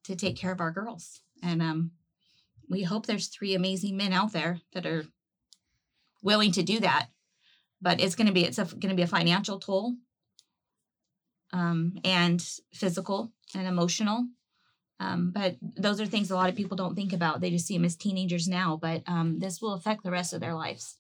to 0.03 0.15
take 0.15 0.37
care 0.37 0.51
of 0.51 0.61
our 0.61 0.71
girls. 0.71 1.21
And 1.43 1.61
um, 1.61 1.91
we 2.69 2.83
hope 2.83 3.05
there's 3.05 3.27
three 3.27 3.55
amazing 3.55 3.97
men 3.97 4.13
out 4.13 4.33
there 4.33 4.61
that 4.73 4.85
are 4.85 5.05
willing 6.23 6.51
to 6.53 6.63
do 6.63 6.79
that. 6.79 7.07
But 7.81 8.01
it's 8.01 8.15
going 8.15 8.27
to 8.27 8.33
be 8.33 8.43
it's 8.43 8.57
going 8.57 8.89
to 8.89 8.95
be 8.95 9.03
a 9.03 9.07
financial 9.07 9.59
toll, 9.59 9.95
um, 11.53 11.93
and 12.03 12.43
physical 12.73 13.31
and 13.53 13.67
emotional. 13.67 14.27
Um, 14.99 15.31
but 15.31 15.57
those 15.61 16.01
are 16.01 16.07
things 16.07 16.31
a 16.31 16.35
lot 16.35 16.49
of 16.49 16.55
people 16.55 16.75
don't 16.75 16.95
think 16.95 17.13
about. 17.13 17.39
They 17.39 17.51
just 17.51 17.67
see 17.67 17.77
them 17.77 17.85
as 17.85 17.95
teenagers 17.95 18.47
now, 18.47 18.79
but 18.81 19.03
um, 19.05 19.37
this 19.37 19.61
will 19.61 19.73
affect 19.73 20.03
the 20.03 20.09
rest 20.09 20.33
of 20.33 20.39
their 20.41 20.55
lives. 20.55 20.97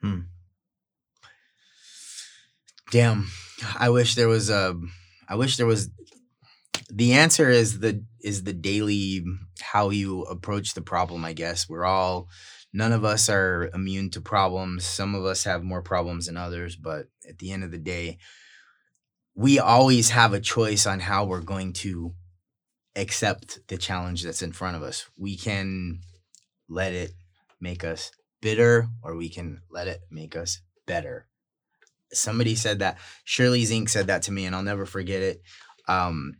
hmm 0.00 0.20
Damn. 2.90 3.28
I 3.78 3.90
wish 3.90 4.14
there 4.14 4.28
was 4.28 4.50
a 4.50 4.78
I 5.28 5.36
wish 5.36 5.56
there 5.56 5.66
was 5.66 5.90
the 6.90 7.12
answer 7.14 7.48
is 7.48 7.80
the 7.80 8.04
is 8.20 8.44
the 8.44 8.52
daily 8.52 9.24
how 9.60 9.90
you 9.90 10.22
approach 10.22 10.74
the 10.74 10.82
problem, 10.82 11.24
I 11.24 11.32
guess. 11.32 11.68
We're 11.68 11.84
all 11.84 12.28
none 12.72 12.92
of 12.92 13.04
us 13.04 13.28
are 13.28 13.70
immune 13.74 14.10
to 14.10 14.20
problems. 14.20 14.84
Some 14.84 15.14
of 15.14 15.24
us 15.24 15.44
have 15.44 15.62
more 15.62 15.82
problems 15.82 16.26
than 16.26 16.36
others, 16.36 16.76
but 16.76 17.06
at 17.28 17.38
the 17.38 17.52
end 17.52 17.64
of 17.64 17.70
the 17.70 17.78
day, 17.78 18.18
we 19.34 19.58
always 19.58 20.10
have 20.10 20.32
a 20.32 20.40
choice 20.40 20.86
on 20.86 21.00
how 21.00 21.24
we're 21.24 21.40
going 21.40 21.72
to 21.74 22.14
accept 22.96 23.60
the 23.68 23.76
challenge 23.76 24.22
that's 24.22 24.42
in 24.42 24.52
front 24.52 24.76
of 24.76 24.82
us. 24.82 25.08
We 25.16 25.36
can 25.36 26.00
let 26.68 26.92
it 26.92 27.12
make 27.60 27.84
us 27.84 28.10
bitter 28.40 28.88
or 29.02 29.16
we 29.16 29.28
can 29.28 29.62
let 29.70 29.88
it 29.88 30.00
make 30.10 30.36
us 30.36 30.60
better 30.86 31.26
somebody 32.12 32.54
said 32.54 32.78
that 32.78 32.98
shirley 33.24 33.64
zink 33.64 33.88
said 33.88 34.06
that 34.06 34.22
to 34.22 34.32
me 34.32 34.44
and 34.46 34.54
i'll 34.54 34.62
never 34.62 34.86
forget 34.86 35.22
it 35.22 35.42
um 35.88 36.34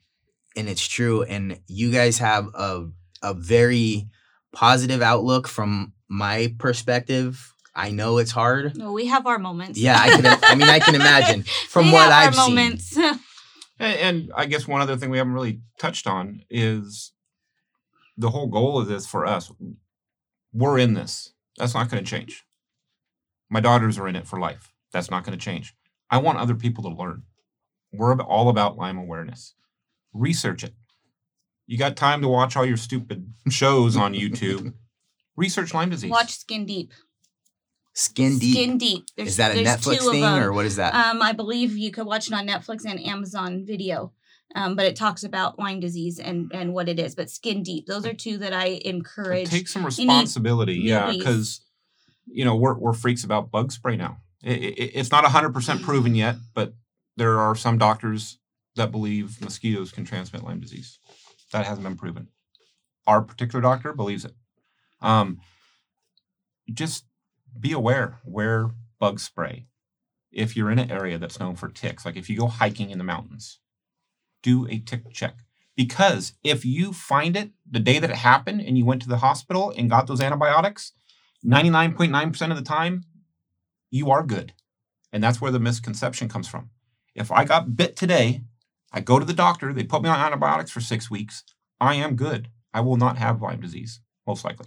and 0.56 0.68
it's 0.68 0.86
true 0.86 1.22
and 1.22 1.58
you 1.66 1.90
guys 1.90 2.18
have 2.18 2.46
a 2.54 2.86
a 3.22 3.34
very 3.34 4.08
positive 4.52 5.02
outlook 5.02 5.48
from 5.48 5.92
my 6.08 6.54
perspective 6.58 7.52
i 7.74 7.90
know 7.90 8.18
it's 8.18 8.30
hard 8.30 8.76
No, 8.76 8.92
we 8.92 9.06
have 9.06 9.26
our 9.26 9.38
moments. 9.38 9.78
yeah 9.78 9.98
i 10.00 10.08
can 10.10 10.26
i 10.44 10.54
mean 10.54 10.68
i 10.68 10.78
can 10.78 10.94
imagine 10.94 11.42
from 11.68 11.86
We 11.86 11.92
what 11.92 12.10
have 12.10 12.32
i've 12.32 12.38
our 12.38 12.46
seen 12.46 12.54
moments. 12.54 12.98
And, 13.80 13.98
and 13.98 14.32
I 14.36 14.46
guess 14.46 14.68
one 14.68 14.80
other 14.82 14.96
thing 14.96 15.10
we 15.10 15.18
haven't 15.18 15.32
really 15.32 15.60
touched 15.80 16.06
on 16.06 16.42
is 16.48 17.10
the 18.16 18.30
whole 18.30 18.46
goal 18.46 18.78
of 18.78 18.86
this 18.86 19.04
for 19.04 19.26
us. 19.26 19.50
We're 20.52 20.78
in 20.78 20.94
this. 20.94 21.32
That's 21.58 21.74
not 21.74 21.90
going 21.90 22.04
to 22.04 22.08
change. 22.08 22.44
My 23.50 23.58
daughters 23.58 23.98
are 23.98 24.06
in 24.06 24.14
it 24.14 24.28
for 24.28 24.38
life. 24.38 24.72
That's 24.94 25.10
not 25.10 25.24
going 25.24 25.36
to 25.36 25.44
change. 25.44 25.74
I 26.08 26.18
want 26.18 26.38
other 26.38 26.54
people 26.54 26.84
to 26.84 26.88
learn. 26.88 27.24
We're 27.92 28.14
all 28.22 28.48
about 28.48 28.76
Lyme 28.76 28.96
awareness. 28.96 29.54
Research 30.12 30.62
it. 30.62 30.72
You 31.66 31.76
got 31.76 31.96
time 31.96 32.22
to 32.22 32.28
watch 32.28 32.56
all 32.56 32.64
your 32.64 32.76
stupid 32.76 33.34
shows 33.50 33.96
on 33.96 34.14
YouTube. 34.14 34.72
Research 35.36 35.74
Lyme 35.74 35.90
disease. 35.90 36.12
Watch 36.12 36.38
Skin 36.38 36.64
Deep. 36.64 36.92
skin 37.92 38.38
deep 38.38 38.54
Skin 38.54 38.78
Deep. 38.78 39.04
There's, 39.16 39.30
is 39.30 39.36
that 39.38 39.56
a 39.56 39.64
netflix 39.64 40.08
thing 40.08 40.22
or 40.24 40.52
what 40.52 40.64
is 40.64 40.76
that 40.76 40.94
Um, 40.94 41.20
I 41.20 41.32
believe 41.32 41.76
you 41.76 41.90
could 41.90 42.06
watch 42.06 42.28
it 42.28 42.32
on 42.32 42.46
Netflix 42.46 42.84
and 42.86 43.04
Amazon 43.04 43.64
Video. 43.66 44.12
Um, 44.54 44.76
but 44.76 44.86
it 44.86 44.94
talks 44.94 45.24
about 45.24 45.58
Lyme 45.58 45.80
disease 45.80 46.20
and 46.20 46.52
and 46.54 46.72
what 46.72 46.88
it 46.88 47.00
is. 47.00 47.16
But 47.16 47.30
Skin 47.30 47.64
Deep, 47.64 47.86
those 47.86 48.06
are 48.06 48.14
two 48.14 48.38
that 48.38 48.52
I 48.52 48.80
encourage. 48.84 49.50
Take 49.50 49.66
some 49.66 49.82
need 49.82 49.86
responsibility, 49.86 50.74
yeah, 50.74 51.10
because 51.10 51.62
you 52.26 52.44
know 52.44 52.54
we're 52.54 52.78
we're 52.78 52.92
freaks 52.92 53.24
about 53.24 53.50
bug 53.50 53.72
spray 53.72 53.96
now. 53.96 54.18
It's 54.46 55.10
not 55.10 55.24
hundred 55.24 55.54
percent 55.54 55.82
proven 55.82 56.14
yet, 56.14 56.36
but 56.52 56.74
there 57.16 57.38
are 57.40 57.56
some 57.56 57.78
doctors 57.78 58.38
that 58.76 58.90
believe 58.90 59.40
mosquitoes 59.40 59.90
can 59.90 60.04
transmit 60.04 60.44
Lyme 60.44 60.60
disease. 60.60 60.98
That 61.52 61.64
hasn't 61.64 61.84
been 61.84 61.96
proven. 61.96 62.28
Our 63.06 63.22
particular 63.22 63.62
doctor 63.62 63.92
believes 63.92 64.24
it. 64.24 64.34
Um, 65.00 65.40
just 66.72 67.04
be 67.58 67.72
aware. 67.72 68.18
Wear 68.24 68.70
bug 68.98 69.20
spray. 69.20 69.66
If 70.32 70.56
you're 70.56 70.70
in 70.70 70.78
an 70.78 70.90
area 70.90 71.18
that's 71.18 71.38
known 71.38 71.54
for 71.54 71.68
ticks, 71.68 72.04
like 72.04 72.16
if 72.16 72.28
you 72.28 72.36
go 72.36 72.48
hiking 72.48 72.90
in 72.90 72.98
the 72.98 73.04
mountains, 73.04 73.60
do 74.42 74.66
a 74.68 74.78
tick 74.78 75.12
check. 75.12 75.36
Because 75.76 76.34
if 76.42 76.64
you 76.64 76.92
find 76.92 77.36
it 77.36 77.50
the 77.68 77.80
day 77.80 77.98
that 77.98 78.10
it 78.10 78.16
happened 78.16 78.60
and 78.60 78.76
you 78.76 78.84
went 78.84 79.02
to 79.02 79.08
the 79.08 79.18
hospital 79.18 79.72
and 79.76 79.90
got 79.90 80.06
those 80.06 80.20
antibiotics, 80.20 80.92
99.9% 81.44 82.50
of 82.50 82.56
the 82.56 82.62
time, 82.62 83.04
you 83.94 84.10
are 84.10 84.24
good. 84.24 84.52
And 85.12 85.22
that's 85.22 85.40
where 85.40 85.52
the 85.52 85.60
misconception 85.60 86.28
comes 86.28 86.48
from. 86.48 86.70
If 87.14 87.30
I 87.30 87.44
got 87.44 87.76
bit 87.76 87.94
today, 87.96 88.42
I 88.92 89.00
go 89.00 89.20
to 89.20 89.24
the 89.24 89.32
doctor, 89.32 89.72
they 89.72 89.84
put 89.84 90.02
me 90.02 90.08
on 90.08 90.18
antibiotics 90.18 90.72
for 90.72 90.80
six 90.80 91.08
weeks, 91.08 91.44
I 91.80 91.94
am 91.94 92.16
good. 92.16 92.48
I 92.72 92.80
will 92.80 92.96
not 92.96 93.18
have 93.18 93.40
Lyme 93.40 93.60
disease, 93.60 94.00
most 94.26 94.44
likely. 94.44 94.66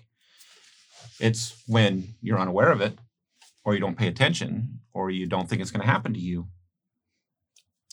It's 1.20 1.62
when 1.68 2.16
you're 2.22 2.40
unaware 2.40 2.72
of 2.72 2.80
it, 2.80 2.98
or 3.66 3.74
you 3.74 3.82
don't 3.82 3.98
pay 3.98 4.08
attention, 4.08 4.80
or 4.94 5.10
you 5.12 5.26
don't 5.28 5.50
think 5.50 5.62
it's 5.62 5.72
going 5.72 5.82
to 5.86 5.92
happen 5.92 6.14
to 6.14 6.20
you. 6.20 6.48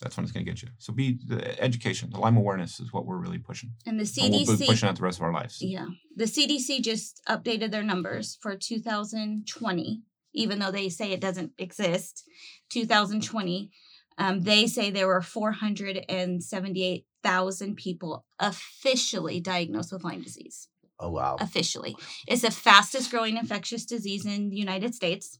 That's 0.01 0.17
when 0.17 0.23
it's 0.25 0.33
going 0.33 0.45
to 0.47 0.51
get 0.53 0.63
you. 0.63 0.69
So 0.79 0.93
be 0.93 1.19
the 1.27 1.61
education, 1.61 2.11
the 2.11 2.19
Lyme 2.21 2.37
awareness 2.37 2.79
is 2.79 2.93
what 2.93 3.07
we're 3.07 3.17
really 3.19 3.39
pushing. 3.39 3.73
and 3.87 3.99
the 3.99 4.23
And 4.23 4.33
we'll 4.33 4.57
be 4.57 4.65
CDC. 4.65 4.67
pushing 4.69 4.89
out 4.89 4.97
the 4.97 5.03
rest 5.03 5.19
of 5.19 5.25
our 5.25 5.33
lives. 5.33 5.59
Yeah. 5.61 5.87
The 6.15 6.25
CDC 6.27 6.83
just 6.83 7.21
updated 7.29 7.73
their 7.73 7.83
numbers 7.83 8.39
for 8.41 8.55
2020, 8.55 10.03
even 10.35 10.59
though 10.59 10.71
they 10.71 10.89
say 10.89 11.13
it 11.13 11.21
doesn't 11.21 11.53
exist. 11.59 12.25
2020, 12.71 13.71
um, 14.19 14.41
they 14.41 14.67
say 14.67 14.91
there 14.91 15.07
were 15.07 15.21
478,000 15.23 17.77
people 17.77 18.25
officially 18.39 19.41
diagnosed 19.41 19.93
with 19.93 20.05
Lyme 20.05 20.23
disease. 20.23 20.69
oh 21.01 21.11
wow 21.11 21.37
Officially. 21.41 21.97
It's 22.27 22.43
the 22.43 22.51
fastest 22.51 23.11
growing 23.11 23.37
infectious 23.37 23.85
disease 23.87 24.27
in 24.27 24.51
the 24.51 24.57
United 24.57 24.95
States. 24.95 25.39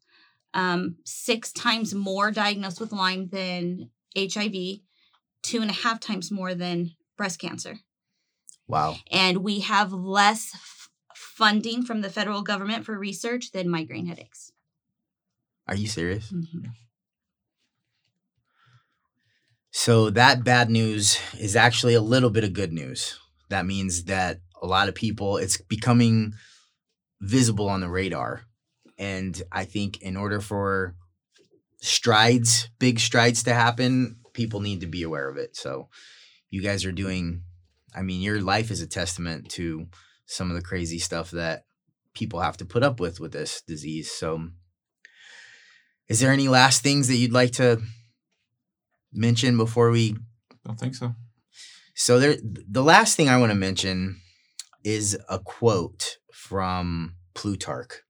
Um, 0.55 0.97
six 1.05 1.53
times 1.53 1.95
more 1.95 2.31
diagnosed 2.31 2.81
with 2.81 2.93
Lyme 2.93 3.29
than 3.29 3.91
HIV, 4.17 4.55
two 5.43 5.61
and 5.61 5.71
a 5.71 5.75
half 5.75 6.01
times 6.01 6.31
more 6.31 6.55
than 6.55 6.93
breast 7.17 7.39
cancer 7.41 7.77
wow 8.67 8.97
and 9.13 9.37
we 9.39 9.61
have 9.61 9.93
less 9.93 10.51
f- 10.55 10.89
funding 11.15 11.85
from 11.85 12.01
the 12.01 12.11
federal 12.11 12.43
government 12.43 12.85
for 12.85 12.99
research 12.99 13.53
than 13.53 13.69
migraine 13.69 14.07
headaches. 14.07 14.51
Are 15.67 15.77
you 15.77 15.87
serious 15.87 16.31
Mm-hmm. 16.33 16.69
So 19.77 20.09
that 20.11 20.45
bad 20.45 20.71
news 20.71 21.19
is 21.37 21.57
actually 21.57 21.95
a 21.95 22.01
little 22.01 22.31
bit 22.31 22.45
of 22.45 22.53
good 22.53 22.73
news. 22.73 23.19
That 23.51 23.67
means 23.67 24.05
that 24.05 24.39
a 24.63 24.69
lot 24.69 24.89
of 24.89 24.95
people 24.95 25.37
it's 25.37 25.57
becoming 25.57 26.35
visible 27.21 27.69
on 27.69 27.81
the 27.81 27.89
radar. 27.89 28.43
And 28.99 29.43
I 29.51 29.65
think 29.65 30.01
in 30.01 30.17
order 30.17 30.41
for 30.41 30.95
strides, 31.81 32.71
big 32.79 33.01
strides 33.01 33.43
to 33.43 33.53
happen, 33.53 34.19
people 34.33 34.61
need 34.61 34.81
to 34.83 34.87
be 34.87 35.03
aware 35.03 35.29
of 35.29 35.39
it. 35.39 35.57
So 35.57 35.89
you 36.51 36.63
guys 36.63 36.85
are 36.85 36.93
doing 36.93 37.43
I 37.97 38.03
mean 38.03 38.23
your 38.23 38.41
life 38.41 38.71
is 38.71 38.81
a 38.81 38.87
testament 38.87 39.49
to 39.51 39.89
some 40.25 40.51
of 40.51 40.57
the 40.57 40.63
crazy 40.63 41.01
stuff 41.01 41.33
that 41.33 41.65
people 42.15 42.39
have 42.39 42.57
to 42.59 42.65
put 42.65 42.85
up 42.85 43.01
with 43.01 43.19
with 43.19 43.33
this 43.33 43.61
disease. 43.61 44.13
So 44.13 44.51
is 46.09 46.21
there 46.21 46.33
any 46.33 46.49
last 46.49 46.83
things 46.83 47.09
that 47.09 47.17
you'd 47.17 47.33
like 47.33 47.53
to 47.53 47.81
mention 49.13 49.57
before 49.57 49.91
we 49.91 50.17
Don't 50.65 50.79
think 50.79 50.95
so. 50.95 51.15
so 51.95 52.19
there 52.19 52.37
the 52.43 52.83
last 52.83 53.17
thing 53.17 53.29
i 53.29 53.37
want 53.39 53.51
to 53.51 53.57
mention 53.57 54.21
is 54.83 55.17
a 55.29 55.39
quote 55.39 56.19
from 56.33 57.15
plutarch 57.35 57.93
it 57.93 58.01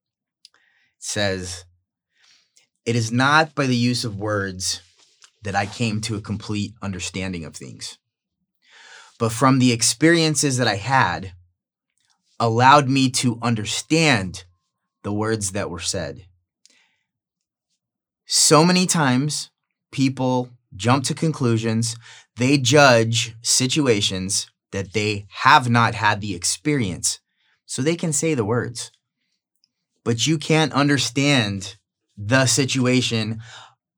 says 0.99 1.65
it 2.87 2.97
is 2.97 3.13
not 3.13 3.55
by 3.55 3.67
the 3.67 3.77
use 3.77 4.05
of 4.05 4.17
words 4.17 4.81
that 5.43 5.55
i 5.55 5.67
came 5.67 6.01
to 6.01 6.17
a 6.17 6.21
complete 6.23 6.73
understanding 6.83 7.45
of 7.45 7.55
things 7.55 7.99
but 9.19 9.31
from 9.31 9.59
the 9.59 9.73
experiences 9.73 10.57
that 10.57 10.69
i 10.69 10.77
had 10.77 11.33
allowed 12.41 12.89
me 12.89 13.11
to 13.11 13.39
understand 13.43 14.45
the 15.03 15.13
words 15.13 15.53
that 15.53 15.71
were 15.71 15.79
said 15.81 16.25
so 18.37 18.65
many 18.65 18.85
times 18.85 19.49
people 19.93 20.49
jump 20.75 21.05
to 21.05 21.15
conclusions 21.15 21.95
they 22.37 22.59
judge 22.59 23.37
situations 23.43 24.51
that 24.73 24.93
they 24.93 25.25
have 25.31 25.71
not 25.71 25.95
had 25.95 26.21
the 26.21 26.35
experience 26.35 27.21
so 27.65 27.81
they 27.81 27.95
can 27.95 28.13
say 28.13 28.35
the 28.35 28.45
words. 28.45 28.91
But 30.05 30.27
you 30.27 30.37
can't 30.37 30.73
understand 30.73 31.77
the 32.17 32.47
situation 32.47 33.41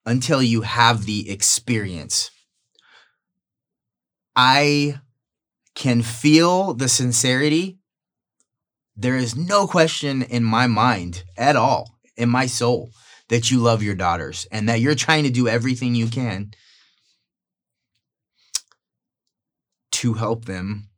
until 0.05 0.43
you 0.43 0.61
have 0.61 1.07
the 1.07 1.31
experience. 1.31 2.31
I 4.37 5.01
can 5.75 6.03
feel 6.03 6.75
the 6.75 6.89
sincerity. 6.89 7.79
There 8.95 9.17
is 9.17 9.35
no 9.35 9.67
question 9.67 10.21
in 10.21 10.45
my 10.45 10.67
mind 10.67 11.25
at 11.39 11.57
all 11.57 11.97
in 12.19 12.29
my 12.29 12.45
soul 12.45 12.91
that 13.29 13.51
you 13.51 13.59
love 13.59 13.83
your 13.83 13.95
daughters 13.95 14.47
and 14.51 14.69
that 14.69 14.81
you're 14.81 14.95
trying 14.95 15.25
to 15.25 15.31
do 15.31 15.49
everything 15.49 15.95
you 15.95 16.09
can 16.09 16.53
to 19.91 20.15
help 20.15 20.45
them 20.45 20.89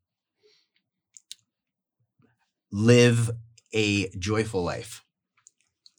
live 2.70 3.30
a 3.72 4.08
joyful 4.18 4.62
life. 4.62 5.04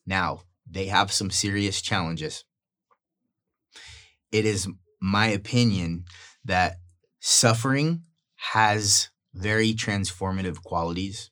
Now, 0.05 0.41
they 0.69 0.87
have 0.87 1.11
some 1.11 1.31
serious 1.31 1.81
challenges. 1.81 2.43
It 4.31 4.45
is 4.45 4.67
my 5.01 5.27
opinion 5.27 6.05
that 6.45 6.77
suffering 7.19 8.03
has 8.35 9.09
very 9.33 9.73
transformative 9.73 10.61
qualities. 10.63 11.31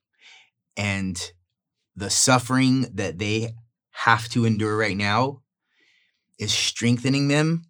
And 0.75 1.31
the 1.95 2.09
suffering 2.09 2.87
that 2.93 3.17
they 3.17 3.53
have 3.97 4.29
to 4.29 4.45
endure 4.45 4.77
right 4.77 4.95
now 4.95 5.41
is 6.37 6.51
strengthening 6.51 7.27
them 7.29 7.63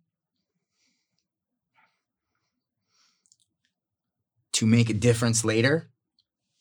to 4.51 4.65
make 4.65 4.89
a 4.89 4.93
difference 4.93 5.45
later. 5.45 5.89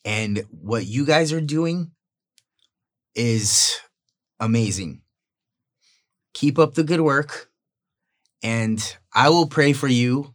And 0.05 0.45
what 0.51 0.87
you 0.87 1.05
guys 1.05 1.33
are 1.33 1.41
doing 1.41 1.91
is 3.17 3.75
amazing. 4.39 5.01
Keep 6.33 6.61
up 6.61 6.75
the 6.75 6.85
good 6.85 7.01
work. 7.01 7.51
And 8.45 8.81
I 9.12 9.31
will 9.31 9.49
pray 9.49 9.73
for 9.73 9.89
you. 9.89 10.33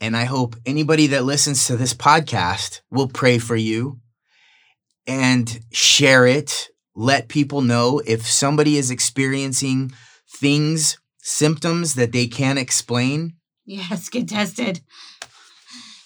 And 0.00 0.16
I 0.16 0.24
hope 0.24 0.56
anybody 0.64 1.08
that 1.08 1.24
listens 1.24 1.66
to 1.66 1.76
this 1.76 1.92
podcast 1.92 2.80
will 2.90 3.08
pray 3.08 3.36
for 3.36 3.56
you 3.56 4.00
and 5.06 5.60
share 5.70 6.26
it. 6.26 6.70
Let 6.94 7.28
people 7.28 7.60
know 7.62 8.00
if 8.06 8.26
somebody 8.26 8.76
is 8.76 8.90
experiencing 8.90 9.92
things, 10.28 10.98
symptoms 11.22 11.94
that 11.94 12.12
they 12.12 12.26
can't 12.26 12.58
explain. 12.58 13.34
Yes, 13.64 14.08
get 14.08 14.28
tested. 14.28 14.80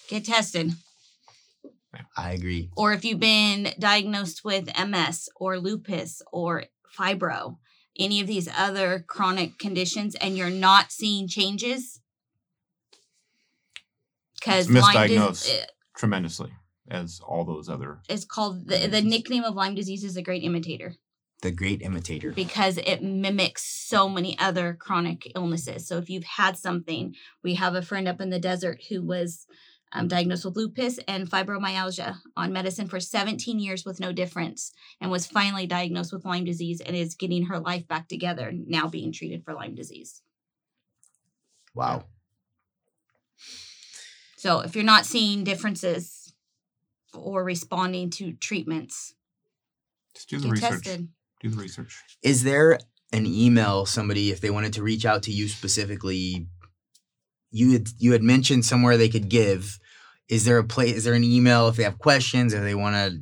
Get 0.09 0.25
tested. 0.25 0.73
I 2.17 2.31
agree. 2.31 2.69
Or 2.75 2.93
if 2.93 3.03
you've 3.05 3.19
been 3.19 3.69
diagnosed 3.79 4.43
with 4.43 4.69
MS 4.77 5.29
or 5.37 5.59
lupus 5.59 6.21
or 6.31 6.65
fibro, 6.97 7.57
any 7.97 8.19
of 8.21 8.27
these 8.27 8.49
other 8.55 9.03
chronic 9.07 9.57
conditions, 9.57 10.15
and 10.15 10.37
you're 10.37 10.49
not 10.49 10.91
seeing 10.91 11.27
changes, 11.27 12.01
because 14.39 14.69
It's 14.69 14.75
Lyme 14.75 15.07
dis- 15.07 15.17
misdiagnosed. 15.19 15.61
uh, 15.63 15.65
tremendously 15.97 16.51
as 16.89 17.19
all 17.25 17.43
those 17.45 17.67
other. 17.69 17.99
it's 18.09 18.25
called 18.25 18.67
the, 18.67 18.87
the 18.87 19.01
nickname 19.01 19.43
of 19.43 19.55
Lyme 19.55 19.75
disease 19.75 20.03
is 20.03 20.17
a 20.17 20.21
great 20.21 20.43
imitator 20.43 20.95
The 21.41 21.51
great 21.51 21.81
imitator. 21.81 22.31
because 22.31 22.77
it 22.77 23.01
mimics 23.01 23.63
so 23.65 24.07
many 24.09 24.37
other 24.39 24.73
chronic 24.79 25.31
illnesses. 25.35 25.87
So 25.87 25.97
if 25.97 26.09
you've 26.09 26.23
had 26.23 26.57
something, 26.57 27.15
we 27.43 27.55
have 27.55 27.75
a 27.75 27.81
friend 27.81 28.07
up 28.07 28.21
in 28.21 28.29
the 28.29 28.39
desert 28.39 28.83
who 28.89 29.01
was 29.01 29.45
um, 29.91 30.07
diagnosed 30.07 30.43
with 30.45 30.55
lupus 30.57 30.99
and 31.07 31.29
fibromyalgia 31.29 32.17
on 32.35 32.51
medicine 32.51 32.87
for 32.87 32.99
17 32.99 33.59
years 33.59 33.85
with 33.85 33.99
no 33.99 34.11
difference 34.11 34.71
and 34.99 35.09
was 35.09 35.25
finally 35.25 35.67
diagnosed 35.67 36.11
with 36.11 36.25
Lyme 36.25 36.43
disease 36.45 36.81
and 36.81 36.95
is 36.95 37.15
getting 37.15 37.45
her 37.45 37.59
life 37.59 37.87
back 37.87 38.07
together 38.07 38.51
now 38.53 38.87
being 38.87 39.11
treated 39.13 39.43
for 39.43 39.53
Lyme 39.53 39.75
disease. 39.75 40.21
Wow. 41.73 42.05
So 44.37 44.59
if 44.61 44.75
you're 44.75 44.83
not 44.83 45.05
seeing 45.05 45.43
differences 45.43 46.14
or 47.17 47.43
responding 47.43 48.09
to 48.11 48.33
treatments. 48.33 49.13
Just 50.13 50.29
do 50.29 50.37
the 50.39 50.47
get 50.47 50.51
research. 50.53 50.71
tested. 50.83 51.07
Do 51.41 51.49
the 51.49 51.57
research. 51.57 52.01
Is 52.23 52.43
there 52.43 52.79
an 53.11 53.25
email 53.25 53.85
somebody 53.85 54.31
if 54.31 54.41
they 54.41 54.49
wanted 54.49 54.73
to 54.73 54.83
reach 54.83 55.05
out 55.05 55.23
to 55.23 55.31
you 55.31 55.47
specifically? 55.47 56.47
You 57.51 57.71
had 57.73 57.87
you 57.97 58.11
had 58.13 58.23
mentioned 58.23 58.65
somewhere 58.65 58.97
they 58.97 59.09
could 59.09 59.29
give. 59.29 59.79
Is 60.27 60.45
there 60.45 60.57
a 60.57 60.63
place? 60.63 60.95
Is 60.95 61.03
there 61.03 61.13
an 61.13 61.23
email 61.23 61.67
if 61.67 61.75
they 61.75 61.83
have 61.83 61.99
questions 61.99 62.53
or 62.53 62.61
they 62.61 62.75
want 62.75 62.95
to 62.95 63.19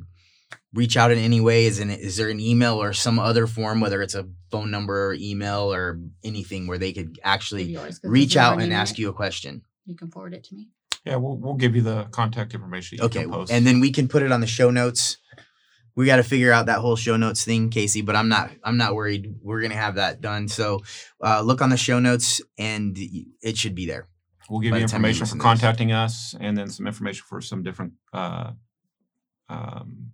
reach 0.72 0.96
out 0.96 1.10
in 1.12 1.18
any 1.18 1.40
way? 1.40 1.66
Is 1.66 1.78
an 1.78 1.90
is 1.90 2.16
there 2.16 2.30
an 2.30 2.40
email 2.40 2.80
or 2.82 2.92
some 2.92 3.18
other 3.18 3.46
form, 3.46 3.80
whether 3.80 4.00
it's 4.02 4.14
a 4.14 4.26
phone 4.50 4.70
number, 4.70 5.08
or 5.08 5.14
email, 5.14 5.72
or 5.72 6.00
anything 6.24 6.66
where 6.66 6.78
they 6.78 6.92
could 6.92 7.18
actually 7.22 7.64
Yours, 7.64 7.98
'cause 7.98 8.10
reach 8.10 8.36
out 8.36 8.60
and 8.60 8.72
ask 8.72 8.92
net. 8.94 8.98
you 9.00 9.08
a 9.08 9.12
question? 9.12 9.62
You 9.84 9.94
can 9.96 10.10
forward 10.10 10.32
it 10.34 10.44
to 10.44 10.54
me. 10.54 10.68
Yeah, 11.04 11.16
we'll 11.16 11.36
we'll 11.36 11.54
give 11.54 11.76
you 11.76 11.82
the 11.82 12.04
contact 12.04 12.54
information. 12.54 12.98
You 12.98 13.04
Okay, 13.04 13.22
can 13.22 13.30
post. 13.30 13.52
and 13.52 13.66
then 13.66 13.80
we 13.80 13.90
can 13.92 14.08
put 14.08 14.22
it 14.22 14.32
on 14.32 14.40
the 14.40 14.46
show 14.46 14.70
notes. 14.70 15.18
We 15.96 16.06
got 16.06 16.16
to 16.16 16.24
figure 16.24 16.50
out 16.50 16.66
that 16.66 16.78
whole 16.78 16.96
show 16.96 17.16
notes 17.16 17.44
thing, 17.44 17.70
Casey. 17.70 18.02
But 18.02 18.16
I'm 18.16 18.28
not. 18.28 18.50
I'm 18.64 18.76
not 18.76 18.94
worried. 18.94 19.34
We're 19.42 19.60
gonna 19.60 19.74
have 19.74 19.96
that 19.96 20.20
done. 20.20 20.48
So 20.48 20.82
uh, 21.22 21.42
look 21.42 21.60
on 21.62 21.70
the 21.70 21.76
show 21.76 21.98
notes, 22.00 22.40
and 22.58 22.96
it 22.98 23.56
should 23.56 23.74
be 23.74 23.86
there. 23.86 24.08
We'll 24.48 24.60
give 24.60 24.74
you 24.74 24.80
the 24.80 24.86
time 24.88 25.02
you 25.04 25.08
information 25.08 25.38
for 25.38 25.42
contacting 25.42 25.92
us, 25.92 26.34
and 26.38 26.56
then 26.56 26.68
some 26.68 26.86
information 26.86 27.24
for 27.28 27.40
some 27.40 27.62
different 27.62 27.92
uh, 28.12 28.52
um, 29.48 30.10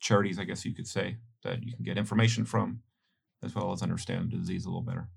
charities, 0.00 0.38
I 0.38 0.44
guess 0.44 0.64
you 0.64 0.74
could 0.74 0.86
say, 0.86 1.16
that 1.44 1.62
you 1.62 1.74
can 1.74 1.84
get 1.84 1.96
information 1.96 2.44
from, 2.44 2.80
as 3.42 3.54
well 3.54 3.72
as 3.72 3.82
understand 3.82 4.32
the 4.32 4.36
disease 4.36 4.64
a 4.64 4.68
little 4.68 4.82
better. 4.82 5.08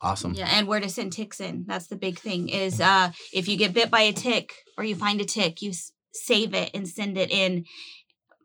Awesome. 0.00 0.34
Yeah, 0.34 0.48
and 0.52 0.68
where 0.68 0.80
to 0.80 0.88
send 0.88 1.12
ticks 1.12 1.40
in. 1.40 1.64
That's 1.66 1.88
the 1.88 1.96
big 1.96 2.18
thing. 2.18 2.48
Is 2.48 2.80
uh 2.80 3.10
if 3.32 3.48
you 3.48 3.56
get 3.56 3.74
bit 3.74 3.90
by 3.90 4.02
a 4.02 4.12
tick 4.12 4.52
or 4.76 4.84
you 4.84 4.94
find 4.94 5.20
a 5.20 5.24
tick, 5.24 5.60
you 5.60 5.70
s- 5.70 5.92
save 6.12 6.54
it 6.54 6.70
and 6.72 6.88
send 6.88 7.18
it 7.18 7.30
in. 7.30 7.64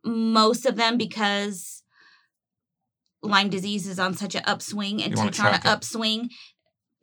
Most 0.04 0.66
of 0.66 0.76
them 0.76 0.98
because 0.98 1.84
Lyme 3.22 3.50
disease 3.50 3.88
is 3.88 4.00
on 4.00 4.16
such 4.16 4.36
an 4.36 4.44
upswing 4.46 5.02
and 5.02 5.16
ticks 5.16 5.40
on 5.40 5.48
an 5.48 5.54
it. 5.56 5.66
upswing. 5.66 6.30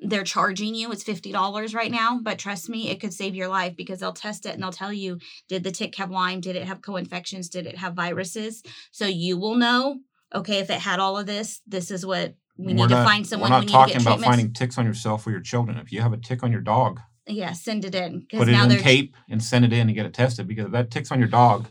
They're 0.01 0.25
charging 0.25 0.75
you. 0.75 0.91
It's 0.93 1.03
fifty 1.03 1.31
dollars 1.31 1.75
right 1.75 1.91
now, 1.91 2.19
but 2.23 2.39
trust 2.39 2.69
me, 2.69 2.91
it 2.91 3.01
could 3.01 3.15
save 3.15 3.35
your 3.35 3.49
life 3.49 3.77
because 3.77 4.01
they'll 4.01 4.13
test 4.13 4.47
it 4.47 4.55
and 4.55 4.63
they'll 4.63 4.73
tell 4.73 4.93
you: 4.93 5.19
Did 5.49 5.63
the 5.63 5.71
tick 5.71 5.95
have 5.97 6.11
Lyme? 6.11 6.41
Did 6.41 6.57
it 6.57 6.65
have 6.67 6.83
co-infections? 6.83 7.49
Did 7.49 7.67
it 7.67 7.79
have 7.79 7.95
viruses? 7.95 8.63
So 8.91 9.07
you 9.07 9.39
will 9.39 9.55
know. 9.57 10.01
Okay, 10.35 10.59
if 10.59 10.71
it 10.71 10.81
had 10.81 11.01
all 11.01 11.19
of 11.19 11.27
this, 11.27 11.61
this 11.67 11.91
is 11.91 12.07
what 12.07 12.35
we 12.61 12.75
We're 12.75 12.87
need 12.87 12.95
to 12.95 13.05
find 13.05 13.27
someone. 13.27 13.51
We're 13.51 13.61
we 13.61 13.61
not 13.61 13.67
need 13.67 13.73
talking 13.73 13.99
to 13.99 14.05
get 14.05 14.07
about 14.07 14.21
finding 14.21 14.53
ticks 14.53 14.77
on 14.77 14.85
yourself 14.85 15.27
or 15.27 15.31
your 15.31 15.41
children. 15.41 15.79
If 15.79 15.93
you 15.93 16.03
have 16.03 16.13
a 16.13 16.19
tick 16.19 16.43
on 16.43 16.53
your 16.53 16.61
dog, 16.61 17.01
Yeah, 17.27 17.53
send 17.53 17.85
it 17.85 17.95
in 17.95 18.27
put 18.31 18.49
it 18.49 18.53
now 18.53 18.69
in 18.69 18.79
tape 18.79 19.17
and 19.29 19.43
send 19.43 19.65
it 19.65 19.73
in 19.73 19.89
and 19.89 19.95
get 19.95 20.05
it 20.07 20.13
tested. 20.13 20.47
Because 20.47 20.67
if 20.67 20.73
that 20.73 20.91
tick's 20.91 21.11
on 21.11 21.19
your 21.19 21.29
dog, 21.29 21.69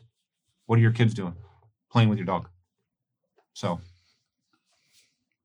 what 0.66 0.80
are 0.80 0.82
your 0.82 0.92
kids 0.92 1.14
doing? 1.14 1.36
Playing 1.92 2.10
with 2.10 2.18
your 2.18 2.26
dog. 2.26 2.50
So 3.54 3.82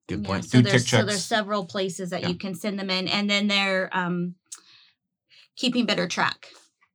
Good 0.06 0.22
yeah, 0.22 0.26
point. 0.26 0.44
So 0.44 0.58
Do 0.58 0.62
there's 0.62 0.88
so 0.88 1.04
there's 1.04 1.24
several 1.24 1.64
places 1.64 2.10
that 2.10 2.22
Yeah. 2.22 2.28
you 2.28 2.34
can 2.36 2.54
send 2.54 2.78
them 2.78 2.90
in, 2.90 3.08
and 3.08 3.28
then 3.28 3.48
they're 3.48 3.88
um, 3.96 4.34
keeping 5.56 5.86
better 5.86 6.06
track 6.06 6.48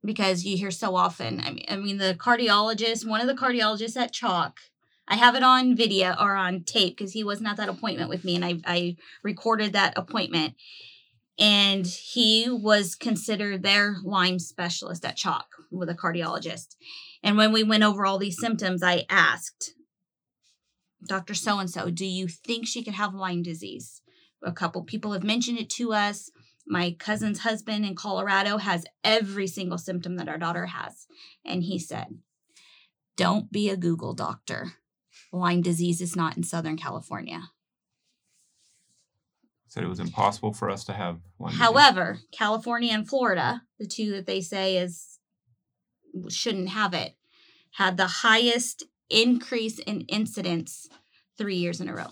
because 0.04 0.46
you 0.46 0.58
hear 0.58 0.72
so 0.72 0.96
often. 0.96 1.42
I 1.42 1.52
mean, 1.52 1.66
I 1.70 1.76
mean 1.78 1.98
the 1.98 2.16
cardiologist, 2.20 3.06
one 3.06 3.22
of 3.22 3.28
the 3.28 3.34
cardiologists 3.34 3.98
at 3.98 4.14
CHOC. 4.14 4.58
I 5.10 5.16
have 5.16 5.34
it 5.36 5.42
on 5.42 5.76
video 5.76 6.14
or 6.20 6.36
on 6.36 6.64
tape 6.64 6.96
because 6.96 7.14
he 7.14 7.24
wasn't 7.24 7.50
at 7.50 7.58
that 7.58 7.68
appointment 7.68 8.10
with 8.10 8.24
me, 8.24 8.36
and 8.36 8.46
I 8.46 8.60
I 8.66 8.96
recorded 9.24 9.74
that 9.74 9.98
appointment. 9.98 10.54
And 11.40 11.88
he 11.88 12.50
was 12.50 12.96
considered 12.96 13.64
their 13.64 13.96
Lyme 14.04 14.40
specialist 14.40 15.06
at 15.06 15.16
CHOC 15.16 15.46
with 15.72 15.90
a 15.90 15.96
cardiologist. 15.96 16.76
And 17.24 17.38
when 17.38 17.54
we 17.54 17.64
went 17.64 17.84
over 17.84 18.06
all 18.06 18.18
these 18.18 18.38
symptoms, 18.38 18.84
I 18.84 19.06
asked, 19.10 19.74
Dr. 21.08 21.34
So 21.34 21.60
and 21.60 21.70
so, 21.70 21.90
do 21.90 22.06
you 22.06 22.28
think 22.28 22.68
she 22.68 22.84
could 22.84 22.96
have 22.96 23.14
Lyme 23.14 23.42
disease? 23.42 24.02
A 24.44 24.52
couple 24.52 24.84
people 24.84 25.14
have 25.14 25.24
mentioned 25.24 25.60
it 25.60 25.70
to 25.72 25.94
us. 25.94 26.30
My 26.68 26.96
cousin's 27.00 27.40
husband 27.40 27.86
in 27.86 27.96
Colorado 27.96 28.58
has 28.58 28.86
every 29.04 29.48
single 29.48 29.78
symptom 29.78 30.18
that 30.18 30.30
our 30.30 30.38
daughter 30.38 30.68
has. 30.68 31.08
And 31.46 31.64
he 31.64 31.80
said, 31.80 32.20
Don't 33.16 33.50
be 33.50 33.70
a 33.70 33.78
Google 33.78 34.14
doctor. 34.14 34.74
Lyme 35.32 35.62
disease 35.62 36.02
is 36.02 36.16
not 36.16 36.38
in 36.38 36.44
Southern 36.44 36.78
California. 36.78 37.50
said 39.68 39.84
it 39.84 39.88
was 39.88 40.00
impossible 40.00 40.54
for 40.54 40.70
us 40.70 40.84
to 40.86 40.94
have 40.94 41.20
Lyme 41.40 41.52
disease. 41.52 41.62
However, 41.62 42.20
California 42.32 42.94
and 42.94 43.08
Florida, 43.08 43.64
the 43.78 43.88
two 43.88 44.12
that 44.12 44.26
they 44.26 44.42
say 44.42 44.78
is 44.78 45.20
shouldn't 46.30 46.70
have 46.70 46.94
it, 46.94 47.16
had 47.74 47.98
the 47.98 48.08
highest 48.08 48.84
increase 49.10 49.80
in 49.80 50.02
incidents 50.02 50.88
three 51.38 51.56
years 51.56 51.80
in 51.80 51.88
a 51.88 51.96
row. 51.96 52.08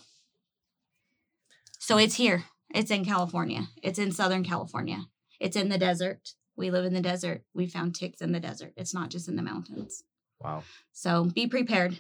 So 1.80 1.98
it's 1.98 2.16
here. 2.16 2.46
It's 2.74 2.92
in 2.92 3.06
California. 3.06 3.68
It's 3.82 4.00
in 4.00 4.12
Southern 4.12 4.44
California. 4.44 5.06
It's 5.40 5.56
in 5.56 5.70
the 5.70 5.78
desert. 5.78 6.34
We 6.56 6.70
live 6.70 6.86
in 6.86 6.94
the 6.94 7.02
desert. 7.02 7.44
We 7.54 7.68
found 7.68 7.96
ticks 7.96 8.22
in 8.22 8.32
the 8.32 8.40
desert. 8.40 8.74
It's 8.76 8.94
not 8.94 9.10
just 9.10 9.28
in 9.28 9.36
the 9.36 9.42
mountains. 9.42 10.04
Wow. 10.42 10.64
So 10.92 11.26
be 11.26 11.48
prepared, 11.48 12.00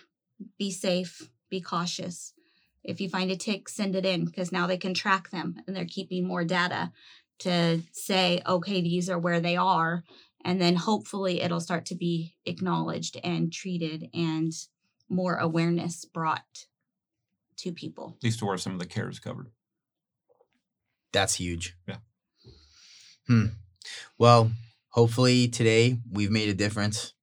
be 0.57 0.71
safe, 0.71 1.29
be 1.49 1.61
cautious. 1.61 2.33
If 2.83 3.01
you 3.01 3.09
find 3.09 3.31
a 3.31 3.35
tick, 3.35 3.69
send 3.69 3.95
it 3.95 4.05
in 4.05 4.25
because 4.25 4.51
now 4.51 4.67
they 4.67 4.77
can 4.77 4.93
track 4.93 5.29
them 5.29 5.57
and 5.67 5.75
they're 5.75 5.85
keeping 5.85 6.25
more 6.25 6.43
data 6.43 6.91
to 7.39 7.81
say, 7.91 8.41
okay, 8.47 8.81
these 8.81 9.09
are 9.09 9.19
where 9.19 9.39
they 9.39 9.57
are. 9.57 10.03
And 10.43 10.61
then 10.61 10.75
hopefully 10.75 11.41
it'll 11.41 11.59
start 11.59 11.85
to 11.87 11.95
be 11.95 12.35
acknowledged 12.45 13.19
and 13.23 13.51
treated 13.51 14.09
and 14.13 14.53
more 15.09 15.35
awareness 15.35 16.05
brought 16.05 16.65
to 17.57 17.71
people. 17.71 18.15
At 18.17 18.23
least 18.23 18.39
to 18.39 18.45
where 18.45 18.57
some 18.57 18.73
of 18.73 18.79
the 18.79 18.85
care 18.85 19.09
is 19.09 19.19
covered. 19.19 19.47
That's 21.11 21.35
huge. 21.35 21.75
Yeah. 21.87 21.97
Hmm. 23.27 23.45
Well, 24.17 24.51
hopefully 24.89 25.47
today 25.47 25.97
we've 26.09 26.31
made 26.31 26.49
a 26.49 26.53
difference 26.53 27.13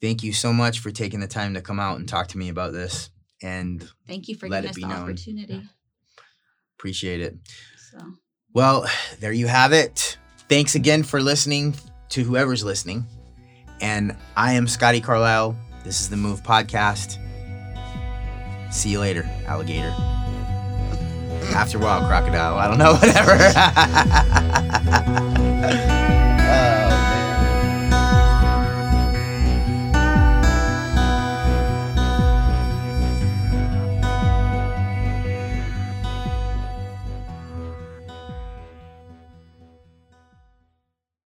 thank 0.00 0.22
you 0.22 0.32
so 0.32 0.52
much 0.52 0.80
for 0.80 0.90
taking 0.90 1.20
the 1.20 1.26
time 1.26 1.54
to 1.54 1.60
come 1.60 1.80
out 1.80 1.98
and 1.98 2.08
talk 2.08 2.28
to 2.28 2.38
me 2.38 2.48
about 2.48 2.72
this. 2.72 3.10
And 3.42 3.86
thank 4.06 4.28
you 4.28 4.36
for 4.36 4.48
giving 4.48 4.70
us 4.70 4.76
the 4.76 4.82
known. 4.82 4.92
opportunity. 4.92 5.54
Yeah. 5.54 5.60
Appreciate 6.78 7.20
it. 7.20 7.36
So. 7.90 7.98
Well, 8.52 8.86
there 9.20 9.32
you 9.32 9.46
have 9.46 9.72
it. 9.72 10.18
Thanks 10.48 10.74
again 10.74 11.02
for 11.02 11.20
listening 11.20 11.74
to 12.10 12.22
whoever's 12.22 12.64
listening. 12.64 13.06
And 13.80 14.16
I 14.36 14.54
am 14.54 14.68
Scotty 14.68 15.00
Carlisle. 15.00 15.56
This 15.84 16.00
is 16.00 16.08
the 16.08 16.16
Move 16.16 16.42
Podcast. 16.42 17.18
See 18.72 18.90
you 18.90 19.00
later, 19.00 19.28
alligator. 19.46 19.94
After 21.54 21.78
a 21.78 21.80
while, 21.80 22.06
crocodile. 22.06 22.56
I 22.56 22.68
don't 22.68 22.78
know, 22.78 22.94
whatever. 25.66 26.12